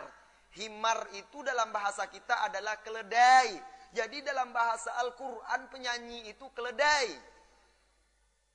[0.56, 3.54] Himar itu dalam bahasa kita adalah keledai.
[3.92, 7.10] Jadi dalam bahasa Al-Quran penyanyi itu keledai.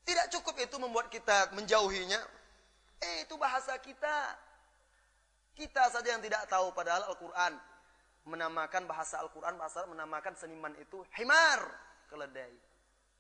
[0.06, 2.22] Tidak cukup itu membuat kita menjauhinya.
[3.00, 4.42] Eh itu bahasa kita.
[5.56, 7.54] Kita saja yang tidak tahu padahal Al-Quran
[8.26, 12.54] menamakan bahasa Al-Quran, bahasa menamakan seniman itu himar keledai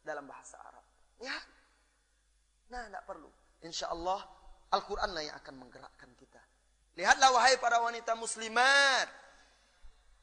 [0.05, 0.85] dalam bahasa Arab.
[1.21, 1.37] Ya.
[2.69, 3.29] Nah, tidak perlu.
[3.65, 4.21] Insya Allah
[4.73, 6.41] Al-Quran lah yang akan menggerakkan kita.
[6.95, 9.07] Lihatlah wahai para wanita muslimat.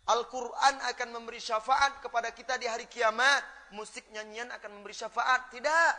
[0.02, 3.44] Al-Quran akan memberi syafaat kepada kita di hari kiamat.
[3.76, 5.52] Musik nyanyian akan memberi syafaat.
[5.54, 5.94] Tidak.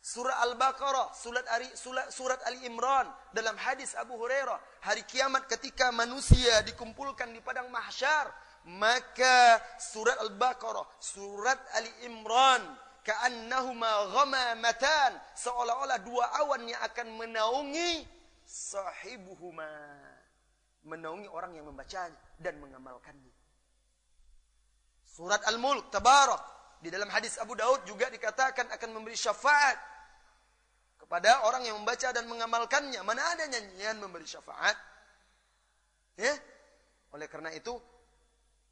[0.00, 3.04] Surah Al-Baqarah, surat Ali, surat, surat Ali Imran
[3.36, 8.32] dalam hadis Abu Hurairah, hari kiamat ketika manusia dikumpulkan di padang mahsyar,
[8.68, 12.60] maka surat Al-Baqarah, surat Ali Imran,
[13.00, 18.04] ka'annahuma ghamamatan, seolah-olah dua awan yang akan menaungi
[18.44, 19.72] sahibuhuma.
[20.80, 23.32] Menaungi orang yang membacanya dan mengamalkannya.
[25.04, 26.40] Surat Al-Mulk, Tabarak.
[26.80, 29.76] Di dalam hadis Abu Daud juga dikatakan akan memberi syafaat
[30.96, 33.04] kepada orang yang membaca dan mengamalkannya.
[33.04, 34.72] Mana ada nyanyian memberi syafaat?
[36.16, 36.32] Ya?
[37.12, 37.76] Oleh karena itu,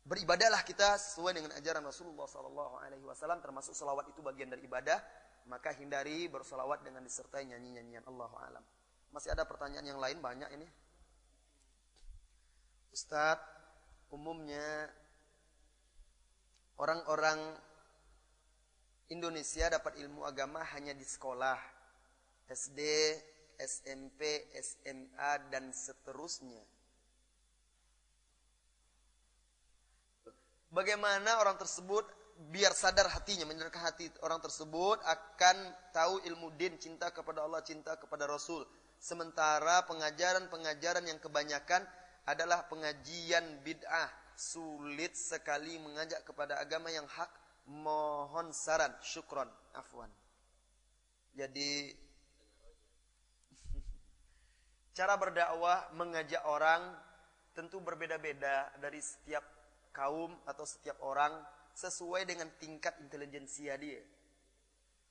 [0.08, 4.96] beribadahlah kita sesuai dengan ajaran Rasulullah Sallallahu Alaihi Wasallam termasuk salawat itu bagian dari ibadah
[5.48, 8.04] maka hindari bersalawat dengan disertai nyanyi-nyanyian.
[8.08, 8.64] Allah alam.
[9.12, 10.20] Masih ada pertanyaan yang lain?
[10.20, 10.68] Banyak ini.
[12.92, 13.44] Ustadz
[14.12, 14.88] umumnya
[16.80, 17.40] orang-orang
[19.08, 21.56] Indonesia dapat ilmu agama hanya di sekolah
[22.48, 22.80] SD,
[23.60, 26.77] SMP, SMA dan seterusnya
[30.68, 32.04] Bagaimana orang tersebut
[32.52, 35.56] biar sadar hatinya, menyadarkan hati orang tersebut akan
[35.90, 38.62] tahu ilmu din, cinta kepada Allah, cinta kepada Rasul.
[39.00, 41.82] Sementara pengajaran-pengajaran yang kebanyakan
[42.28, 47.30] adalah pengajian bid'ah sulit sekali mengajak kepada agama yang hak.
[47.68, 50.08] Mohon saran, syukron, afwan.
[51.36, 51.92] Jadi
[54.96, 56.80] cara berdakwah mengajak orang
[57.52, 59.57] tentu berbeda-beda dari setiap
[59.98, 61.34] kaum atau setiap orang
[61.74, 63.98] sesuai dengan tingkat intelijensia dia.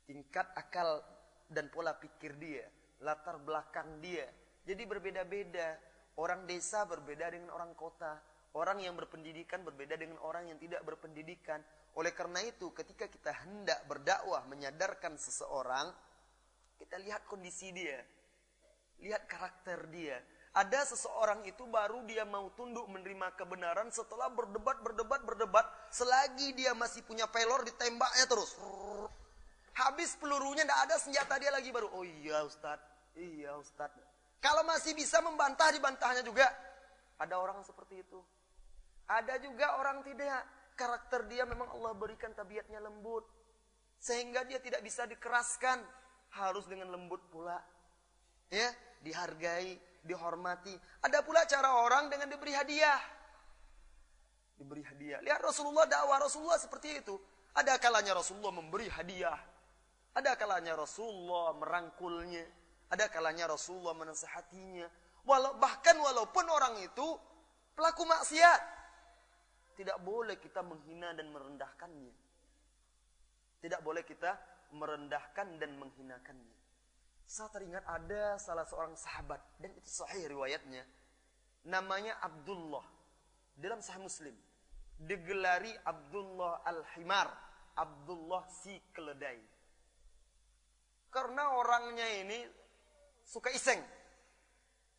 [0.08, 1.04] Tingkat akal
[1.52, 2.64] dan pola pikir dia,
[3.04, 4.24] latar belakang dia.
[4.64, 5.76] Jadi berbeda-beda.
[6.18, 8.18] Orang desa berbeda dengan orang kota.
[8.56, 11.62] Orang yang berpendidikan berbeda dengan orang yang tidak berpendidikan.
[11.94, 15.94] Oleh karena itu, ketika kita hendak berdakwah menyadarkan seseorang,
[16.82, 18.02] kita lihat kondisi dia.
[18.98, 20.18] Lihat karakter dia.
[20.58, 25.66] Ada seseorang itu baru dia mau tunduk menerima kebenaran setelah berdebat, berdebat, berdebat.
[25.94, 28.58] Selagi dia masih punya pelor, ditembaknya terus.
[29.78, 31.94] Habis pelurunya, tidak ada senjata dia lagi baru.
[31.94, 34.02] Oh iya Ustadz, iya Ustadz.
[34.42, 36.50] Kalau masih bisa membantah, dibantahnya juga.
[37.22, 38.18] Ada orang seperti itu.
[39.06, 40.42] Ada juga orang tidak.
[40.74, 43.30] Karakter dia memang Allah berikan tabiatnya lembut.
[44.02, 45.86] Sehingga dia tidak bisa dikeraskan.
[46.34, 47.62] Harus dengan lembut pula.
[48.50, 48.74] Ya,
[49.06, 49.78] dihargai,
[50.08, 50.72] dihormati.
[51.04, 53.02] Ada pula cara orang dengan diberi hadiah.
[54.56, 55.20] Diberi hadiah.
[55.22, 57.20] Lihat Rasulullah dakwah Rasulullah seperti itu.
[57.54, 59.38] Ada kalanya Rasulullah memberi hadiah.
[60.16, 62.46] Ada kalanya Rasulullah merangkulnya.
[62.90, 64.88] Ada kalanya Rasulullah menasehatinya.
[65.28, 67.08] Walau, bahkan walaupun orang itu
[67.76, 68.62] pelaku maksiat.
[69.78, 72.16] Tidak boleh kita menghina dan merendahkannya.
[73.62, 74.34] Tidak boleh kita
[74.74, 76.57] merendahkan dan menghinakannya.
[77.28, 79.44] Saya teringat ada salah seorang sahabat.
[79.60, 80.88] Dan itu sahih riwayatnya.
[81.68, 82.88] Namanya Abdullah.
[83.60, 84.34] Dalam sahih muslim.
[84.98, 87.30] Digelari Abdullah al-Himar.
[87.78, 89.58] Abdullah si keledai
[91.18, 92.40] karena orangnya ini
[93.26, 93.82] suka iseng.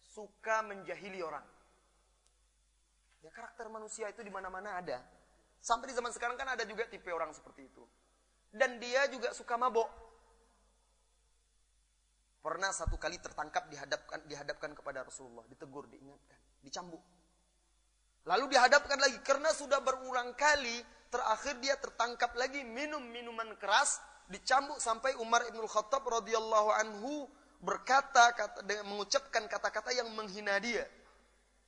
[0.02, 1.46] Suka menjahili orang.
[3.22, 4.98] Ya karakter manusia itu di mana-mana ada.
[5.62, 7.86] Sampai di zaman sekarang kan ada juga tipe orang seperti itu.
[8.50, 9.86] Dan dia juga suka mabok.
[12.38, 17.02] Pernah satu kali tertangkap dihadapkan dihadapkan kepada Rasulullah, ditegur, diingatkan, dicambuk.
[18.28, 23.98] Lalu dihadapkan lagi karena sudah berulang kali terakhir dia tertangkap lagi minum minuman keras
[24.28, 27.26] dicambuk sampai Umar ibn Khattab radhiyallahu anhu
[27.58, 30.86] berkata kata, dengan mengucapkan kata-kata yang menghina dia.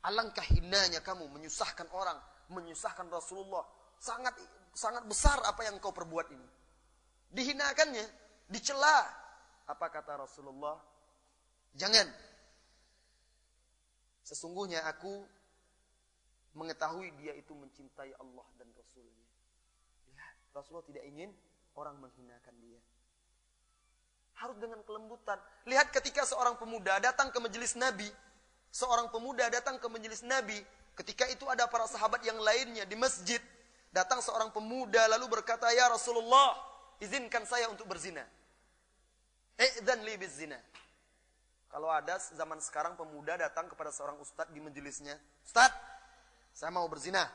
[0.01, 2.17] Alangkah hinanya kamu menyusahkan orang,
[2.49, 3.67] menyusahkan Rasulullah.
[4.01, 4.33] Sangat
[4.73, 6.49] sangat besar apa yang kau perbuat ini.
[7.33, 8.05] Dihinakannya,
[8.49, 9.20] dicela.
[9.71, 10.75] Apa kata Rasulullah?
[11.79, 12.11] Jangan.
[14.27, 15.23] Sesungguhnya aku
[16.59, 19.27] mengetahui dia itu mencintai Allah dan Rasulnya.
[20.11, 21.31] Lihat, Rasulullah tidak ingin
[21.79, 22.81] orang menghinakan dia.
[24.43, 25.39] Harus dengan kelembutan.
[25.71, 28.11] Lihat ketika seorang pemuda datang ke majelis Nabi,
[28.75, 30.59] seorang pemuda datang ke majelis Nabi,
[30.99, 33.39] ketika itu ada para sahabat yang lainnya di masjid,
[33.95, 36.59] datang seorang pemuda lalu berkata, "Ya Rasulullah,
[36.99, 38.27] izinkan saya untuk berzina."
[39.61, 40.57] I'dzan li bizina.
[41.69, 45.15] Kalau ada zaman sekarang pemuda datang kepada seorang ustadz di majelisnya,
[45.45, 45.77] "Ustadz,
[46.57, 47.29] saya mau berzina."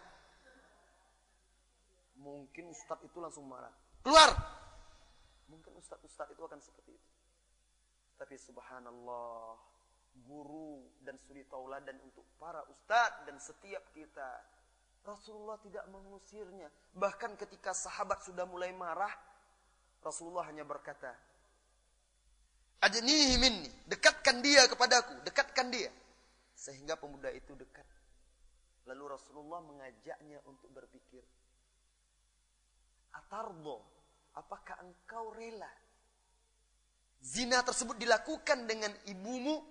[2.19, 3.71] Mungkin ustadz itu langsung marah.
[4.01, 4.33] Keluar.
[5.45, 7.09] Mungkin ustadz-ustadz itu akan seperti itu.
[8.17, 9.61] Tapi subhanallah,
[10.25, 14.41] guru dan suri tauladan untuk para ustadz dan setiap kita.
[15.05, 16.73] Rasulullah tidak mengusirnya.
[16.97, 19.13] Bahkan ketika sahabat sudah mulai marah,
[20.01, 21.13] Rasulullah hanya berkata,
[22.85, 25.89] Adnihi minni, dekatkan dia kepadaku, dekatkan dia.
[26.53, 27.85] Sehingga pemuda itu dekat.
[28.85, 31.25] Lalu Rasulullah mengajaknya untuk berpikir.
[33.17, 33.81] Atardo,
[34.37, 35.71] apakah engkau rela
[37.25, 39.65] zina tersebut dilakukan dengan ibumu?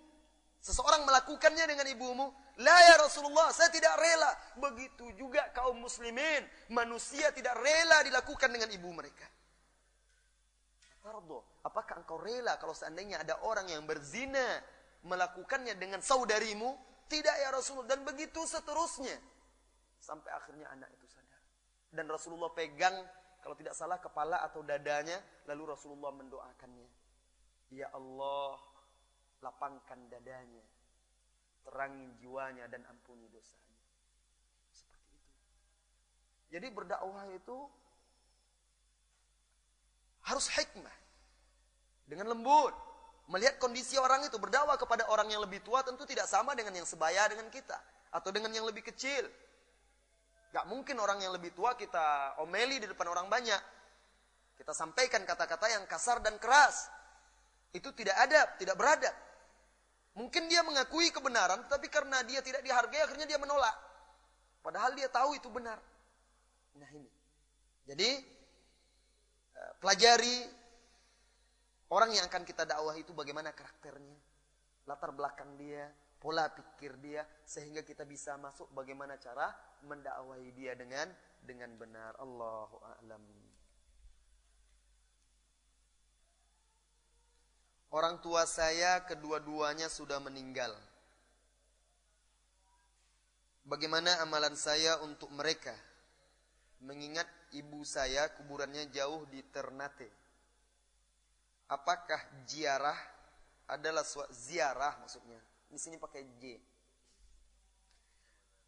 [0.59, 2.27] Seseorang melakukannya dengan ibumu?
[2.59, 4.33] La ya Rasulullah, saya tidak rela.
[4.59, 6.43] Begitu juga kaum muslimin.
[6.73, 9.29] Manusia tidak rela dilakukan dengan ibu mereka.
[11.05, 14.65] Tardo, apakah engkau rela kalau seandainya ada orang yang berzina
[15.05, 16.73] melakukannya dengan saudarimu?
[17.05, 17.93] Tidak ya Rasulullah.
[17.93, 19.13] Dan begitu seterusnya.
[20.01, 21.37] Sampai akhirnya anak itu sadar.
[21.93, 22.97] Dan Rasulullah pegang
[23.45, 26.89] kalau tidak salah kepala atau dadanya, lalu Rasulullah mendoakannya.
[27.69, 28.57] Ya Allah,
[29.45, 30.65] lapangkan dadanya,
[31.69, 33.77] terangi jiwanya dan ampuni dosanya.
[34.73, 35.33] Seperti itu.
[36.57, 37.69] Jadi berdakwah itu
[40.29, 40.97] harus hikmah.
[42.05, 42.73] Dengan lembut.
[43.33, 44.37] Melihat kondisi orang itu.
[44.37, 47.77] Berdakwah kepada orang yang lebih tua tentu tidak sama dengan yang sebaya dengan kita.
[48.13, 49.25] Atau dengan yang lebih kecil.
[50.55, 53.59] Gak mungkin orang yang lebih tua kita omeli di depan orang banyak.
[54.55, 56.89] Kita sampaikan kata-kata yang kasar dan keras.
[57.75, 59.17] Itu tidak ada, tidak beradab.
[60.15, 63.75] Mungkin dia mengakui kebenaran, tapi karena dia tidak dihargai, akhirnya dia menolak.
[64.63, 65.83] Padahal dia tahu itu benar.
[66.79, 67.11] Nah ini.
[67.83, 68.23] Jadi
[69.79, 70.45] pelajari
[71.93, 74.19] orang yang akan kita dakwah itu bagaimana karakternya,
[74.89, 79.53] latar belakang dia, pola pikir dia sehingga kita bisa masuk bagaimana cara
[79.85, 81.13] mendakwahi dia dengan
[81.45, 82.17] dengan benar.
[82.17, 83.25] Allahu a'lam.
[87.95, 90.75] Orang tua saya kedua-duanya sudah meninggal.
[93.69, 95.77] Bagaimana amalan saya untuk mereka?
[96.83, 100.11] Mengingat ibu saya kuburannya jauh di Ternate.
[101.71, 102.99] Apakah ziarah
[103.71, 104.05] adalah
[104.35, 105.41] ziarah maksudnya?
[105.71, 106.61] Di sini pakai J.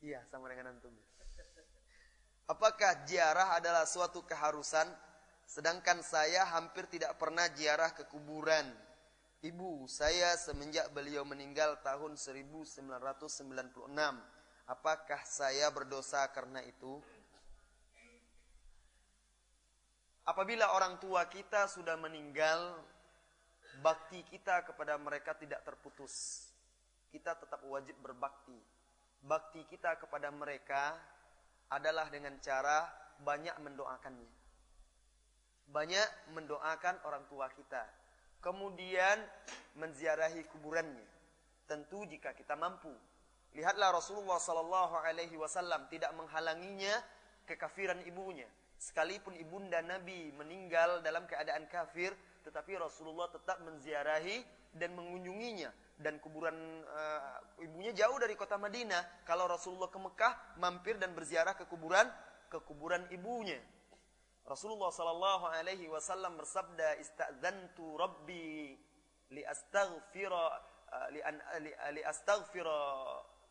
[0.07, 0.95] Iya, sama dengan antum.
[2.47, 4.87] Apakah ziarah adalah suatu keharusan
[5.47, 8.71] sedangkan saya hampir tidak pernah ziarah ke kuburan?
[9.43, 12.87] Ibu saya semenjak beliau meninggal tahun 1996
[14.67, 16.99] Apakah saya berdosa karena itu?
[20.27, 22.83] Apabila orang tua kita sudah meninggal,
[23.79, 26.47] bakti kita kepada mereka tidak terputus.
[27.15, 28.59] Kita tetap wajib berbakti.
[29.23, 30.99] Bakti kita kepada mereka
[31.71, 32.91] adalah dengan cara
[33.23, 34.33] banyak mendoakannya.
[35.71, 37.87] Banyak mendoakan orang tua kita.
[38.43, 39.23] Kemudian
[39.79, 41.07] menziarahi kuburannya.
[41.71, 42.91] Tentu jika kita mampu.
[43.55, 46.99] Lihatlah Rasulullah sallallahu alaihi wasallam tidak menghalanginya
[47.47, 48.51] kekafiran ibunya.
[48.77, 52.13] Sekalipun ibunda Nabi meninggal dalam keadaan kafir,
[52.45, 54.45] tetapi Rasulullah tetap menziarahi
[54.77, 56.55] dan mengunjunginya dan kuburan
[56.85, 59.25] uh, ibunya jauh dari kota Madinah.
[59.25, 62.05] Kalau Rasulullah ke Mekah, mampir dan berziarah ke kuburan
[62.53, 63.59] ke kuburan ibunya.
[64.47, 68.77] Rasulullah sallallahu alaihi wasallam bersabda, "Istadzantu Rabbi
[69.33, 70.47] li astaghfira
[70.93, 72.79] uh, li, an, li, li astaghfira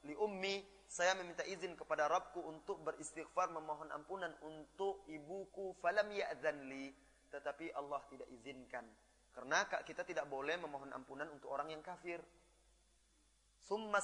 [0.06, 5.74] li ummi saya meminta izin kepada Rabbku untuk beristighfar memohon ampunan untuk ibuku.
[5.82, 6.08] Falam
[7.34, 8.86] tetapi Allah tidak izinkan.
[9.36, 12.24] Karena kita tidak boleh memohon ampunan untuk orang yang kafir.
[13.60, 14.00] Summa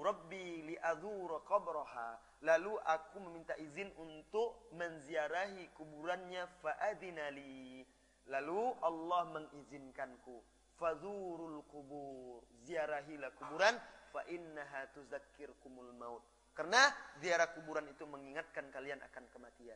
[0.00, 2.16] rabbi li azura qabraha.
[2.46, 6.48] Lalu aku meminta izin untuk menziarahi kuburannya.
[6.64, 7.84] Fa'adina li.
[8.30, 10.40] Lalu Allah mengizinkanku.
[10.80, 12.40] Fazurul kubur.
[12.64, 13.76] Ziarahilah kuburan
[14.14, 16.22] fa innaha tuzakkirkumul maut.
[16.54, 16.86] Karena
[17.18, 19.74] ziarah kuburan itu mengingatkan kalian akan kematian.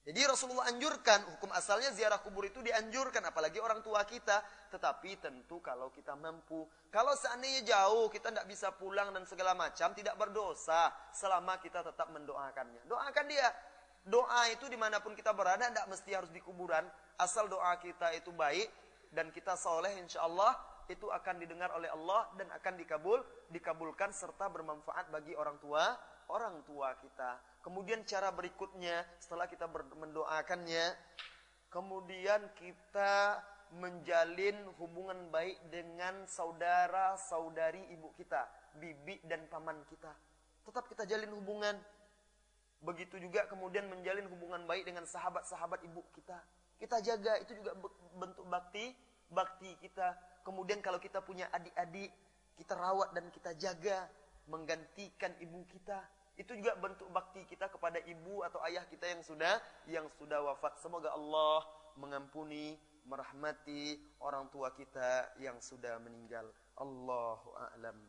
[0.00, 4.40] Jadi Rasulullah anjurkan, hukum asalnya ziarah kubur itu dianjurkan, apalagi orang tua kita.
[4.72, 9.92] Tetapi tentu kalau kita mampu, kalau seandainya jauh, kita tidak bisa pulang dan segala macam,
[9.92, 12.86] tidak berdosa selama kita tetap mendoakannya.
[12.88, 13.50] Doakan dia.
[14.00, 16.88] Doa itu di mana pun kita berada, tidak mesti harus di kuburan.
[17.20, 18.72] Asal doa kita itu baik,
[19.12, 20.56] dan kita soleh insya Allah,
[20.90, 23.22] itu akan didengar oleh Allah dan akan dikabul
[23.54, 25.94] dikabulkan serta bermanfaat bagi orang tua
[26.30, 27.42] orang tua kita.
[27.60, 30.94] Kemudian cara berikutnya setelah kita mendoakannya,
[31.68, 33.42] kemudian kita
[33.76, 38.46] menjalin hubungan baik dengan saudara-saudari ibu kita,
[38.78, 40.10] bibi dan paman kita.
[40.66, 41.76] Tetap kita jalin hubungan.
[42.80, 46.40] Begitu juga kemudian menjalin hubungan baik dengan sahabat-sahabat ibu kita.
[46.80, 47.76] Kita jaga itu juga
[48.16, 48.96] bentuk bakti
[49.30, 52.10] bakti kita Kemudian kalau kita punya adik-adik,
[52.56, 54.08] kita rawat dan kita jaga,
[54.48, 56.00] menggantikan ibu kita.
[56.40, 60.80] Itu juga bentuk bakti kita kepada ibu atau ayah kita yang sudah yang sudah wafat.
[60.80, 61.68] Semoga Allah
[62.00, 66.48] mengampuni, merahmati orang tua kita yang sudah meninggal.
[66.80, 68.00] Allahu a'lam.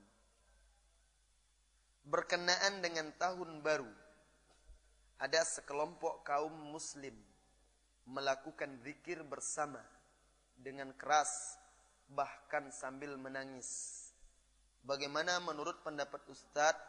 [2.07, 3.91] Berkenaan dengan tahun baru,
[5.19, 7.13] ada sekelompok kaum muslim
[8.07, 9.83] melakukan zikir bersama
[10.61, 11.57] dengan keras
[12.13, 13.99] bahkan sambil menangis.
[14.85, 16.81] Bagaimana menurut pendapat Ustadz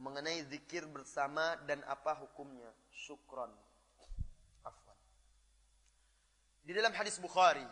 [0.00, 2.68] mengenai zikir bersama dan apa hukumnya?
[2.92, 3.52] Syukron.
[4.64, 4.96] Afwan.
[6.64, 7.64] Di dalam hadis Bukhari,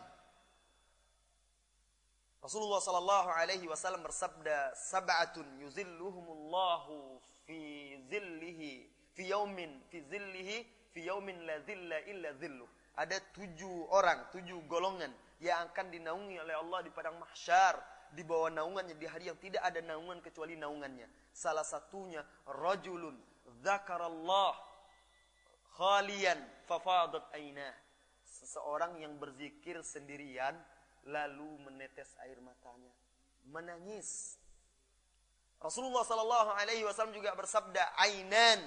[2.39, 7.59] Rasulullah sallallahu alaihi wasallam bersabda, "Sab'atun yuzilluhumullahu fi
[8.09, 10.65] zillihi fi yaumin fi zillihi
[10.95, 16.55] fi yaumin la zilla illa zilluh." Ada tujuh orang, tujuh golongan yang akan dinaungi oleh
[16.55, 17.79] Allah di padang mahsyar
[18.11, 21.07] di bawah naungannya di hari yang tidak ada naungan kecuali naungannya.
[21.31, 23.15] Salah satunya rajulun
[23.61, 24.53] dzakarallah
[25.77, 27.73] khalian fafadat ainah.
[28.25, 30.53] Seseorang yang berzikir sendirian
[31.07, 32.93] lalu menetes air matanya,
[33.47, 34.37] menangis.
[35.59, 38.59] Rasulullah sallallahu alaihi wasallam juga bersabda, "Ainan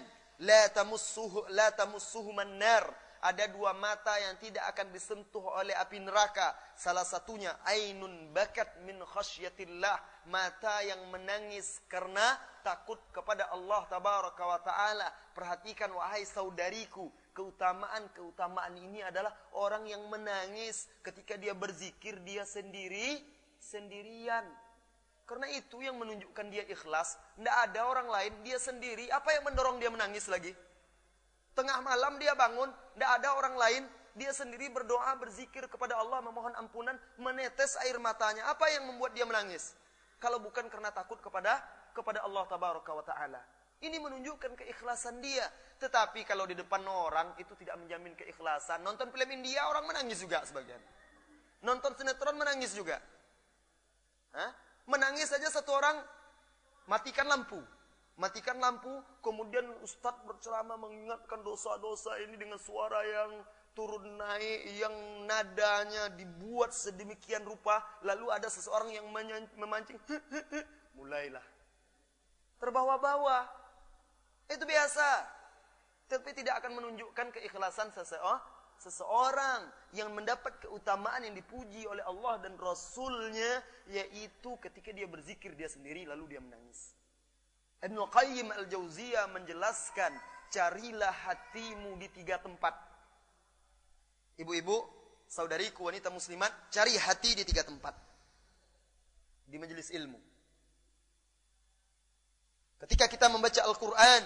[0.44, 2.85] la tamussuhu la tamussuhu nar."
[3.23, 6.59] Ada dua mata yang tidak akan disentuh oleh api neraka.
[6.74, 12.35] Salah satunya ainun bakat min khasyatillah, mata yang menangis karena
[12.66, 15.09] takut kepada Allah tabaraka wa taala.
[15.39, 23.23] Perhatikan wahai saudariku, keutamaan-keutamaan ini adalah orang yang menangis ketika dia berzikir dia sendiri
[23.62, 24.43] sendirian.
[25.23, 27.15] Karena itu yang menunjukkan dia ikhlas.
[27.39, 29.07] Tidak ada orang lain, dia sendiri.
[29.15, 30.51] Apa yang mendorong dia menangis lagi?
[31.52, 33.82] Tengah malam dia bangun, tidak ada orang lain.
[34.12, 38.44] Dia sendiri berdoa, berzikir kepada Allah, memohon ampunan, menetes air matanya.
[38.52, 39.72] Apa yang membuat dia menangis?
[40.20, 41.60] Kalau bukan karena takut kepada
[41.92, 43.40] kepada Allah Tabaraka wa Ta'ala.
[43.82, 45.44] Ini menunjukkan keikhlasan dia.
[45.82, 48.80] Tetapi kalau di depan orang itu tidak menjamin keikhlasan.
[48.86, 50.78] Nonton film India orang menangis juga sebagian.
[51.66, 53.02] Nonton sinetron menangis juga.
[54.32, 54.50] Hah?
[54.86, 55.98] Menangis saja satu orang
[56.86, 57.58] matikan lampu.
[58.20, 58.93] Matikan lampu,
[59.24, 63.40] kemudian Ustadz berceramah mengingatkan dosa-dosa ini dengan suara yang
[63.72, 64.93] turun naik, yang
[65.24, 67.80] nadanya dibuat sedemikian rupa.
[68.05, 69.09] Lalu ada seseorang yang
[69.56, 69.97] memancing,
[70.93, 71.44] mulailah.
[72.60, 73.48] Terbawa-bawa,
[74.52, 75.09] itu biasa.
[76.12, 78.44] Tapi tidak akan menunjukkan keikhlasan seseorang,
[78.76, 79.60] seseorang
[79.97, 86.05] yang mendapat keutamaan yang dipuji oleh Allah dan Rasulnya yaitu ketika dia berzikir dia sendiri
[86.05, 86.93] lalu dia menangis.
[87.82, 90.14] Ibn Qayyim al-Jauziyah menjelaskan
[90.54, 92.78] carilah hatimu di tiga tempat.
[94.38, 94.76] Ibu-ibu,
[95.26, 97.94] saudariku wanita muslimat, cari hati di tiga tempat.
[99.50, 100.32] Di majelis ilmu
[102.82, 104.24] Ketika kita membaca Al-Quran,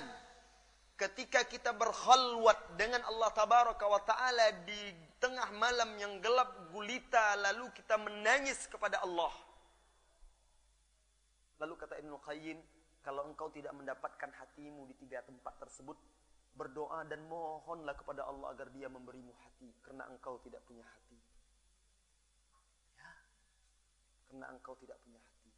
[0.96, 7.68] ketika kita berkhalwat dengan Allah Tabaraka wa Ta'ala di tengah malam yang gelap gulita, lalu
[7.76, 9.28] kita menangis kepada Allah.
[11.60, 12.58] Lalu kata Ibn Qayyim,
[13.06, 15.94] kalau engkau tidak mendapatkan hatimu di tiga tempat tersebut,
[16.58, 21.14] berdoa dan mohonlah kepada Allah agar dia memberimu hati, karena engkau tidak punya hati.
[22.98, 23.10] Ya,
[24.26, 25.50] karena engkau tidak punya hati.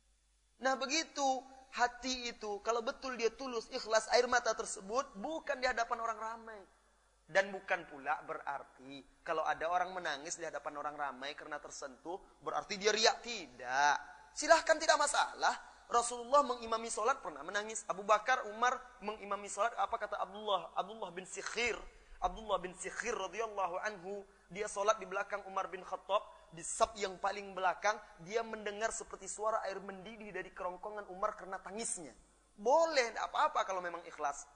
[0.60, 1.40] Nah begitu
[1.72, 6.60] hati itu, kalau betul dia tulus, ikhlas, air mata tersebut bukan di hadapan orang ramai.
[7.28, 12.76] Dan bukan pula berarti kalau ada orang menangis di hadapan orang ramai karena tersentuh, berarti
[12.76, 13.20] dia riak.
[13.20, 13.96] Tidak.
[14.36, 15.77] Silahkan tidak masalah.
[15.89, 17.82] Rasulullah mengimami sholat pernah menangis.
[17.89, 19.73] Abu Bakar, Umar mengimami sholat.
[19.81, 20.73] Apa kata Abdullah?
[20.77, 21.77] Abdullah bin Sikhir.
[22.20, 24.20] Abdullah bin Sikhir radhiyallahu anhu.
[24.52, 29.28] Dia sholat di belakang Umar bin Khattab di sab yang paling belakang, dia mendengar seperti
[29.28, 32.12] suara air mendidih dari kerongkongan Umar karena tangisnya.
[32.56, 34.48] Boleh, tidak apa-apa kalau memang ikhlas.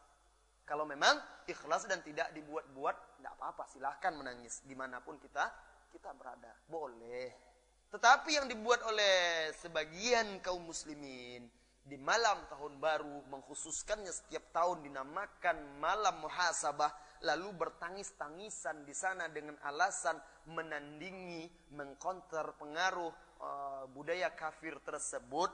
[0.64, 3.68] Kalau memang ikhlas dan tidak dibuat-buat, tidak apa-apa.
[3.68, 5.52] Silahkan menangis di mana pun kita
[5.92, 6.50] kita berada.
[6.64, 7.51] Boleh.
[7.92, 11.44] Tetapi yang dibuat oleh sebagian kaum muslimin
[11.84, 16.88] di malam tahun baru mengkhususkannya setiap tahun dinamakan malam muhasabah
[17.20, 20.16] lalu bertangis-tangisan di sana dengan alasan
[20.48, 23.12] menandingi, mengkonter pengaruh
[23.44, 25.52] uh, budaya kafir tersebut,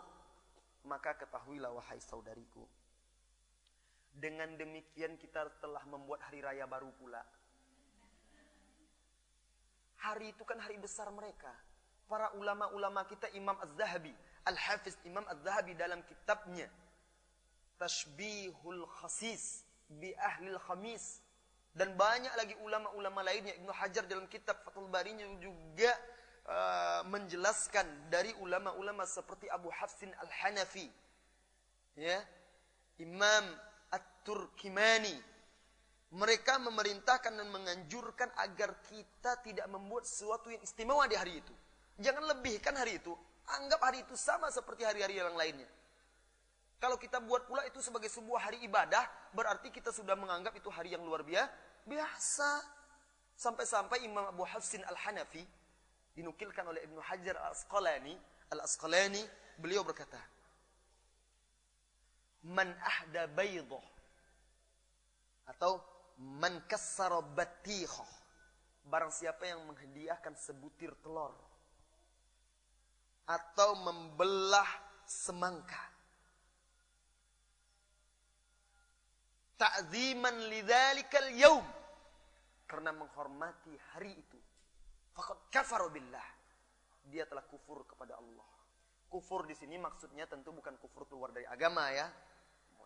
[0.87, 2.63] maka ketahuilah wahai saudariku.
[4.15, 7.23] Dengan demikian kita telah membuat hari raya baru pula.
[9.99, 11.68] Hari itu kan hari besar mereka.
[12.09, 14.17] Para ulama-ulama kita Imam Az-Zahabi,
[14.49, 16.65] Al-Hafiz Imam Az-Zahabi dalam kitabnya.
[17.77, 19.61] Tashbihul Khasis
[19.93, 21.21] bi Ahlil Khamis.
[21.77, 23.53] Dan banyak lagi ulama-ulama lainnya.
[23.61, 25.93] Ibnu Hajar dalam kitab Fathul Barinya juga
[26.49, 30.89] uh, menjelaskan dari ulama-ulama seperti Abu Hafsin Al-Hanafi.
[31.93, 32.25] Ya.
[33.05, 33.53] Imam
[33.93, 35.15] At-Turkimani.
[36.09, 41.53] Mereka memerintahkan dan menganjurkan agar kita tidak membuat sesuatu yang istimewa di hari itu
[41.99, 43.13] jangan lebihkan hari itu
[43.59, 45.69] anggap hari itu sama seperti hari-hari yang lainnya
[46.79, 49.03] kalau kita buat pula itu sebagai sebuah hari ibadah,
[49.35, 51.51] berarti kita sudah menganggap itu hari yang luar biasa,
[51.89, 52.51] Biasa.
[53.39, 55.41] Sampai-sampai Imam Abu Hafsin Al-Hanafi
[56.13, 58.19] dinukilkan oleh Ibnu Hajar Al-Asqalani,
[58.51, 59.23] Al-Asqalani
[59.57, 60.19] beliau berkata,
[62.45, 63.87] "Man ahda baydah
[65.55, 65.79] atau
[66.19, 68.11] man kassara batihah."
[68.91, 71.31] Barang siapa yang menghadiahkan sebutir telur
[73.29, 74.67] atau membelah
[75.05, 75.85] semangka.
[79.61, 81.67] Ta'ziman lidzalikal yaum.
[82.65, 84.39] Karena menghormati hari itu.
[85.13, 86.25] Faqad kafara billah.
[87.09, 88.49] Dia telah kufur kepada Allah.
[89.09, 92.09] Kufur di sini maksudnya tentu bukan kufur keluar dari agama ya.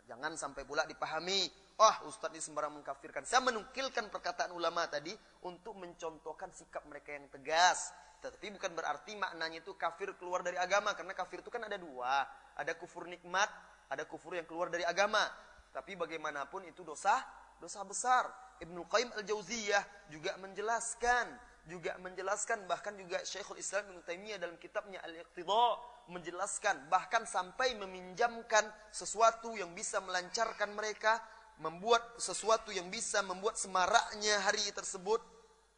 [0.06, 1.47] Jangan sampai pula dipahami.
[1.78, 3.27] Oh ustadz ini sembarang mengkafirkan.
[3.27, 5.14] Saya menukilkan perkataan ulama tadi
[5.47, 10.94] untuk mencontohkan sikap mereka yang tegas tetapi bukan berarti maknanya itu kafir keluar dari agama
[10.94, 12.22] karena kafir itu kan ada dua
[12.54, 13.50] ada kufur nikmat
[13.90, 15.26] ada kufur yang keluar dari agama
[15.72, 17.16] tapi bagaimanapun itu dosa,
[17.56, 18.28] dosa besar.
[18.60, 21.26] Ibnu Qayyim Al-Jauziyah juga menjelaskan,
[21.66, 25.66] juga menjelaskan bahkan juga Syekhul Islam Ibnu Taimiyah dalam kitabnya Al-Iqtidha
[26.12, 31.18] menjelaskan bahkan sampai meminjamkan sesuatu yang bisa melancarkan mereka,
[31.58, 35.24] membuat sesuatu yang bisa membuat semaraknya hari tersebut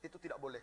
[0.04, 0.60] itu tidak boleh.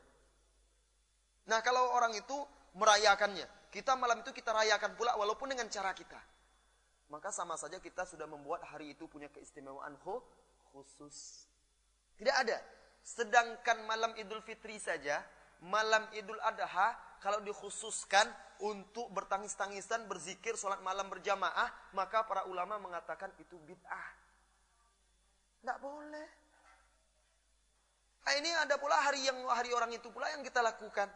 [1.49, 2.38] Nah, kalau orang itu
[2.77, 6.19] merayakannya, kita malam itu kita rayakan pula walaupun dengan cara kita.
[7.11, 9.99] Maka sama saja kita sudah membuat hari itu punya keistimewaan
[10.72, 11.47] khusus.
[12.15, 12.57] Tidak ada.
[13.01, 15.19] Sedangkan malam Idul Fitri saja,
[15.65, 18.30] malam Idul Adha, kalau dikhususkan
[18.61, 24.07] untuk bertangis-tangisan, berzikir, sholat malam berjamaah, maka para ulama mengatakan itu bid'ah.
[25.61, 26.27] Tidak boleh.
[28.22, 31.09] Nah, ini ada pula hari yang hari orang itu pula yang kita lakukan.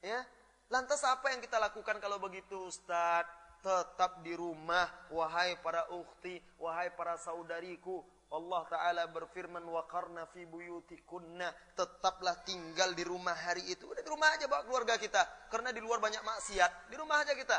[0.00, 0.24] Ya,
[0.72, 3.28] lantas apa yang kita lakukan kalau begitu Ustaz?
[3.60, 8.00] Tetap di rumah, wahai para ukhti, wahai para saudariku,
[8.30, 11.50] Allah Ta'ala berfirman wa karna fi buyutikunna.
[11.74, 13.90] Tetaplah tinggal di rumah hari itu.
[13.90, 15.50] Udah di rumah aja bawa keluarga kita.
[15.50, 16.94] Karena di luar banyak maksiat.
[16.94, 17.58] Di rumah aja kita.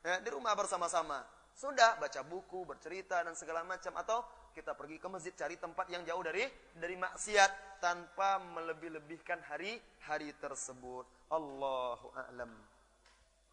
[0.00, 1.20] Ya, di rumah bersama-sama.
[1.52, 3.92] Sudah baca buku bercerita dan segala macam.
[4.00, 4.24] Atau
[4.60, 6.44] kita pergi ke masjid cari tempat yang jauh dari
[6.76, 12.52] dari maksiat tanpa melebih-lebihkan hari-hari tersebut Allahu a'lam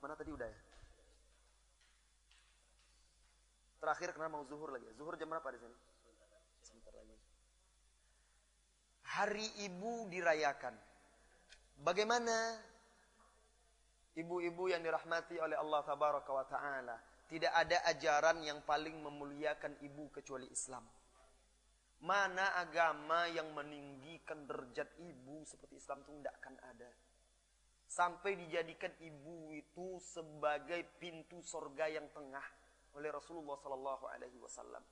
[0.04, 0.60] mana tadi udah ya
[3.78, 4.90] Terakhir karena mau zuhur lagi.
[4.98, 5.76] Zuhur jam berapa di sini?
[6.66, 7.16] sebentar lagi.
[9.06, 10.76] Hari Ibu dirayakan.
[11.86, 12.58] Bagaimana
[14.18, 16.98] ibu-ibu yang dirahmati oleh Allah Tabaraka taala?
[17.30, 20.82] Tidak ada ajaran yang paling memuliakan ibu kecuali Islam.
[21.98, 26.90] Mana agama yang meninggikan derajat ibu seperti Islam itu tidak akan ada.
[27.88, 32.44] Sampai dijadikan ibu itu sebagai pintu sorga yang tengah
[32.94, 34.84] oleh Rasulullah Sallallahu Alaihi Wasallam.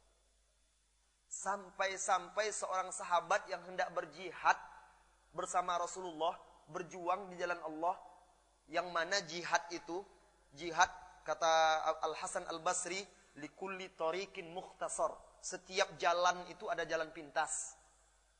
[1.29, 4.55] Sampai-sampai seorang sahabat yang hendak berjihad
[5.35, 6.39] bersama Rasulullah,
[6.71, 7.99] berjuang di jalan Allah,
[8.71, 10.01] yang mana jihad itu,
[10.55, 10.87] jihad
[11.27, 13.03] kata Al Hasan Al Basri,
[13.35, 15.11] likulli tariqin mukhtasar.
[15.41, 17.75] Setiap jalan itu ada jalan pintas.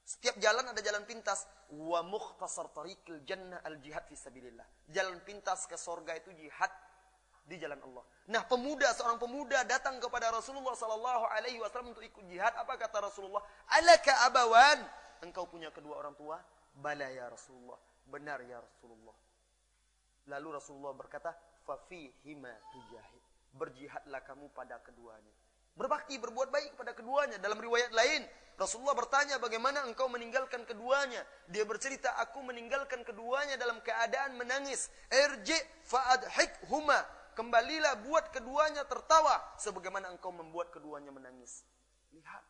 [0.06, 1.50] Setiap jalan ada jalan pintas.
[1.74, 4.66] Wa mukhtasar tariqil jannah al jihad fi sabilillah.
[4.94, 6.70] Jalan pintas ke sorga itu jihad
[7.46, 8.04] di jalan Allah.
[8.34, 12.54] Nah, pemuda seorang pemuda datang kepada Rasulullah sallallahu alaihi wasallam untuk ikut jihad.
[12.58, 13.42] Apa kata Rasulullah?
[13.70, 14.82] Alaka abawan?
[15.22, 16.42] Engkau punya kedua orang tua?
[16.74, 17.78] Bala ya Rasulullah.
[18.10, 19.14] Benar ya Rasulullah.
[20.26, 23.24] Lalu Rasulullah berkata, "Fa fihima tujahid."
[23.56, 25.34] Berjihadlah kamu pada keduanya.
[25.76, 27.36] Berbakti, berbuat baik kepada keduanya.
[27.40, 28.24] Dalam riwayat lain,
[28.56, 31.20] Rasulullah bertanya bagaimana engkau meninggalkan keduanya.
[31.52, 34.88] Dia bercerita, aku meninggalkan keduanya dalam keadaan menangis.
[35.12, 37.04] Irji fa'adhik huma
[37.36, 41.68] kembalilah buat keduanya tertawa sebagaimana engkau membuat keduanya menangis.
[42.16, 42.44] Lihat.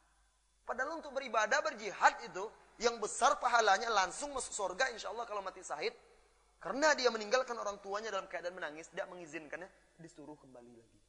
[0.65, 2.45] Padahal untuk beribadah berjihad itu
[2.77, 5.93] yang besar pahalanya langsung masuk surga insya Allah kalau mati sahid.
[6.61, 9.69] Karena dia meninggalkan orang tuanya dalam keadaan menangis, tidak mengizinkannya,
[10.01, 10.99] disuruh kembali lagi.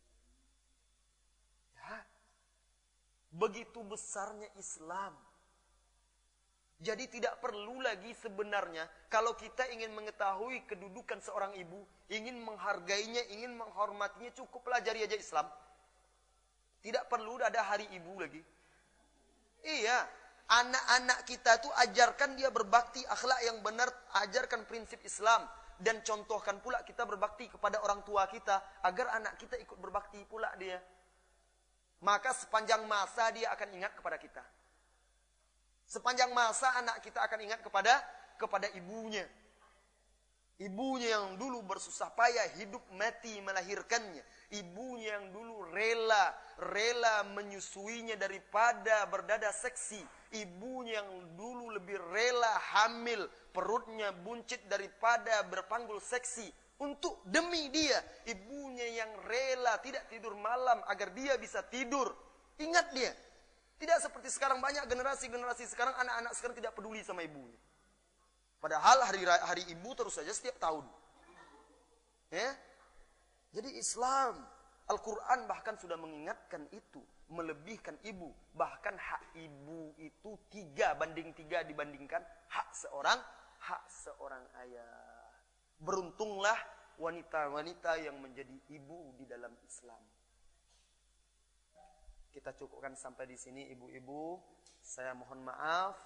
[1.81, 1.97] Ya.
[3.37, 5.13] Begitu besarnya Islam.
[6.77, 11.81] Jadi tidak perlu lagi sebenarnya kalau kita ingin mengetahui kedudukan seorang ibu,
[12.13, 15.49] ingin menghargainya, ingin menghormatinya, cukup pelajari aja Islam.
[16.85, 18.45] Tidak perlu ada hari ibu lagi.
[19.65, 20.05] Iya,
[20.53, 23.89] anak-anak kita tuh ajarkan dia berbakti akhlak yang benar,
[24.29, 25.49] ajarkan prinsip Islam
[25.81, 30.53] dan contohkan pula kita berbakti kepada orang tua kita agar anak kita ikut berbakti pula
[30.61, 30.77] dia.
[32.07, 34.45] Maka sepanjang masa dia akan ingat kepada kita.
[35.91, 37.99] Sepanjang masa anak kita akan ingat kepada
[38.39, 39.27] kepada ibunya.
[40.57, 44.23] Ibunya yang dulu bersusah payah hidup mati melahirkannya.
[44.55, 46.33] Ibunya yang dulu rela,
[46.73, 50.01] rela menyusuinya daripada berdada seksi.
[50.33, 56.49] Ibunya yang dulu lebih rela hamil, perutnya buncit daripada berpanggul seksi.
[56.77, 57.97] Untuk demi dia,
[58.29, 62.13] ibunya yang rela tidak tidur malam agar dia bisa tidur.
[62.61, 63.13] Ingat dia,
[63.81, 67.57] tidak seperti sekarang banyak generasi-generasi sekarang anak-anak sekarang tidak peduli sama ibunya.
[68.61, 70.85] Padahal hari hari ibu terus saja setiap tahun.
[72.33, 72.57] Ya.
[73.57, 74.37] Jadi Islam,
[74.93, 77.01] Al-Qur'an bahkan sudah mengingatkan itu,
[77.33, 78.33] melebihkan ibu.
[78.53, 82.21] Bahkan hak ibu itu tiga banding tiga dibandingkan
[82.53, 83.17] hak seorang
[83.65, 85.16] hak seorang ayah.
[85.77, 86.57] Beruntunglah
[86.97, 90.01] wanita-wanita yang menjadi ibu di dalam Islam.
[92.33, 94.41] Kita cukupkan sampai di sini ibu-ibu.
[94.81, 95.97] Saya mohon maaf.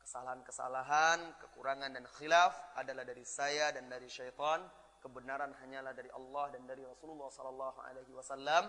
[0.00, 4.66] Kesalahan-kesalahan, kekurangan dan khilaf adalah dari saya dan dari syaitan.
[4.98, 8.68] Kebenaran hanyalah dari Allah dan dari Rasulullah sallallahu alaihi wasallam.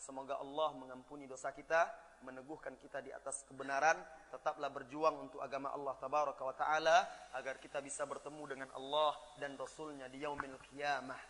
[0.00, 1.88] Semoga Allah mengampuni dosa kita
[2.25, 3.95] meneguhkan kita di atas kebenaran.
[4.33, 6.97] Tetaplah berjuang untuk agama Allah tabaraka wa taala
[7.37, 11.21] agar kita bisa bertemu dengan Allah dan Rasulnya di yaumil qiyamah.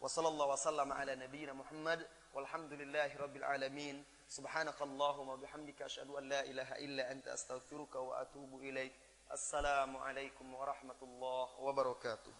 [0.00, 2.02] Wa sallallahu wasallam ala nabiyyina Muhammad
[2.34, 4.02] walhamdulillahi rabbil alamin.
[4.30, 8.94] Subhanakallahumma bihamdika asyhadu an la ilaha illa anta astaghfiruka wa atubu ilaik.
[9.30, 12.32] Assalamualaikum warahmatullahi wabarakatuh.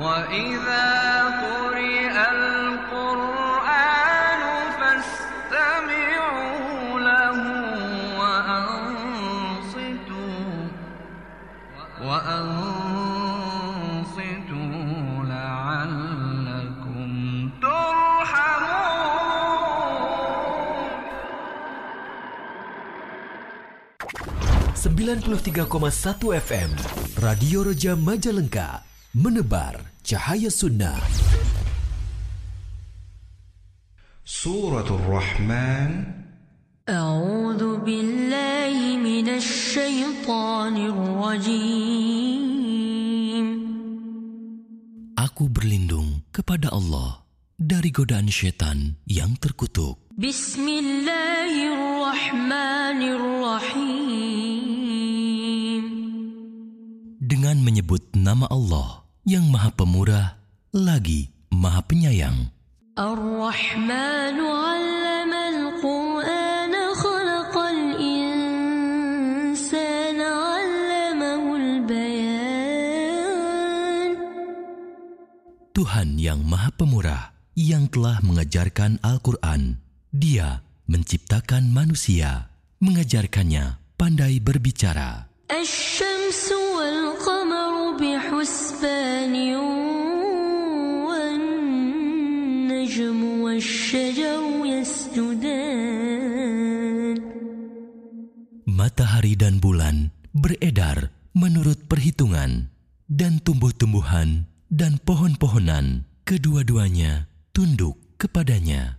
[0.00, 0.88] وإذا
[1.44, 3.43] قرئ القرآن
[25.05, 26.69] 93,1 FM
[27.21, 28.81] Radio Reja Majalengka
[29.13, 30.97] Menebar Cahaya Sunnah.
[34.25, 36.25] Suratul Rahman.
[36.88, 42.50] أعوذ بالله من الشيطان الرجيم
[45.20, 47.22] Aku berlindung kepada Allah
[47.54, 50.00] dari godaan setan yang terkutuk.
[50.16, 54.40] بسم الله الرحمن الرحيم
[57.20, 60.40] Dengan menyebut nama Allah yang Maha Pemurah
[60.72, 62.48] lagi Maha Penyayang.
[62.98, 65.13] الرحمن علم
[75.75, 79.83] Tuhan yang Maha Pemurah, yang telah mengajarkan Al-Quran.
[80.07, 82.47] Dia menciptakan manusia,
[82.79, 85.27] mengajarkannya pandai berbicara.
[98.63, 102.71] Matahari dan bulan beredar menurut perhitungan,
[103.11, 108.97] dan tumbuh-tumbuhan dan pohon-pohonan, kedua-duanya tunduk kepadanya.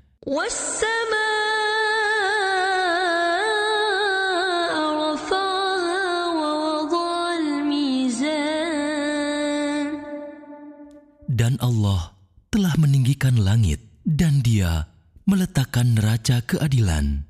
[11.36, 12.16] Dan Allah
[12.48, 14.88] telah meninggikan langit dan dia
[15.28, 17.25] meletakkan neraca keadilan.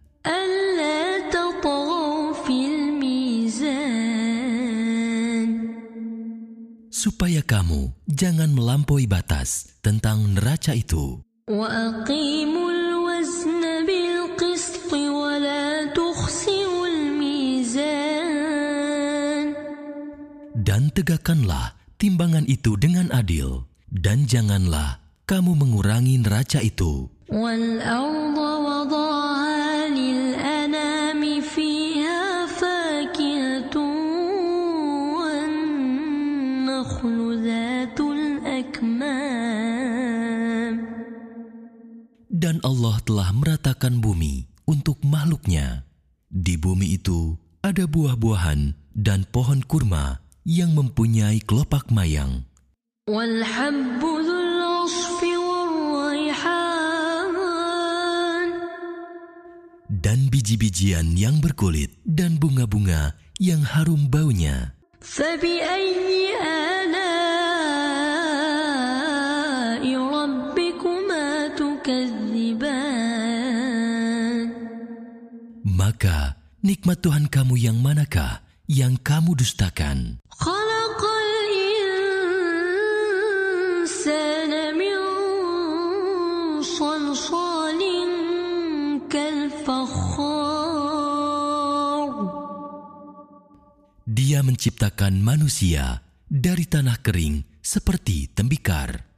[7.06, 11.22] supaya kamu jangan melampaui batas tentang neraca itu.
[20.66, 24.98] Dan tegakkanlah timbangan itu dengan adil, dan janganlah
[25.30, 27.06] kamu mengurangi neraca itu.
[42.45, 45.87] Dan Allah telah meratakan bumi untuk makhluknya.
[46.29, 52.45] Di bumi itu ada buah-buahan dan pohon kurma yang mempunyai kelopak mayang.
[53.09, 56.71] والحب ذو العصف والريحان
[60.01, 64.73] Dan biji-bijian yang berkulit dan bunga-bunga yang harum baunya.
[65.01, 66.24] فبأي
[75.86, 76.34] Maka
[76.66, 80.18] nikmat Tuhan kamu yang manakah yang kamu dustakan?
[94.10, 99.14] Dia menciptakan manusia dari tanah kering seperti tembikar.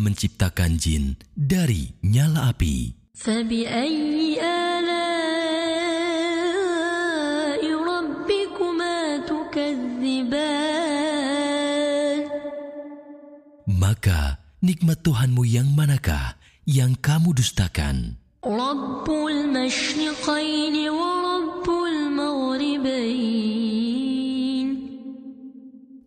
[0.00, 2.96] Menciptakan jin dari nyala api.
[13.68, 18.16] Maka nikmat Tuhanmu yang manakah yang kamu dustakan?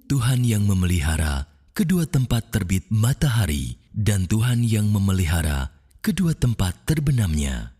[0.09, 1.45] Tuhan yang memelihara
[1.77, 5.69] kedua tempat terbit matahari dan Tuhan yang memelihara
[6.01, 7.77] kedua tempat terbenamnya.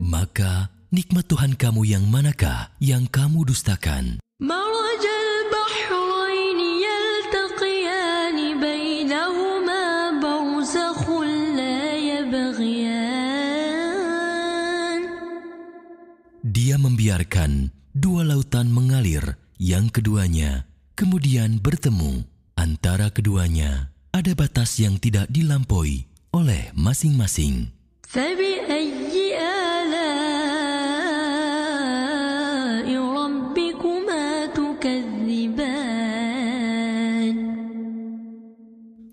[0.00, 4.22] Maka nikmat Tuhan kamu yang manakah yang kamu dustakan?
[17.05, 20.65] membiarkan dua lautan mengalir, yang keduanya
[20.97, 22.25] kemudian bertemu.
[22.57, 27.69] Antara keduanya ada batas yang tidak dilampaui oleh masing-masing.
[28.11, 29.39] فبأي
[31.21, 35.91] آلاء ربكما تكذبان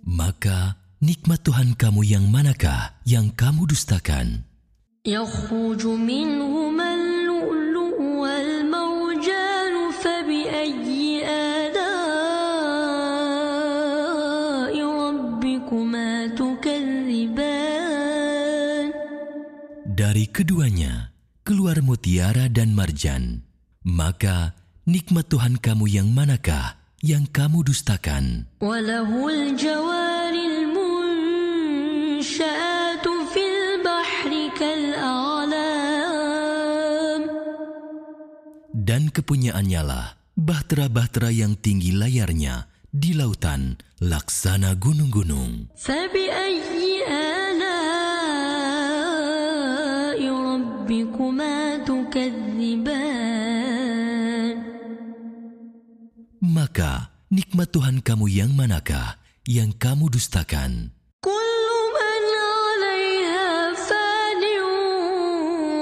[0.03, 4.43] Maka nikmat Tuhan kamu yang manakah yang kamu dustakan?
[5.07, 6.52] يخرج منهما
[20.34, 21.14] keduanya
[21.46, 23.46] keluar mutiara dan marjan,
[23.86, 24.58] maka
[24.90, 28.50] nikmat Tuhan kamu yang manakah yang kamu dustakan?
[38.74, 45.70] Dan kepunyaannya lah bahtera-bahtera yang tinggi layarnya di lautan laksana gunung-gunung.
[50.83, 53.39] ربكما تكذبان
[56.39, 60.95] Maka nikmat Tuhan kamu yang manakah yang kamu dustakan?
[61.23, 61.67] كل
[61.99, 64.43] من عليها فان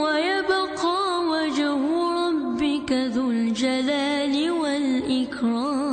[0.00, 1.80] ويبقى وجه
[2.24, 5.86] ربك ذو الجلال والإكرام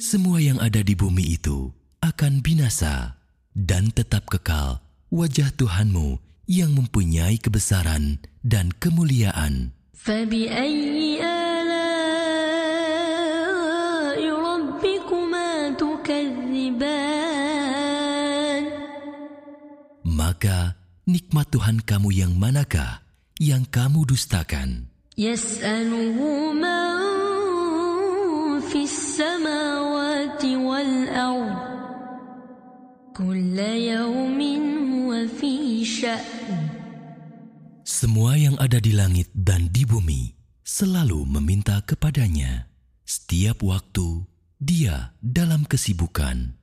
[0.00, 1.70] Semua yang ada di bumi itu
[2.02, 3.14] akan binasa
[3.54, 4.78] dan tetap kekal
[5.10, 9.73] wajah Tuhanmu yang mempunyai kebesaran dan kemuliaan.
[20.05, 20.77] Maka
[21.09, 23.01] nikmat Tuhan kamu yang manakah
[23.41, 24.89] yang kamu dustakan?
[25.17, 26.53] Yas'aluhu
[28.69, 31.74] fis samawati wal ardh
[37.87, 40.35] semua yang ada di langit dan di bumi
[40.67, 42.67] selalu meminta kepadanya.
[43.07, 44.27] Setiap waktu,
[44.59, 46.59] dia dalam kesibukan.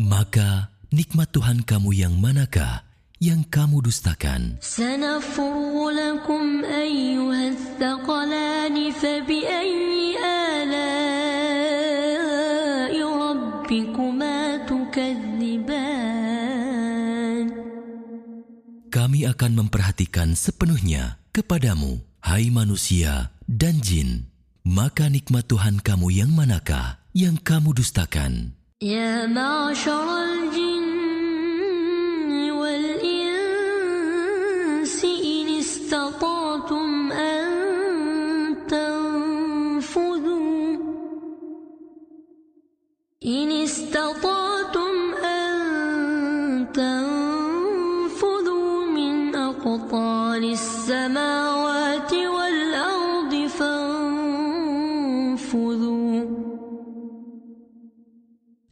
[0.00, 2.80] Maka nikmat Tuhan kamu yang manakah
[3.24, 4.60] yang kamu dustakan?
[5.93, 10.15] لكم أيها الثقلان فبأي
[11.29, 11.73] آلاء
[12.97, 14.37] ربكما
[14.69, 16.07] تكذبان
[18.89, 24.25] Kami akan memperhatikan sepenuhnya kepadamu, hai manusia dan jin.
[24.65, 28.57] Maka nikmat Tuhan kamu yang manakah yang kamu dustakan?
[28.81, 30.42] يا معشر
[43.24, 54.04] إن استطعتم أن تنفذوا من أقطار السماوات والأرض فانفذوا.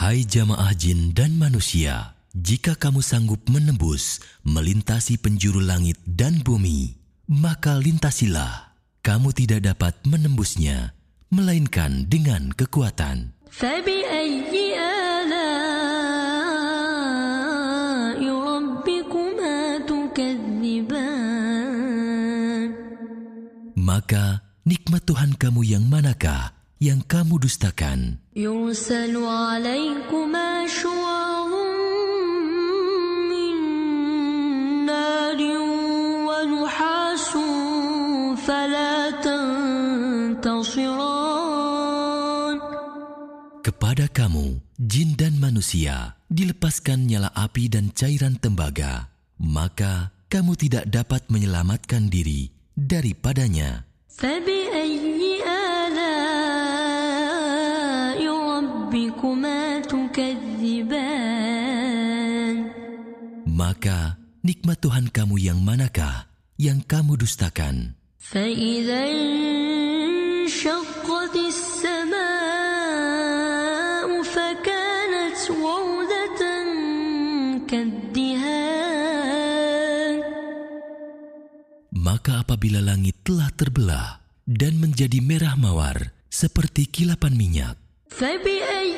[0.00, 6.96] Hai jamaah jin dan manusia, Jika kamu sanggup menembus, melintasi penjuru langit dan bumi,
[7.28, 8.72] maka lintasilah.
[9.04, 10.96] Kamu tidak dapat menembusnya,
[11.28, 13.36] melainkan dengan kekuatan.
[23.76, 24.24] Maka
[24.64, 28.24] nikmat Tuhan kamu yang manakah yang kamu dustakan?
[44.11, 49.07] kamu, jin dan manusia, dilepaskan nyala api dan cairan tembaga.
[49.39, 53.87] Maka kamu tidak dapat menyelamatkan diri daripadanya.
[54.17, 56.17] فبأي آلاء
[58.25, 61.37] ربكما تكذبان
[63.57, 66.25] Maka nikmat Tuhan kamu yang manakah
[66.57, 67.93] yang kamu dustakan?
[68.17, 69.05] فإذا
[81.97, 87.75] Maka apabila langit telah terbelah dan menjadi merah mawar seperti kilapan minyak,
[88.07, 88.95] فبأي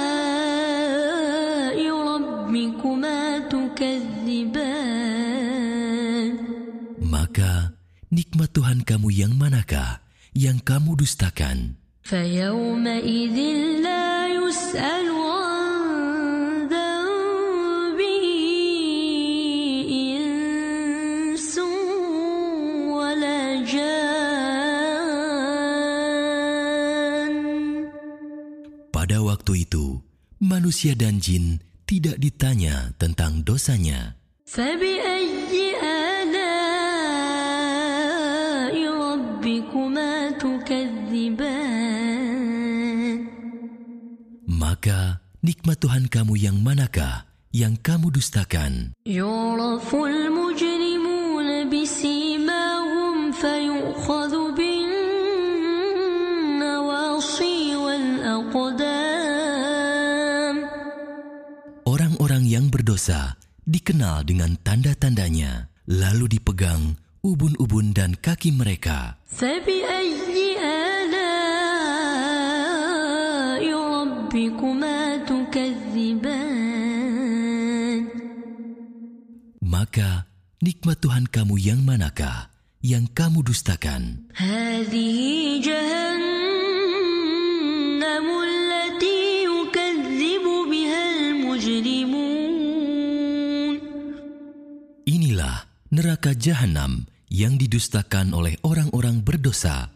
[0.00, 3.18] آلاء ربكما
[3.52, 5.00] تكذبان
[7.04, 7.76] maka
[8.08, 10.00] nikmat Tuhan kamu yang manakah
[10.32, 11.76] yang kamu dustakan?
[12.02, 13.36] فيومئذ
[13.84, 15.13] لا يسأل
[29.05, 30.01] Pada waktu itu,
[30.41, 34.17] manusia dan jin tidak ditanya tentang dosanya.
[44.49, 48.97] Maka nikmat Tuhan kamu yang manakah yang kamu dustakan?
[49.05, 50.24] Yuraful
[63.65, 69.17] dikenal dengan tanda-tandanya, lalu dipegang ubun-ubun dan kaki mereka.
[79.65, 80.09] Maka
[80.63, 82.49] nikmat Tuhan kamu yang manakah
[82.85, 84.29] yang kamu dustakan?
[84.37, 85.34] Hadihi
[96.25, 99.93] neraka jahanam yang didustakan oleh orang-orang berdosa.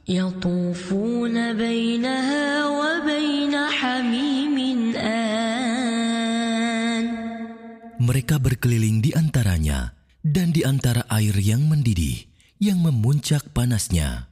[7.97, 12.30] Mereka berkeliling di antaranya dan di antara air yang mendidih
[12.61, 14.30] yang memuncak panasnya.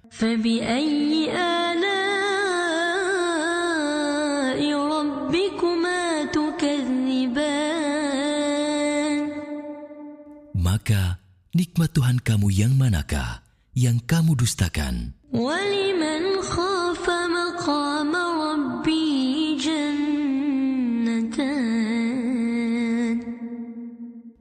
[10.53, 11.27] Maka
[11.58, 13.42] nikmat Tuhan kamu yang manakah
[13.74, 15.18] yang kamu dustakan?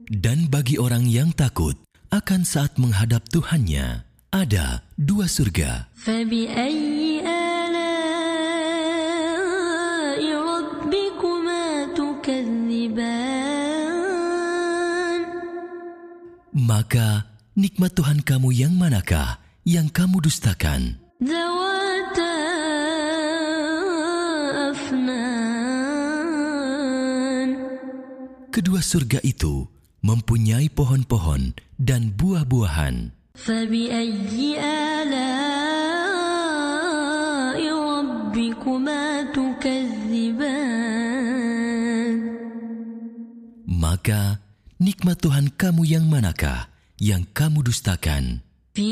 [0.07, 1.73] Dan bagi orang yang takut
[2.13, 5.89] akan saat menghadap Tuhannya, ada dua surga.
[16.57, 20.97] Maka nikmat Tuhan kamu yang manakah yang kamu dustakan?
[28.49, 29.69] Kedua surga itu
[30.01, 33.13] mempunyai pohon-pohon dan buah-buahan.
[43.77, 44.46] Maka
[44.77, 46.69] Nikmat Tuhan kamu yang manakah
[47.01, 48.45] yang kamu dustakan?
[48.77, 48.85] Di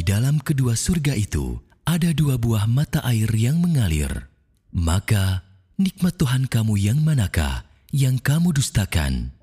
[0.00, 4.32] dalam kedua surga itu ada dua buah mata air yang mengalir.
[4.72, 5.44] Maka
[5.76, 9.36] nikmat Tuhan kamu yang manakah yang kamu dustakan?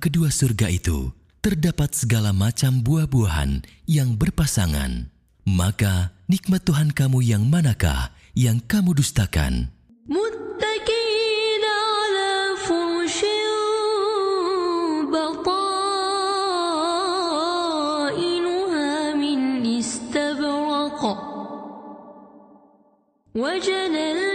[0.00, 1.12] kedua surga itu
[1.44, 5.12] terdapat segala macam buah-buahan yang berpasangan.
[5.44, 9.68] Maka nikmat Tuhan kamu yang manakah yang kamu dustakan?
[10.06, 13.18] متكئين على فرش
[17.76, 21.02] بطائنها من استبرق
[23.34, 24.29] وجنى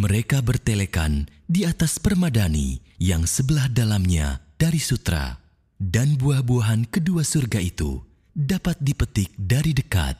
[0.00, 5.36] Mereka bertelekan di atas permadani yang sebelah dalamnya dari sutra,
[5.76, 8.00] dan buah-buahan kedua surga itu
[8.32, 10.16] dapat dipetik dari dekat.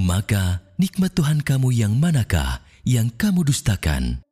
[0.00, 4.24] Maka nikmat Tuhan kamu yang manakah yang kamu dustakan?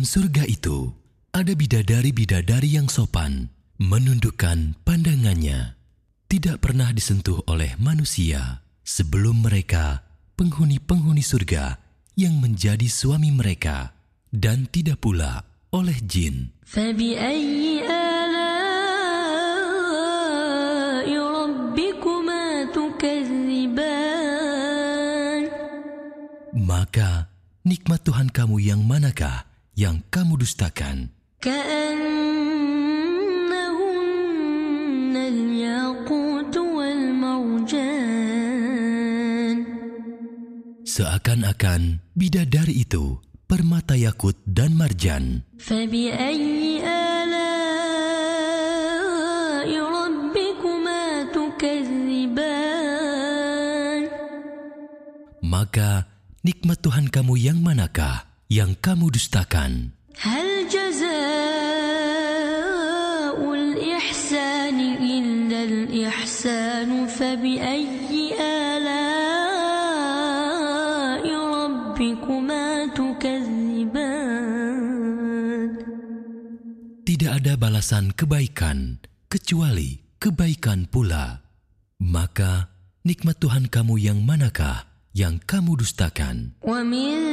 [0.00, 0.96] dalam surga itu
[1.28, 5.76] ada bidadari-bidadari yang sopan, menundukkan pandangannya,
[6.24, 10.00] tidak pernah disentuh oleh manusia sebelum mereka,
[10.40, 11.76] penghuni-penghuni surga
[12.16, 13.92] yang menjadi suami mereka,
[14.32, 16.48] dan tidak pula oleh jin.
[26.56, 27.28] Maka
[27.68, 29.49] nikmat Tuhan kamu yang manakah?
[29.74, 31.10] yang kamu dustakan.
[40.90, 45.46] Seakan-akan bidadari itu permata yakut dan marjan.
[55.40, 55.90] Maka
[56.46, 58.29] nikmat Tuhan kamu yang manakah?
[58.50, 59.94] yang kamu dustakan.
[60.18, 60.98] Hal jazaa'ul
[63.78, 67.06] ihsani illa al-ihsanu
[67.62, 68.90] ayyi ala'i
[71.30, 74.10] rabbikuma tukadziban.
[77.06, 78.98] Tidak ada balasan kebaikan
[79.30, 81.46] kecuali kebaikan pula.
[82.02, 82.66] Maka
[83.06, 86.58] nikmat Tuhan kamu yang manakah yang kamu dustakan?
[86.66, 87.29] Wa min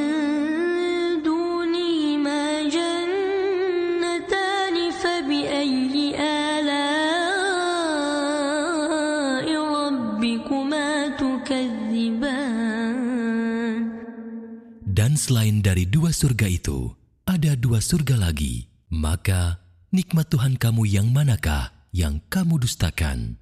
[15.28, 16.88] Selain dari dua surga itu,
[17.28, 18.72] ada dua surga lagi.
[18.88, 19.60] Maka,
[19.92, 23.36] nikmat Tuhan kamu yang manakah yang kamu dustakan?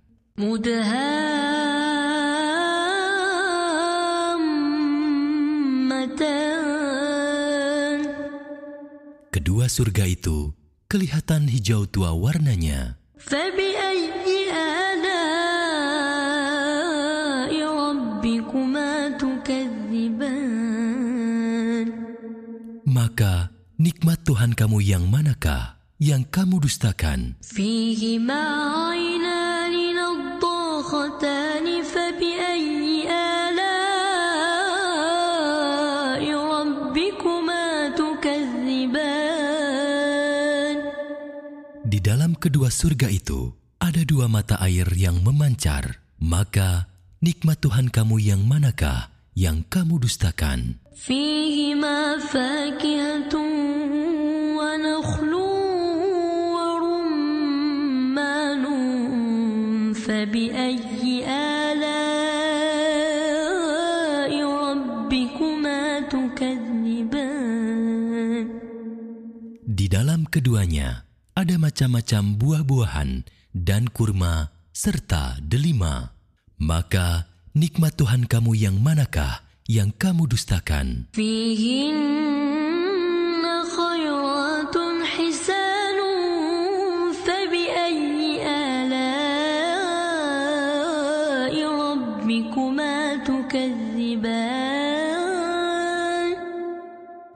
[9.30, 10.58] Kedua surga itu
[10.90, 12.98] kelihatan hijau tua warnanya.
[23.16, 23.48] Maka
[23.80, 27.40] nikmat Tuhan kamu yang manakah yang kamu dustakan?
[27.40, 28.12] Di
[42.04, 46.04] dalam kedua surga itu ada dua mata air yang memancar.
[46.20, 46.92] Maka
[47.24, 49.08] nikmat Tuhan kamu yang manakah
[49.40, 50.84] yang kamu dustakan?
[51.01, 53.35] فيهما فاكهة
[54.59, 55.33] ونخل
[56.55, 58.65] ورمان
[59.95, 61.25] فبأي
[63.01, 67.41] آلاء ربكما تكذبان
[69.71, 73.25] Di dalam keduanya ada macam-macam buah-buahan
[73.57, 76.13] dan kurma serta delima.
[76.61, 77.25] Maka
[77.57, 81.10] nikmat Tuhan kamu yang manakah yang kamu dustakan.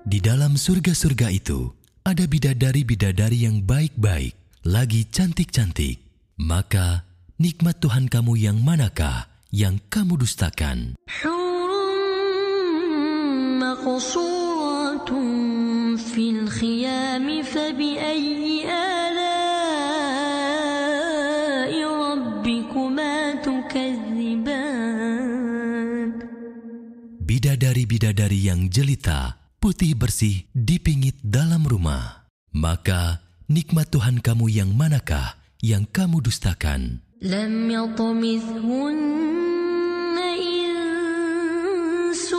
[0.10, 1.70] Di dalam surga-surga itu
[2.02, 4.34] ada bidadari-bidadari yang baik-baik,
[4.66, 6.02] lagi cantik-cantik.
[6.38, 7.06] Maka
[7.42, 10.94] nikmat Tuhan kamu yang manakah yang kamu dustakan?
[13.79, 15.11] حور مقصورات
[15.99, 19.25] في الخيام فبأي آلاء
[21.87, 24.75] ربكما تكذبان
[27.25, 32.29] Bidadari-bidadari yang jelita, putih bersih dipingit dalam rumah.
[32.53, 37.01] Maka nikmat Tuhan kamu yang manakah yang kamu dustakan?
[37.25, 38.99] لم يطمثهن
[40.21, 42.38] إنس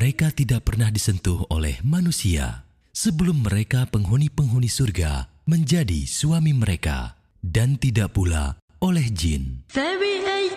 [0.00, 2.64] Mereka tidak pernah disentuh oleh manusia
[2.96, 9.68] sebelum mereka penghuni-penghuni surga menjadi suami mereka dan tidak pula oleh jin.
[9.68, 10.48] فبأي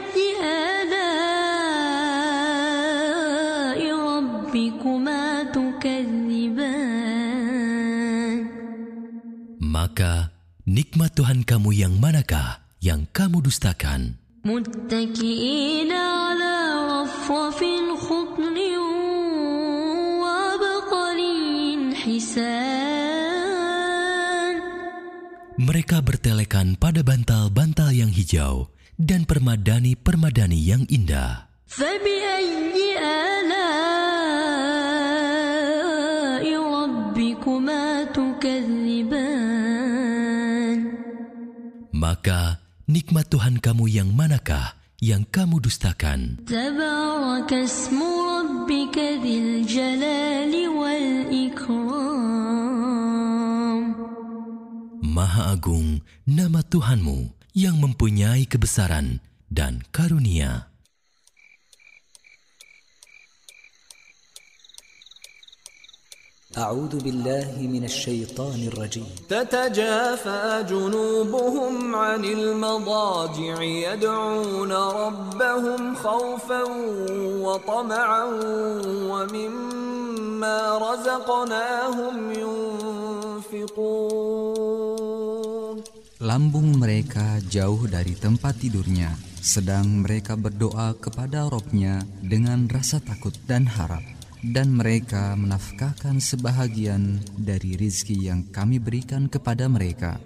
[2.39, 6.89] آلاء ربكما تكذبان
[9.59, 10.33] Maka
[10.65, 14.15] nikmat Tuhan kamu yang manakah yang kamu dustakan?
[14.45, 16.55] متكئين على
[16.87, 17.59] رفرف
[17.99, 18.52] خضر
[22.03, 23.59] وعبقري حسان
[25.59, 31.51] Mereka bertelekan pada bantal-bantal yang hijau dan permadani-permadani yang indah.
[31.67, 32.95] فبأي
[34.79, 37.83] آلاء ربكما
[38.15, 39.59] تكذبان
[41.91, 46.39] Maka nikmat Tuhan kamu yang manakah yang kamu dustakan?
[46.47, 51.82] تبارك اسم ربك ذي الجلال والإكرام
[55.14, 60.66] Maha Agung nama Tuhanmu yang mempunyai kebesaran dan karunia.
[66.54, 76.62] أعوذ بالله من الشيطان الرجيم تتجافى جنوبهم عن المضاجع يدعون ربهم خوفا
[77.42, 78.24] وطمعا
[79.10, 82.14] ومما رزقناهم
[83.50, 85.03] ينفقون
[86.24, 89.12] Lambung mereka jauh dari tempat tidurnya,
[89.44, 94.00] sedang mereka berdoa kepada Robnya dengan rasa takut dan harap.
[94.40, 100.16] Dan mereka menafkahkan sebahagian dari rizki yang kami berikan kepada mereka.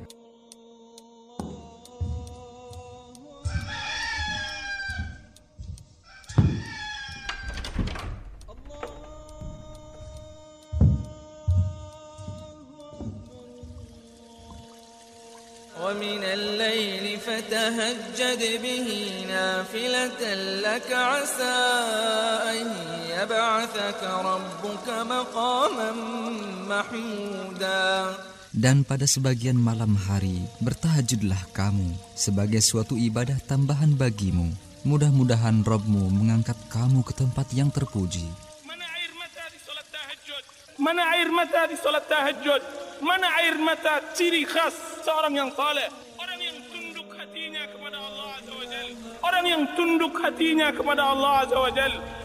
[15.88, 18.88] ومن الليل فتهجد به
[19.28, 20.22] نافلة
[20.62, 21.60] لك عسى
[22.54, 22.68] أن
[23.10, 25.91] يبعثك ربك مقاما
[26.70, 28.14] محمودا
[28.54, 34.54] Dan pada sebagian malam hari, bertahajudlah kamu sebagai suatu ibadah tambahan bagimu.
[34.86, 38.30] Mudah-mudahan Robmu mengangkat kamu ke tempat yang terpuji.
[38.62, 40.44] Mana air mata di solat tahajud?
[40.78, 42.62] Mana air mata di solat tahajud?
[43.01, 44.75] Mana air mata ciri khas
[45.07, 45.87] seorang yang saleh?
[46.19, 48.66] Orang yang tunduk hatinya kepada Allah Azza wa.
[49.29, 51.70] Orang yang tunduk hatinya kepada Allah Azza wa.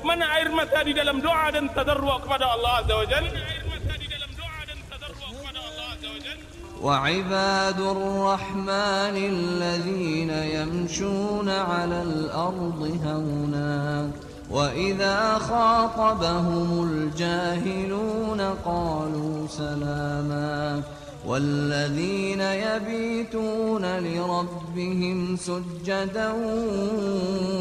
[0.01, 3.25] Mana air mata di dalam doa dan tadarru' kepada Allah Azza wa Jal?
[3.29, 6.39] Mana air mata di dalam doa dan tadarru' kepada Allah Azza wa Jal?
[6.83, 14.11] وعباد الرحمن الذين يمشون على الأرض هونا
[14.53, 20.81] وإذا خاطبهم الجاهلون قالوا سلاما
[21.27, 26.31] والذين يبيتون لربهم سجدا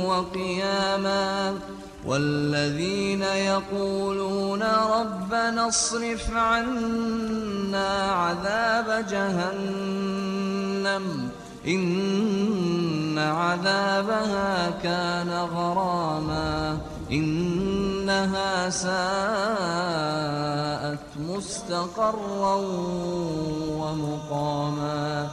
[0.07, 1.55] وقياما
[2.07, 10.23] والذين يقولون ربنا اصرف عنا عذاب جهنم
[11.68, 16.78] إن عذابها كان غراما
[17.12, 18.96] إنها ساءت
[21.20, 22.56] مستقرا
[23.80, 25.30] ومقاما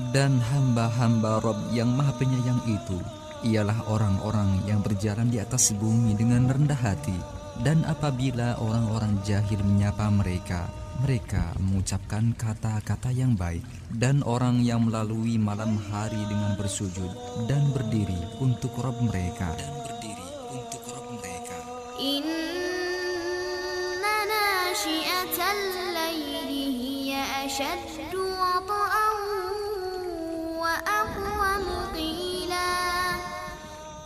[0.00, 2.96] Dan hamba-hamba Rob yang maha penyayang itu
[3.44, 7.20] ialah orang-orang yang berjalan di atas bumi dengan rendah hati.
[7.60, 10.72] Dan apabila orang-orang jahil menyapa mereka,
[11.03, 17.11] mereka mengucapkan kata-kata yang baik dan orang yang melalui malam hari dengan bersujud
[17.51, 19.51] dan berdiri untuk Rob mereka.
[21.99, 22.47] Inna
[25.91, 28.55] layli hiya ashaddu wa.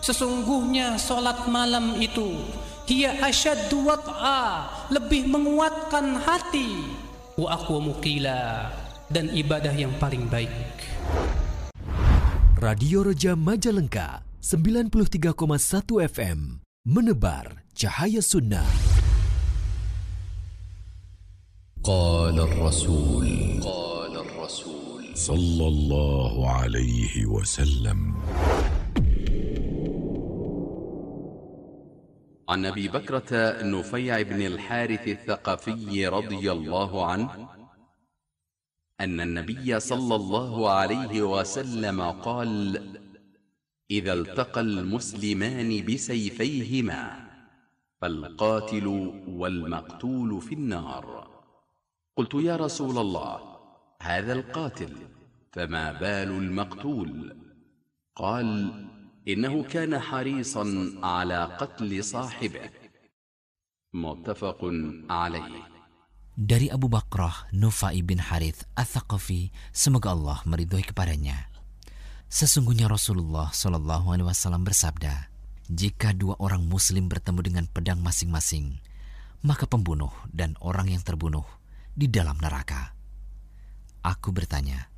[0.09, 2.33] Sesungguhnya solat malam itu
[2.88, 6.84] Hiya asyaddu wat'a Lebih menguatkan hati
[7.40, 8.70] Wa aqwamu qila
[9.08, 10.52] Dan ibadah yang paling baik
[12.64, 15.32] Radio Roja Majalengka 93,1
[16.08, 18.64] FM menebar cahaya sunnah.
[21.84, 27.98] قال الرسول قال الرسول صلى الله عليه وسلم
[32.49, 37.49] عن أبي بكرة نفيع بن الحارث الثقفي رضي الله عنه
[38.99, 42.81] أن النبي صلى الله عليه وسلم قال
[43.91, 47.29] إذا التقى المسلمان بسيفيهما
[48.01, 48.87] فالقاتل
[49.27, 51.29] والمقتول في النار.
[52.17, 53.59] قلت يا رسول الله
[54.01, 54.93] هذا القاتل
[55.51, 57.37] فما بال المقتول؟
[58.15, 58.88] قال
[59.28, 60.64] انه كان حريصا
[61.02, 62.70] على قتل صاحبه
[63.94, 64.60] متفق
[65.10, 65.74] عليه
[66.34, 71.46] Dari Abu Bakrah Nufai bin Harith Athaqafi, semoga Allah meridhoi kepadanya.
[72.26, 75.30] Sesungguhnya Rasulullah Shallallahu Alaihi Wasallam bersabda,
[75.70, 78.82] jika dua orang Muslim bertemu dengan pedang masing-masing,
[79.46, 81.46] maka pembunuh dan orang yang terbunuh
[81.94, 82.98] di dalam neraka.
[84.02, 84.90] Aku bertanya,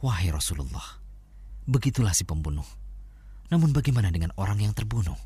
[0.00, 0.96] wahai Rasulullah,
[1.68, 2.64] begitulah si pembunuh.
[3.51, 5.17] Namun bagaimana dengan orang yang terbunuh?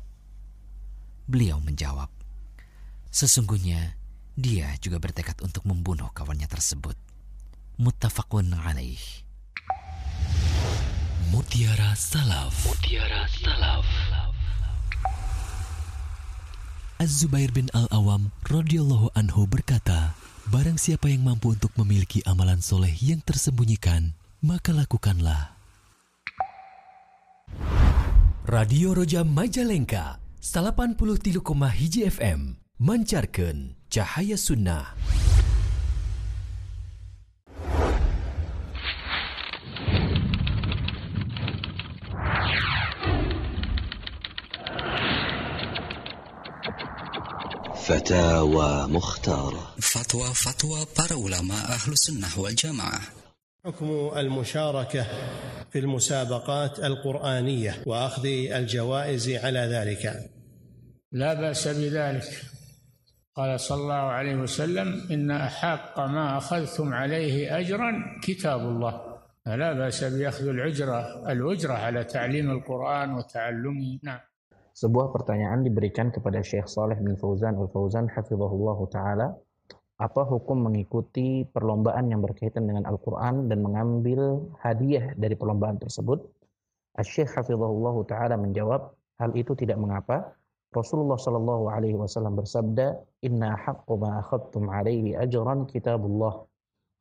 [1.28, 2.08] Beliau menjawab,
[3.12, 3.98] sesungguhnya
[4.38, 6.96] dia juga bertekad untuk membunuh kawannya tersebut.
[7.78, 8.98] Muttafaqun alaih.
[11.28, 12.64] Mutiara Salaf.
[12.64, 13.86] Mutiara Salaf.
[16.98, 20.18] Az-Zubair bin Al-Awam radhiyallahu anhu berkata,
[20.50, 25.54] Barang siapa yang mampu untuk memiliki amalan soleh yang tersembunyikan, maka lakukanlah.
[28.47, 32.41] Radio Roja Majalengka, 83,1 hiji FM,
[32.79, 34.93] mancarkan cahaya sunnah.
[47.87, 53.16] فتاوى مختارة Fatwa-fatwa para ulama ahlu sunnah wal jamaah
[53.68, 55.04] حكم المشاركة
[55.70, 58.24] في المسابقات القرآنية وأخذ
[58.56, 60.04] الجوائز على ذلك.
[61.12, 62.28] لا بأس بذلك.
[63.36, 67.92] قال صلى الله عليه وسلم إن أحق ما أخذتم عليه أجرا
[68.24, 68.94] كتاب الله.
[69.44, 74.00] فلا بأس بأخذ العجرة الأجرة على تعليم القرآن وتعلمه.
[74.02, 74.20] نعم.
[74.78, 79.34] Sebuah pertanyaan diberikan kepada Syekh Saleh bin Fauzan al-Fauzan hafizahullah taala,
[79.98, 86.22] apa hukum mengikuti perlombaan yang berkaitan dengan Al-Qur'an dan mengambil hadiah dari perlombaan tersebut?
[87.02, 90.34] Syekh hafizahullah taala menjawab, hal itu tidak mengapa.
[90.70, 96.46] Rasulullah Shallallahu alaihi wasallam bersabda, "Inna haqqu ma akhadtum alaihi ajran kitabullah."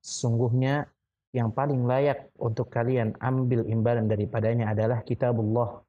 [0.02, 0.88] Sesungguhnya
[1.34, 5.86] yang paling layak untuk kalian ambil imbalan daripadanya adalah kitabullah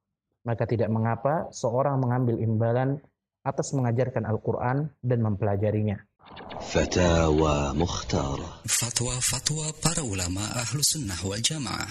[0.48, 2.96] maka tidak mengapa seorang mengambil imbalan
[3.44, 6.00] atas mengajarkan Al-Quran dan mempelajarinya.
[6.72, 11.88] فتاوى مختارة Fatwa-fatwa para ulama ahlu sunnah wal jamaah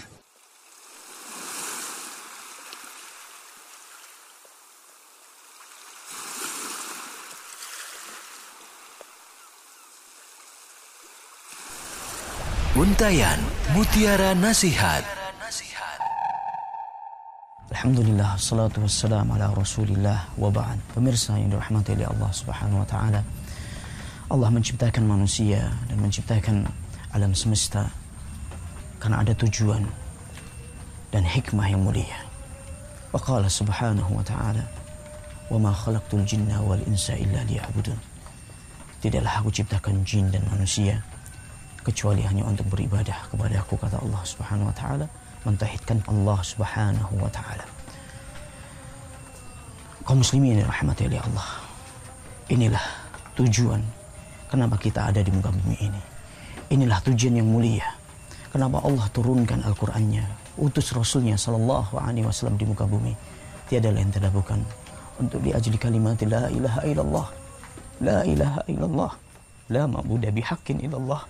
[12.78, 13.42] Untayan
[13.74, 15.02] Mutiara Nasihat.
[17.74, 20.78] Alhamdulillah, salatu wassalam ala rasulillah wa ba'd.
[20.94, 23.47] Pemirsa yang dirahmati oleh Allah subhanahu wa ta'ala.
[24.28, 26.68] Allah menciptakan manusia dan menciptakan
[27.16, 27.88] alam semesta
[29.00, 29.88] karena ada tujuan
[31.16, 32.20] dan hikmah yang mulia.
[33.16, 34.68] Wa qala subhanahu wa ta'ala,
[35.48, 37.96] wa ma khalaqtul jinna wal insa illa liya'budun.
[39.00, 41.00] Tidaklah aku ciptakan jin dan manusia
[41.88, 45.08] kecuali hanya untuk beribadah kepada aku kata Allah subhanahu wa ta'ala
[45.48, 47.64] mentauhidkan Allah Subhanahu wa taala.
[50.04, 51.50] Kaum muslimin rahmati Allah.
[52.52, 52.84] Inilah
[53.40, 53.80] tujuan
[54.48, 56.02] kenapa kita ada di muka bumi ini.
[56.74, 57.88] Inilah tujuan yang mulia.
[58.52, 60.24] Kenapa Allah turunkan Al-Qur'annya,
[60.60, 63.14] utus Rasulnya sallallahu alaihi wasallam di muka bumi.
[63.68, 64.64] Tiada lain tidak bukan
[65.20, 67.28] untuk diajli kalimat la ilaha illallah.
[68.04, 69.12] La ilaha illallah.
[69.72, 71.28] La ma'budu bihaqqin illallah.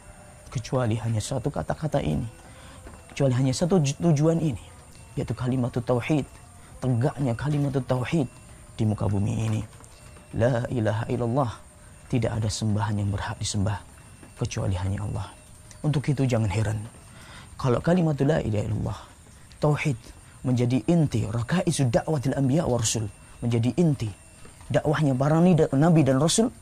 [0.53, 2.47] Kecuali hanya satu kata-kata ini
[3.17, 4.61] kecuali hanya satu tujuan ini
[5.17, 6.21] yaitu kalimat tauhid
[6.77, 8.29] tegaknya kalimat tauhid
[8.77, 9.61] di muka bumi ini
[10.37, 11.51] la ilaha illallah
[12.07, 13.83] tidak ada sembahan yang berhak disembah
[14.39, 15.27] kecuali hanya Allah.
[15.83, 16.79] Untuk itu jangan heran
[17.57, 18.99] kalau kalimat la ilaha illallah
[19.57, 19.97] tauhid
[20.45, 23.09] menjadi inti rakaisu da'watil anbiya wa rusul,
[23.41, 24.07] menjadi inti
[24.69, 25.41] dakwahnya para
[25.73, 26.53] nabi dan rasul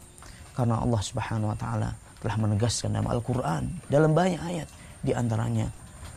[0.55, 1.89] karena Allah Subhanahu wa taala
[2.23, 4.67] telah menegaskan dalam Al-Qur'an dalam banyak ayat
[5.03, 5.67] di antaranya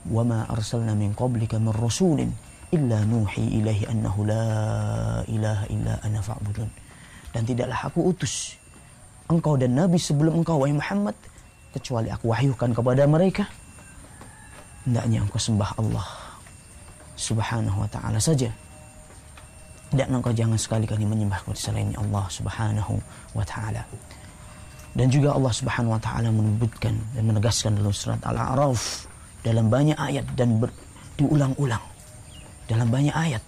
[0.09, 2.31] wa ma arsalna min qablika min rasulin
[2.71, 4.47] illa nuhi ilaihi annahu la
[5.27, 6.71] ilaha illa ana fa'budun
[7.35, 8.55] dan tidaklah aku utus
[9.29, 11.17] engkau dan nabi sebelum engkau wahai Muhammad
[11.73, 13.45] kecuali aku wahyukan kepada mereka
[14.89, 16.09] hendaknya engkau sembah Allah
[17.19, 18.49] subhanahu wa ta'ala saja.
[19.89, 23.01] Dan engkau jangan sekali-kali menyembah kepada selain Allah subhanahu
[23.33, 23.85] wa ta'ala.
[24.93, 29.09] Dan juga Allah subhanahu wa ta'ala menyebutkan dan menegaskan dalam surat Al-A'raf
[29.43, 30.73] dalam banyak ayat dan ber,
[31.17, 31.83] diulang-ulang.
[32.69, 33.41] Dalam banyak ayat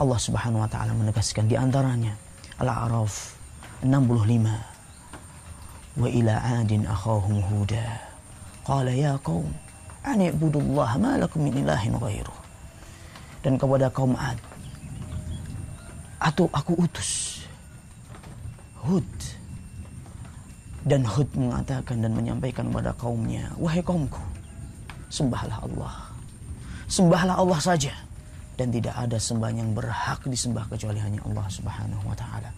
[0.00, 2.16] Allah Subhanahu wa taala menegaskan di antaranya
[2.58, 3.36] Al-A'raf
[3.84, 4.73] 65
[5.94, 7.86] Wa ila adin akhahum huda.
[8.66, 9.46] Qala ya qaum
[10.04, 12.38] Ani ibudullah ma lakum min ilahin ghairuh.
[13.40, 14.36] Dan kepada kaum Ad
[16.18, 17.44] Atau aku utus
[18.84, 19.06] Hud.
[20.84, 24.20] Dan Hud mengatakan dan menyampaikan kepada kaumnya Wahai kaumku
[25.08, 25.94] Sembahlah Allah.
[26.90, 27.94] Sembahlah Allah saja.
[28.58, 32.50] Dan tidak ada sembahan yang berhak disembah kecuali hanya Allah Subhanahu wa taala.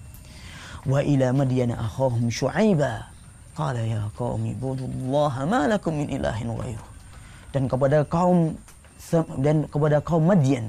[0.88, 3.15] Wa ila madyana akhahum syu'aiba
[3.57, 6.89] Qala ya qaumi budullaha ma lakum min ilahin ghairuh.
[7.57, 8.53] Dan kepada kaum
[9.41, 10.69] dan kepada kaum Madian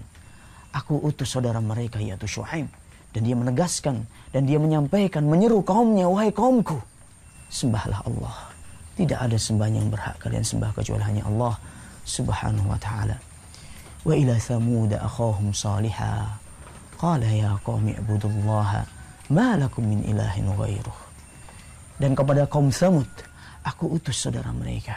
[0.72, 2.72] aku utus saudara mereka yaitu Syuaib
[3.12, 6.80] dan dia menegaskan dan dia menyampaikan menyeru kaumnya wahai kaumku.
[7.52, 8.56] Sembahlah Allah.
[8.96, 11.60] Tidak ada sembah yang berhak kalian sembah kecuali hanya Allah
[12.08, 13.20] subhanahu wa taala.
[14.08, 16.40] Wa ila thamud akhahum salihah
[16.96, 18.88] qala ya qaumi ibudullaha
[19.28, 21.07] ma lakum min ilahin ghairuh
[21.98, 23.10] dan kepada kaum Thamud
[23.66, 24.96] aku utus saudara mereka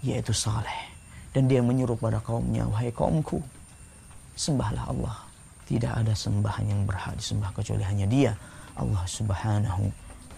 [0.00, 0.90] yaitu Saleh
[1.30, 3.42] dan dia menyuruh pada kaumnya wahai kaumku
[4.34, 5.16] sembahlah Allah
[5.68, 8.32] tidak ada sembahan yang berhak disembah kecuali hanya dia
[8.74, 9.86] Allah subhanahu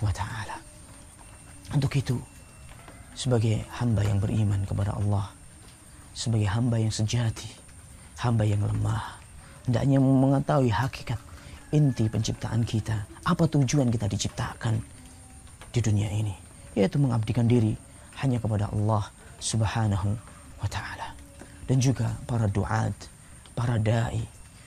[0.03, 0.57] wa ta'ala
[1.73, 2.19] untuk itu
[3.17, 5.31] sebagai hamba yang beriman kepada Allah
[6.13, 7.63] sebagai hamba yang sejati
[8.23, 9.19] hamba yang lemah.
[9.67, 11.19] Hendaknya mengetahui hakikat
[11.75, 12.95] inti penciptaan kita.
[13.27, 14.79] Apa tujuan kita diciptakan
[15.73, 16.37] di dunia ini.
[16.77, 17.77] Yaitu mengabdikan diri
[18.21, 19.09] hanya kepada Allah
[19.41, 20.15] subhanahu
[20.61, 21.17] wa ta'ala.
[21.67, 22.95] Dan juga para duat,
[23.57, 24.25] para da'i.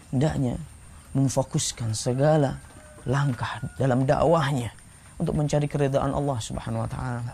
[0.10, 0.58] Hendaknya
[1.16, 2.60] memfokuskan segala
[3.06, 4.74] langkah dalam dakwahnya
[5.22, 7.34] untuk mencari keridhaan Allah subhanahu wa ta'ala.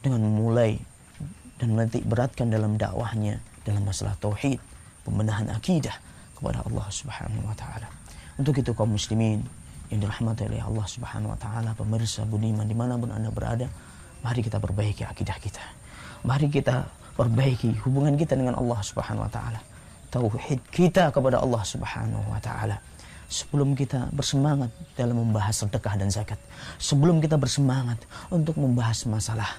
[0.00, 0.78] Dengan memulai
[1.58, 4.60] dan menitik beratkan dalam dakwahnya dalam masalah tauhid
[5.02, 5.96] pembenahan akidah
[6.36, 7.88] kepada Allah Subhanahu wa taala.
[8.36, 9.42] Untuk itu kaum muslimin
[9.92, 13.70] yang dirahmati oleh Allah Subhanahu wa taala, pemirsa budiman di mana pun Anda berada,
[14.22, 15.62] mari kita perbaiki akidah kita.
[16.26, 19.60] Mari kita perbaiki hubungan kita dengan Allah Subhanahu wa taala.
[20.10, 22.78] Tauhid kita kepada Allah Subhanahu wa taala.
[23.26, 26.38] Sebelum kita bersemangat dalam membahas sedekah dan zakat,
[26.78, 27.98] sebelum kita bersemangat
[28.30, 29.50] untuk membahas masalah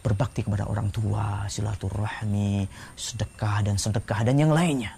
[0.00, 2.64] berbakti kepada orang tua, silaturahmi,
[2.96, 4.96] sedekah dan sedekah dan yang lainnya.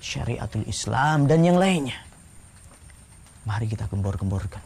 [0.00, 2.07] Syariatul Islam dan yang lainnya.
[3.48, 4.60] Mari kita gembor-gemborkan.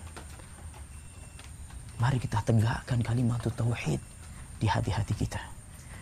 [2.03, 4.03] Mari kita tegakkan kalimat tauhid
[4.59, 5.39] di hati-hati kita.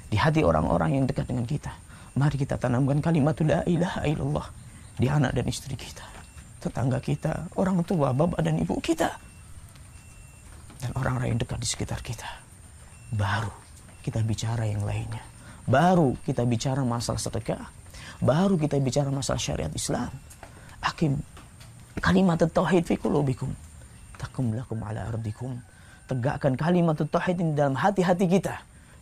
[0.08, 1.68] Di hati orang-orang yang dekat dengan kita.
[2.16, 4.48] Mari kita tanamkan kalimat la ilaha illallah
[4.96, 6.02] di anak dan istri kita.
[6.64, 9.12] Tetangga kita, orang tua, bapak dan ibu kita.
[10.80, 12.26] Dan orang-orang yang dekat di sekitar kita.
[13.12, 13.52] Baru
[14.00, 15.20] kita bicara yang lainnya.
[15.68, 17.68] Baru kita bicara masalah sedekah.
[18.24, 20.08] Baru kita bicara masalah syariat Islam.
[20.80, 21.20] Hakim
[22.00, 23.52] kalimat tauhid fi qulubikum.
[24.16, 25.54] Takum lakum ala ardikum.
[26.08, 28.56] Tegakkan kalimat tauhid ini dalam hati-hati kita.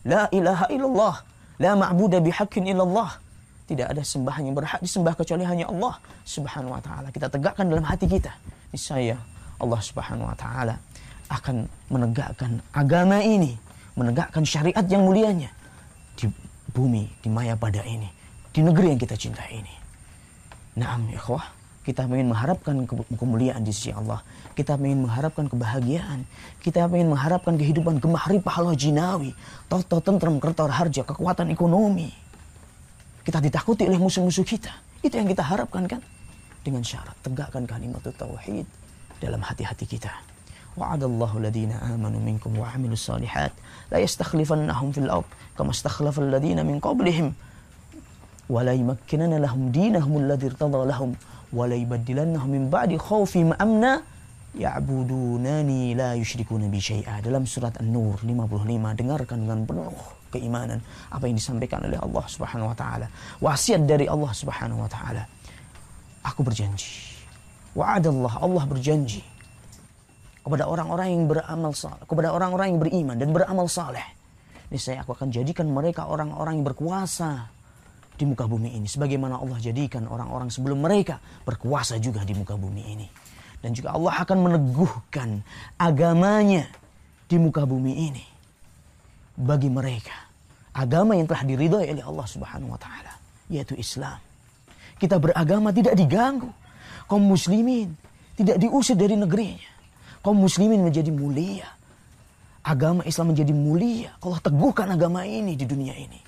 [0.04, 1.14] La ilaha illallah.
[1.58, 3.16] La ma'budu bihaqqin illallah.
[3.70, 5.94] Tidak ada sembahan yang berhak disembah kecuali hanya Allah
[6.26, 7.08] Subhanahu wa taala.
[7.14, 8.32] Kita tegakkan dalam hati kita.
[8.74, 9.16] Niscaya
[9.62, 10.76] Allah Subhanahu wa taala
[11.28, 13.56] akan menegakkan agama ini
[13.98, 15.50] menegakkan syariat yang mulianya
[16.14, 16.30] di
[16.70, 18.06] bumi, di maya pada ini,
[18.54, 19.74] di negeri yang kita cintai ini.
[20.78, 21.42] Naam ikhwah,
[21.87, 22.87] kita ingin mengharapkan
[23.19, 24.23] kemuliaan di sisi Allah.
[24.55, 26.23] Kita ingin mengharapkan kebahagiaan.
[26.63, 29.35] Kita ingin mengharapkan kehidupan gemahri pahala jinawi.
[29.67, 32.07] Toto tentram kertar harja, kekuatan ekonomi.
[33.27, 34.71] Kita ditakuti oleh musuh-musuh kita.
[35.03, 35.99] Itu yang kita harapkan kan?
[36.63, 38.63] Dengan syarat tegakkan kalimat tauhid
[39.19, 40.11] dalam hati-hati kita.
[40.73, 43.53] وعد الله الذين آمنوا منكم وعملوا الصالحات
[43.93, 47.33] لا يستخلفنهم في الأرض كما استخلف الذين من قبلهم
[48.49, 51.13] ولا يمكنن لهم دينهم الذي ارتضى لهم
[51.52, 51.76] wa la
[52.44, 54.04] min ba'di khawfihim amna
[54.56, 59.96] ya'budunani la yushrikuna bi syai'a dalam surat An-Nur 55 dengarkan dengan penuh
[60.32, 63.06] keimanan apa yang disampaikan oleh Allah Subhanahu wa taala.
[63.40, 65.24] Wasiat dari Allah Subhanahu wa taala.
[66.24, 67.16] Aku berjanji
[67.76, 69.22] wa'adallah Allah berjanji
[70.42, 74.04] kepada orang-orang yang beramal saleh kepada orang-orang yang beriman dan beramal saleh
[74.68, 77.57] niscaya aku akan jadikan mereka orang-orang yang berkuasa
[78.18, 78.90] di muka bumi ini.
[78.90, 83.06] Sebagaimana Allah jadikan orang-orang sebelum mereka berkuasa juga di muka bumi ini.
[83.62, 85.42] Dan juga Allah akan meneguhkan
[85.78, 86.66] agamanya
[87.30, 88.24] di muka bumi ini.
[89.38, 90.26] Bagi mereka.
[90.74, 93.14] Agama yang telah diridhoi oleh Allah subhanahu wa ta'ala.
[93.46, 94.18] Yaitu Islam.
[94.98, 96.50] Kita beragama tidak diganggu.
[97.06, 97.94] Kaum muslimin
[98.34, 99.78] tidak diusir dari negerinya
[100.28, 101.68] kaum muslimin menjadi mulia.
[102.60, 104.12] Agama Islam menjadi mulia.
[104.20, 106.20] Allah teguhkan agama ini di dunia ini.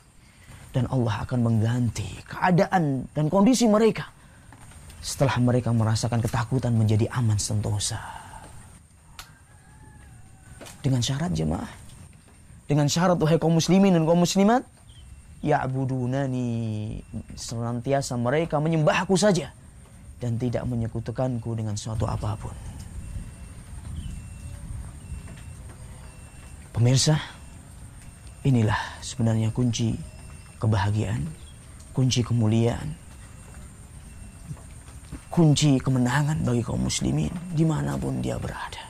[0.70, 4.06] Dan Allah akan mengganti keadaan dan kondisi mereka.
[5.02, 7.98] Setelah mereka merasakan ketakutan menjadi aman sentosa.
[10.78, 11.72] Dengan syarat jemaah.
[12.70, 14.62] Dengan syarat wahai kaum muslimin dan kaum muslimat.
[15.42, 17.00] Ya'budunani.
[17.34, 19.50] Senantiasa mereka menyembah aku saja.
[20.22, 22.54] Dan tidak menyekutukanku dengan suatu apa pun.
[26.70, 27.18] Pemirsa,
[28.46, 29.96] inilah sebenarnya kunci
[30.60, 31.24] kebahagiaan,
[31.96, 32.92] kunci kemuliaan,
[35.32, 38.84] kunci kemenangan bagi kaum muslimin di mana pun dia berada,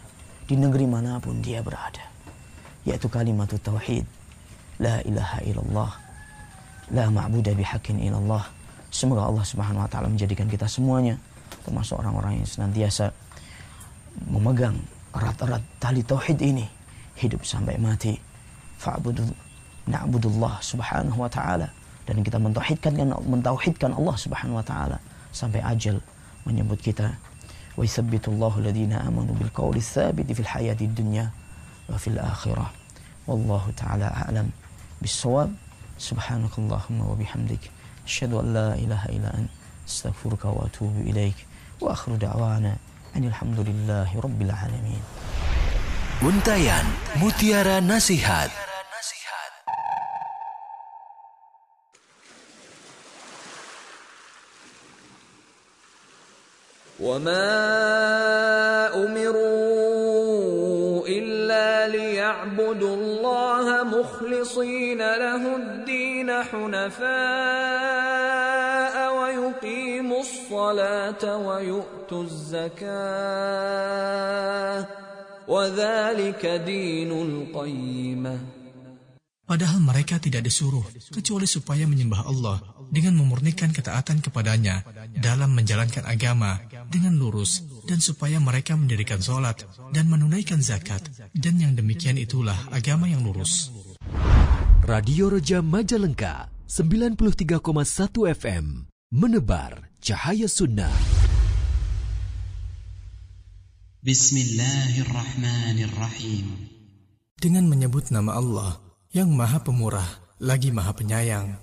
[0.51, 2.03] di negeri mana pun dia berada,
[2.83, 4.03] yaitu kalimat tauhid,
[4.83, 5.93] la ilaha illallah,
[6.91, 8.43] la ma'budah bihakin illallah.
[8.91, 11.15] Semoga Allah Subhanahu wa taala menjadikan kita semuanya
[11.63, 13.15] termasuk orang-orang yang senantiasa
[14.27, 14.75] memegang
[15.15, 16.67] erat-erat tali tauhid ini
[17.15, 18.19] hidup sampai mati.
[18.81, 19.23] Fa'budu
[19.91, 21.69] na'budullah subhanahu wa ta'ala.
[22.07, 22.95] Dan kita mentauhidkan
[23.27, 24.97] mentauhidkan Allah subhanahu wa ta'ala.
[25.35, 25.99] Sampai ajal
[26.47, 27.15] menyebut kita.
[27.75, 31.31] Wa yuthabbitullahu alladhina amanu bil qawli thabiti fil hayati dunya
[31.87, 32.71] wa fil akhirah.
[33.27, 34.51] Wallahu ta'ala a'lam
[35.03, 35.51] bisawab.
[36.01, 37.69] Subhanakallahumma wa bihamdik.
[38.09, 39.53] Asyhadu an la ilaha illa an.
[39.85, 41.37] Astaghfiruka wa atubu ilaik.
[41.77, 42.81] Wa akhiru da'wana.
[43.13, 45.03] Alhamdulillahi rabbil alamin.
[46.21, 46.85] Untayan
[47.19, 48.70] Mutiara Nasihat
[57.03, 60.61] وما أمروا
[61.09, 67.11] إلا ليعبدوا الله مخلصين له الدين حنفاء
[69.17, 72.91] ويقيموا الصلاة ويؤتوا الزكاة
[75.49, 78.39] وذلك دين القيمة
[79.51, 84.87] Padahal mereka tidak disuruh kecuali supaya menyembah Allah dengan memurnikan ketaatan kepadanya
[85.19, 91.03] dalam menjalankan agama dengan lurus dan supaya mereka mendirikan sholat dan menunaikan zakat
[91.35, 93.75] dan yang demikian itulah agama yang lurus.
[94.87, 97.59] Radio Roja Majalengka 93,1
[98.31, 100.95] FM menebar cahaya sunnah.
[104.07, 106.47] Bismillahirrahmanirrahim.
[107.35, 110.07] Dengan menyebut nama Allah yang maha pemurah
[110.39, 111.59] lagi maha penyayang.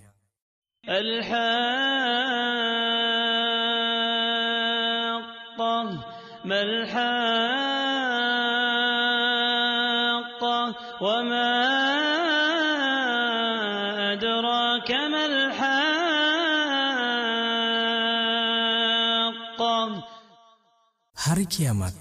[21.27, 21.91] Hari kiamat.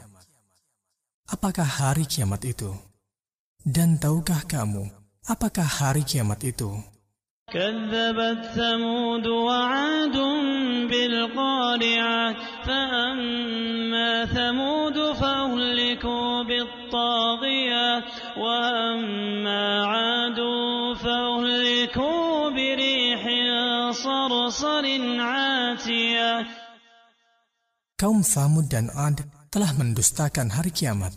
[1.27, 2.71] Apakah hari kiamat itu?
[3.67, 6.72] Dan tahukah kamu apakah hari kiamat itu?
[7.52, 10.18] كذبت ثمود وعاد
[10.88, 17.90] بالقارعة فأما ثمود فأهلكوا بالطاغية
[18.38, 20.40] وأما عاد
[21.04, 23.24] فأهلكوا بريح
[23.92, 24.86] صرصر
[25.20, 26.32] عاتية
[28.02, 29.22] Kaum Samud dan Ad
[29.54, 31.14] telah mendustakan hari kiamat.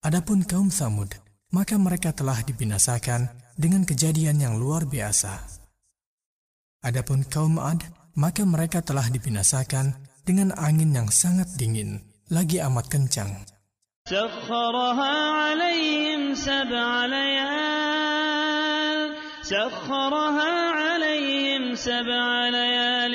[0.00, 1.12] Adapun kaum Samud,
[1.52, 5.40] maka mereka telah dibinasakan dengan kejadian yang luar biasa.
[6.84, 7.82] Adapun kaum Ad,
[8.14, 13.46] maka mereka telah dibinasakan dengan angin yang sangat dingin, lagi amat kencang.
[14.08, 19.00] سخرها عليهم سبع ليال
[19.42, 23.14] سخرها عليهم سبع ليال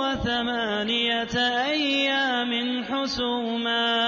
[0.00, 1.36] وثمانية
[1.68, 2.52] أيام
[2.88, 3.99] حسوما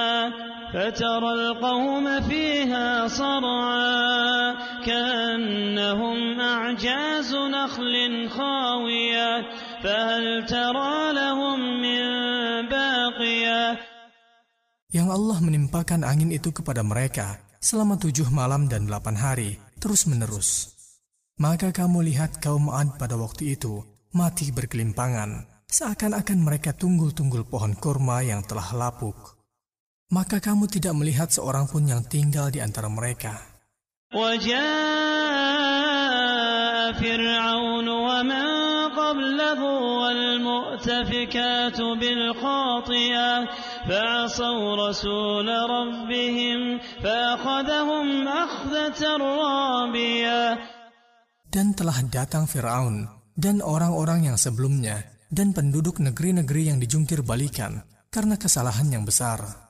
[0.74, 7.94] فترى القوم فيها صرعا كأنهم أعجاز نخل
[8.28, 9.30] خاوية
[9.82, 12.02] فهل ترى لهم من
[12.68, 13.66] باقية
[14.88, 19.50] Yang Allah menimpakan angin itu kepada mereka selama tujuh malam dan delapan hari,
[19.84, 20.72] terus-menerus.
[21.36, 23.84] Maka kamu lihat kaum Ad pada waktu itu
[24.16, 29.38] mati berkelimpangan, seakan-akan mereka tunggul-tunggul pohon kurma yang telah lapuk.
[30.12, 33.58] Maka kamu tidak melihat seorang pun yang tinggal di antara mereka.
[34.08, 35.68] وجاء
[36.96, 38.46] فرعون ومن
[38.96, 39.60] قبله
[40.00, 43.32] والمؤتفكات بالخاطئة
[43.88, 46.60] فعصوا رسول ربهم
[47.04, 50.58] فأخذهم أخذة رابية
[51.48, 58.40] Dan telah datang Firaun dan orang-orang yang sebelumnya dan penduduk negeri-negeri yang dijungkir balikan karena
[58.40, 59.61] kesalahan yang besar.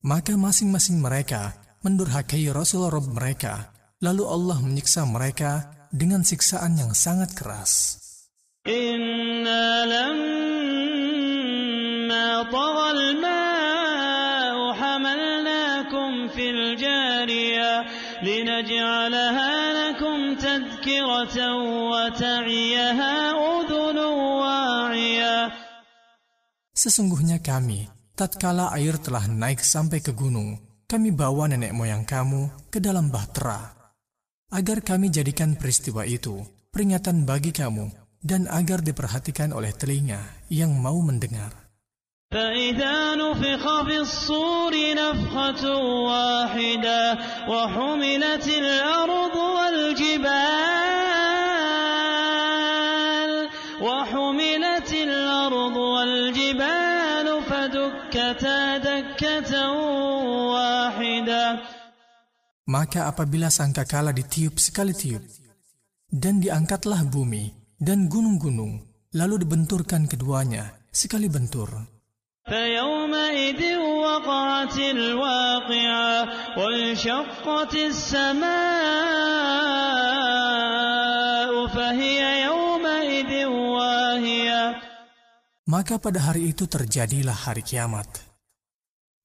[0.00, 3.68] Maka masing-masing mereka mendurhakai Rasul Rob mereka,
[4.00, 8.00] lalu Allah menyiksa mereka dengan siksaan yang sangat keras.
[8.64, 10.40] Inna lamma
[12.48, 17.84] tagal ma'u hamalnakum fil jariya
[18.24, 21.54] linaj'alaha lakum tadhkiratan
[21.92, 25.52] wa ta'iyaha udhunun wa'iyah
[26.74, 30.55] Sesungguhnya kami tatkala air telah naik sampai ke gunung,
[30.87, 33.75] kami bawa nenek moyang kamu ke dalam bahtera,
[34.53, 37.91] agar kami jadikan peristiwa itu peringatan bagi kamu
[38.23, 41.65] dan agar diperhatikan oleh telinga yang mau mendengar.
[42.35, 45.63] فإذا نفخ في الصور نفخة
[46.09, 47.01] واحدة
[47.47, 50.68] وحملت الأرض والجبال
[62.70, 65.20] Maka apabila sangkakala ditiup sekali tiup,
[66.08, 68.80] dan diangkatlah bumi dan gunung-gunung,
[69.12, 71.70] lalu dibenturkan keduanya sekali bentur.
[85.70, 88.29] Maka pada hari itu terjadilah hari kiamat.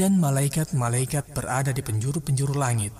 [0.00, 2.96] Dan malaikat-malaikat berada di penjuru-penjuru langit.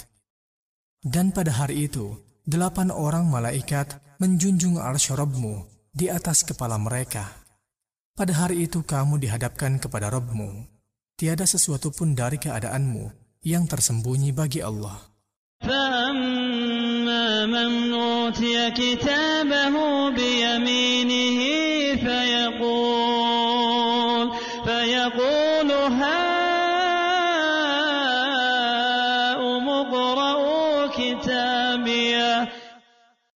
[1.01, 7.31] Dan pada hari itu, delapan orang malaikat menjunjung arsy Rabbmu di atas kepala mereka.
[8.13, 10.69] Pada hari itu kamu dihadapkan kepada Rabbmu.
[11.17, 13.09] Tiada sesuatu pun dari keadaanmu
[13.45, 15.17] yang tersembunyi bagi Allah.
[15.57, 19.75] فأما من أوتي كتابه
[20.11, 21.40] بيمينه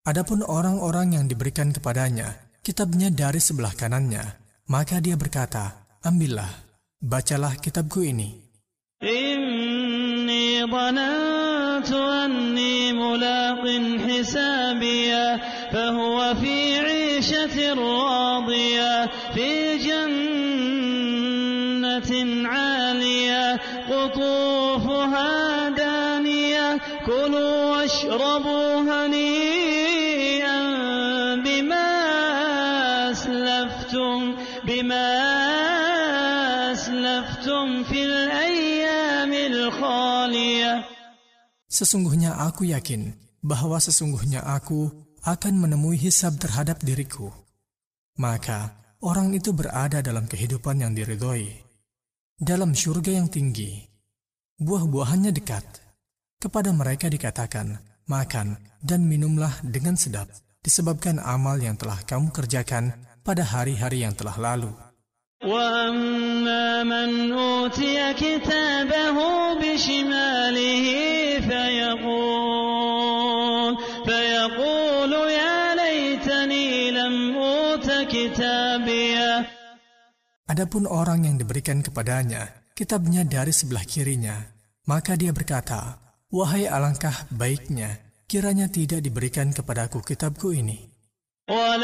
[0.05, 4.21] Adapun orang-orang yang diberikan kepadanya kitabnya dari sebelah kanannya,
[4.69, 6.53] maka dia berkata, Ambillah,
[7.01, 8.37] bacalah kitabku ini.
[9.01, 15.41] Inni dhanantu anni mulaqin hisabiya,
[15.73, 16.53] fahuwa fi
[16.85, 20.85] 'ishatin radiya, fi jannatin
[22.45, 23.57] 'aliya,
[23.89, 25.33] qutufuha
[25.73, 29.44] daniya, kulu washrabu haniya.
[41.74, 44.90] Sesungguhnya aku yakin bahwa sesungguhnya aku
[45.22, 47.30] akan menemui hisab terhadap diriku.
[48.18, 51.48] Maka orang itu berada dalam kehidupan yang diridhoi,
[52.36, 53.86] dalam syurga yang tinggi.
[54.60, 55.64] Buah-buahannya dekat.
[56.40, 60.28] Kepada mereka dikatakan, makan dan minumlah dengan sedap,
[60.64, 62.92] disebabkan amal yang telah kamu kerjakan
[63.24, 64.72] pada hari-hari yang telah lalu.
[65.40, 69.16] وأما من أوتي كتابه
[69.56, 71.13] بشماله
[80.55, 84.39] Adapun orang yang diberikan kepadanya kitabnya dari sebelah kirinya,
[84.87, 85.99] maka dia berkata,
[86.31, 90.79] Wahai alangkah baiknya, kiranya tidak diberikan kepadaku kitabku ini.
[91.51, 91.75] Ya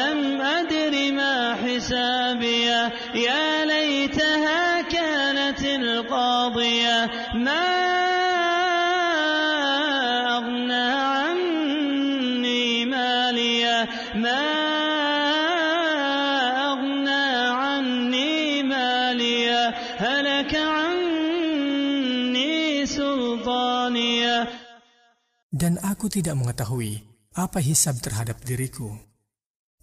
[26.01, 27.05] aku tidak mengetahui
[27.37, 28.97] apa hisab terhadap diriku.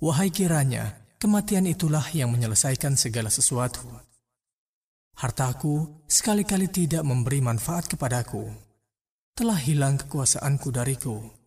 [0.01, 3.85] Wahai kiranya, kematian itulah yang menyelesaikan segala sesuatu.
[5.13, 8.49] Hartaku sekali-kali tidak memberi manfaat kepadaku.
[9.37, 11.43] Telah hilang kekuasaanku dariku.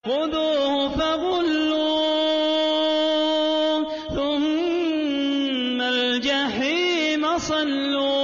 [0.00, 2.40] خذوه فغلوه
[4.16, 8.23] ثم الجحيم صلوه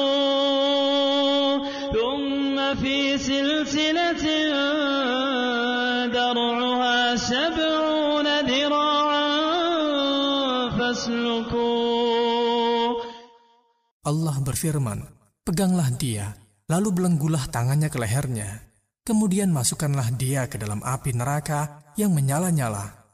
[14.12, 15.08] Allah berfirman,
[15.48, 16.36] "Peganglah dia,
[16.68, 18.60] lalu belenggulah tangannya ke lehernya.
[19.08, 23.08] Kemudian masukkanlah dia ke dalam api neraka yang menyala-nyala.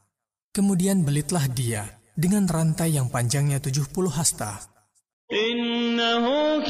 [0.50, 1.86] Kemudian belitlah dia
[2.18, 4.58] dengan rantai yang panjangnya 70 hasta."
[5.30, 6.66] Innahu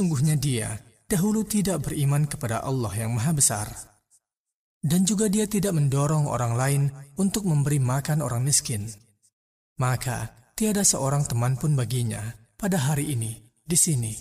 [0.00, 3.68] Sesungguhnya dia dahulu tidak beriman kepada Allah yang Maha Besar.
[4.80, 6.82] Dan juga dia tidak mendorong orang lain
[7.20, 8.88] untuk memberi makan orang miskin.
[9.76, 14.16] Maka tiada seorang teman pun baginya pada hari ini di sini.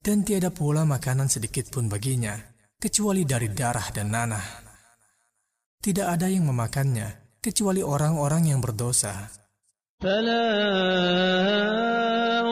[0.00, 2.32] Dan tiada pula makanan sedikit pun baginya,
[2.80, 4.46] kecuali dari darah dan nanah.
[5.76, 9.28] Tidak ada yang memakannya, kecuali orang-orang yang berdosa.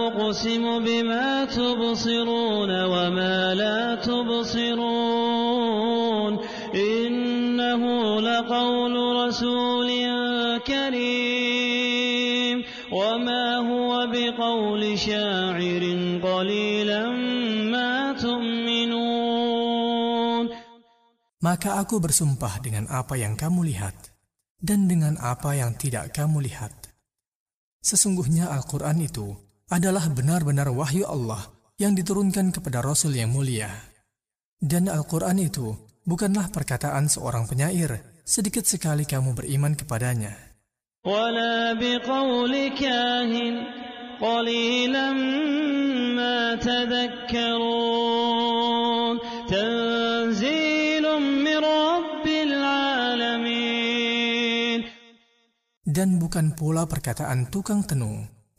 [0.02, 5.58] أقسم بما تبصرون وما لا تبصرون
[6.76, 7.84] إنه
[8.22, 8.96] لقول
[9.28, 9.90] رسول
[10.68, 12.58] كريم
[12.92, 15.84] وما هو بقول شاعر
[16.24, 17.04] قليلا
[17.72, 19.08] ما تؤمنون
[21.38, 23.94] Maka aku bersumpah dengan apa yang kamu lihat,
[24.58, 26.74] dan dengan apa yang tidak kamu lihat.
[27.80, 29.38] Sesungguhnya Al-Quran itu
[29.73, 31.49] adalah benar-benar wahyu Allah
[31.81, 33.73] yang diturunkan kepada Rasul yang mulia.
[34.61, 35.73] Dan Al-Quran itu
[36.05, 40.37] bukanlah perkataan seorang penyair, sedikit sekali kamu beriman kepadanya.
[55.83, 58.42] Dan bukan pula perkataan tukang tenung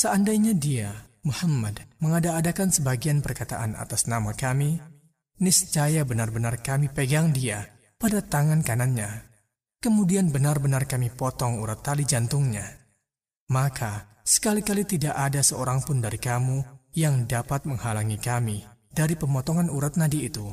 [0.00, 0.90] Seandainya dia,
[1.26, 4.78] Muhammad, mengada-adakan sebagian perkataan atas nama kami,
[5.42, 7.66] niscaya benar-benar kami pegang dia
[7.98, 9.26] pada tangan kanannya.
[9.82, 12.66] Kemudian benar-benar kami potong urat tali jantungnya.
[13.50, 16.62] Maka, sekali-kali tidak ada seorang pun dari kamu
[16.98, 20.48] yang dapat menghalangi kami dari pemotongan urat nadi itu.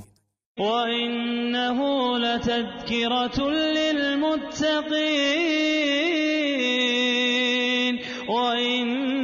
[0.54, 1.80] وإنه
[2.18, 4.84] لتذكرة للمتقين
[8.30, 9.17] وإنا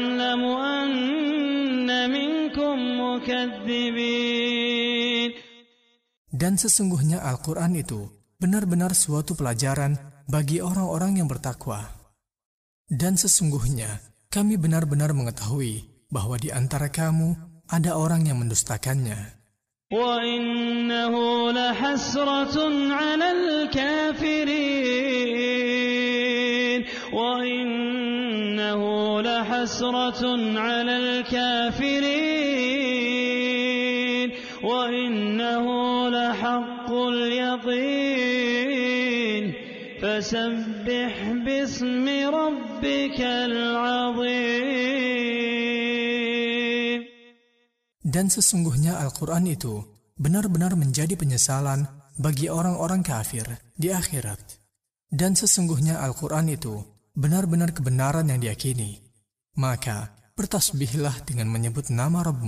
[0.00, 4.16] لنعلم أن منكم مكذبين
[6.36, 9.96] Dan sesungguhnya Al-Quran itu benar-benar suatu pelajaran
[10.28, 11.80] bagi orang-orang yang bertakwa.
[12.84, 17.36] Dan sesungguhnya kami benar-benar mengetahui bahwa di antara kamu
[17.72, 19.36] ada orang yang mendustakannya.
[19.86, 21.14] وإنه
[21.54, 22.56] لحسرة
[22.90, 24.76] على الكافرين
[27.14, 27.49] وإنه
[29.60, 30.22] لحسرة
[30.66, 32.36] على الكافرين
[34.64, 35.66] وإنه
[36.08, 38.24] لحق اليقين
[40.02, 41.12] فسبح
[41.44, 42.06] باسم
[42.40, 44.76] ربك العظيم
[48.06, 49.84] Dan sesungguhnya Al-Quran itu
[50.16, 51.84] benar-benar menjadi penyesalan
[52.16, 53.44] bagi orang-orang kafir
[53.76, 54.40] di akhirat.
[55.12, 56.80] Dan sesungguhnya Al-Quran itu
[57.12, 59.04] benar-benar kebenaran yang diyakini.
[59.59, 62.39] Maka bertasbihlah dengan menyebut nama Rabbmu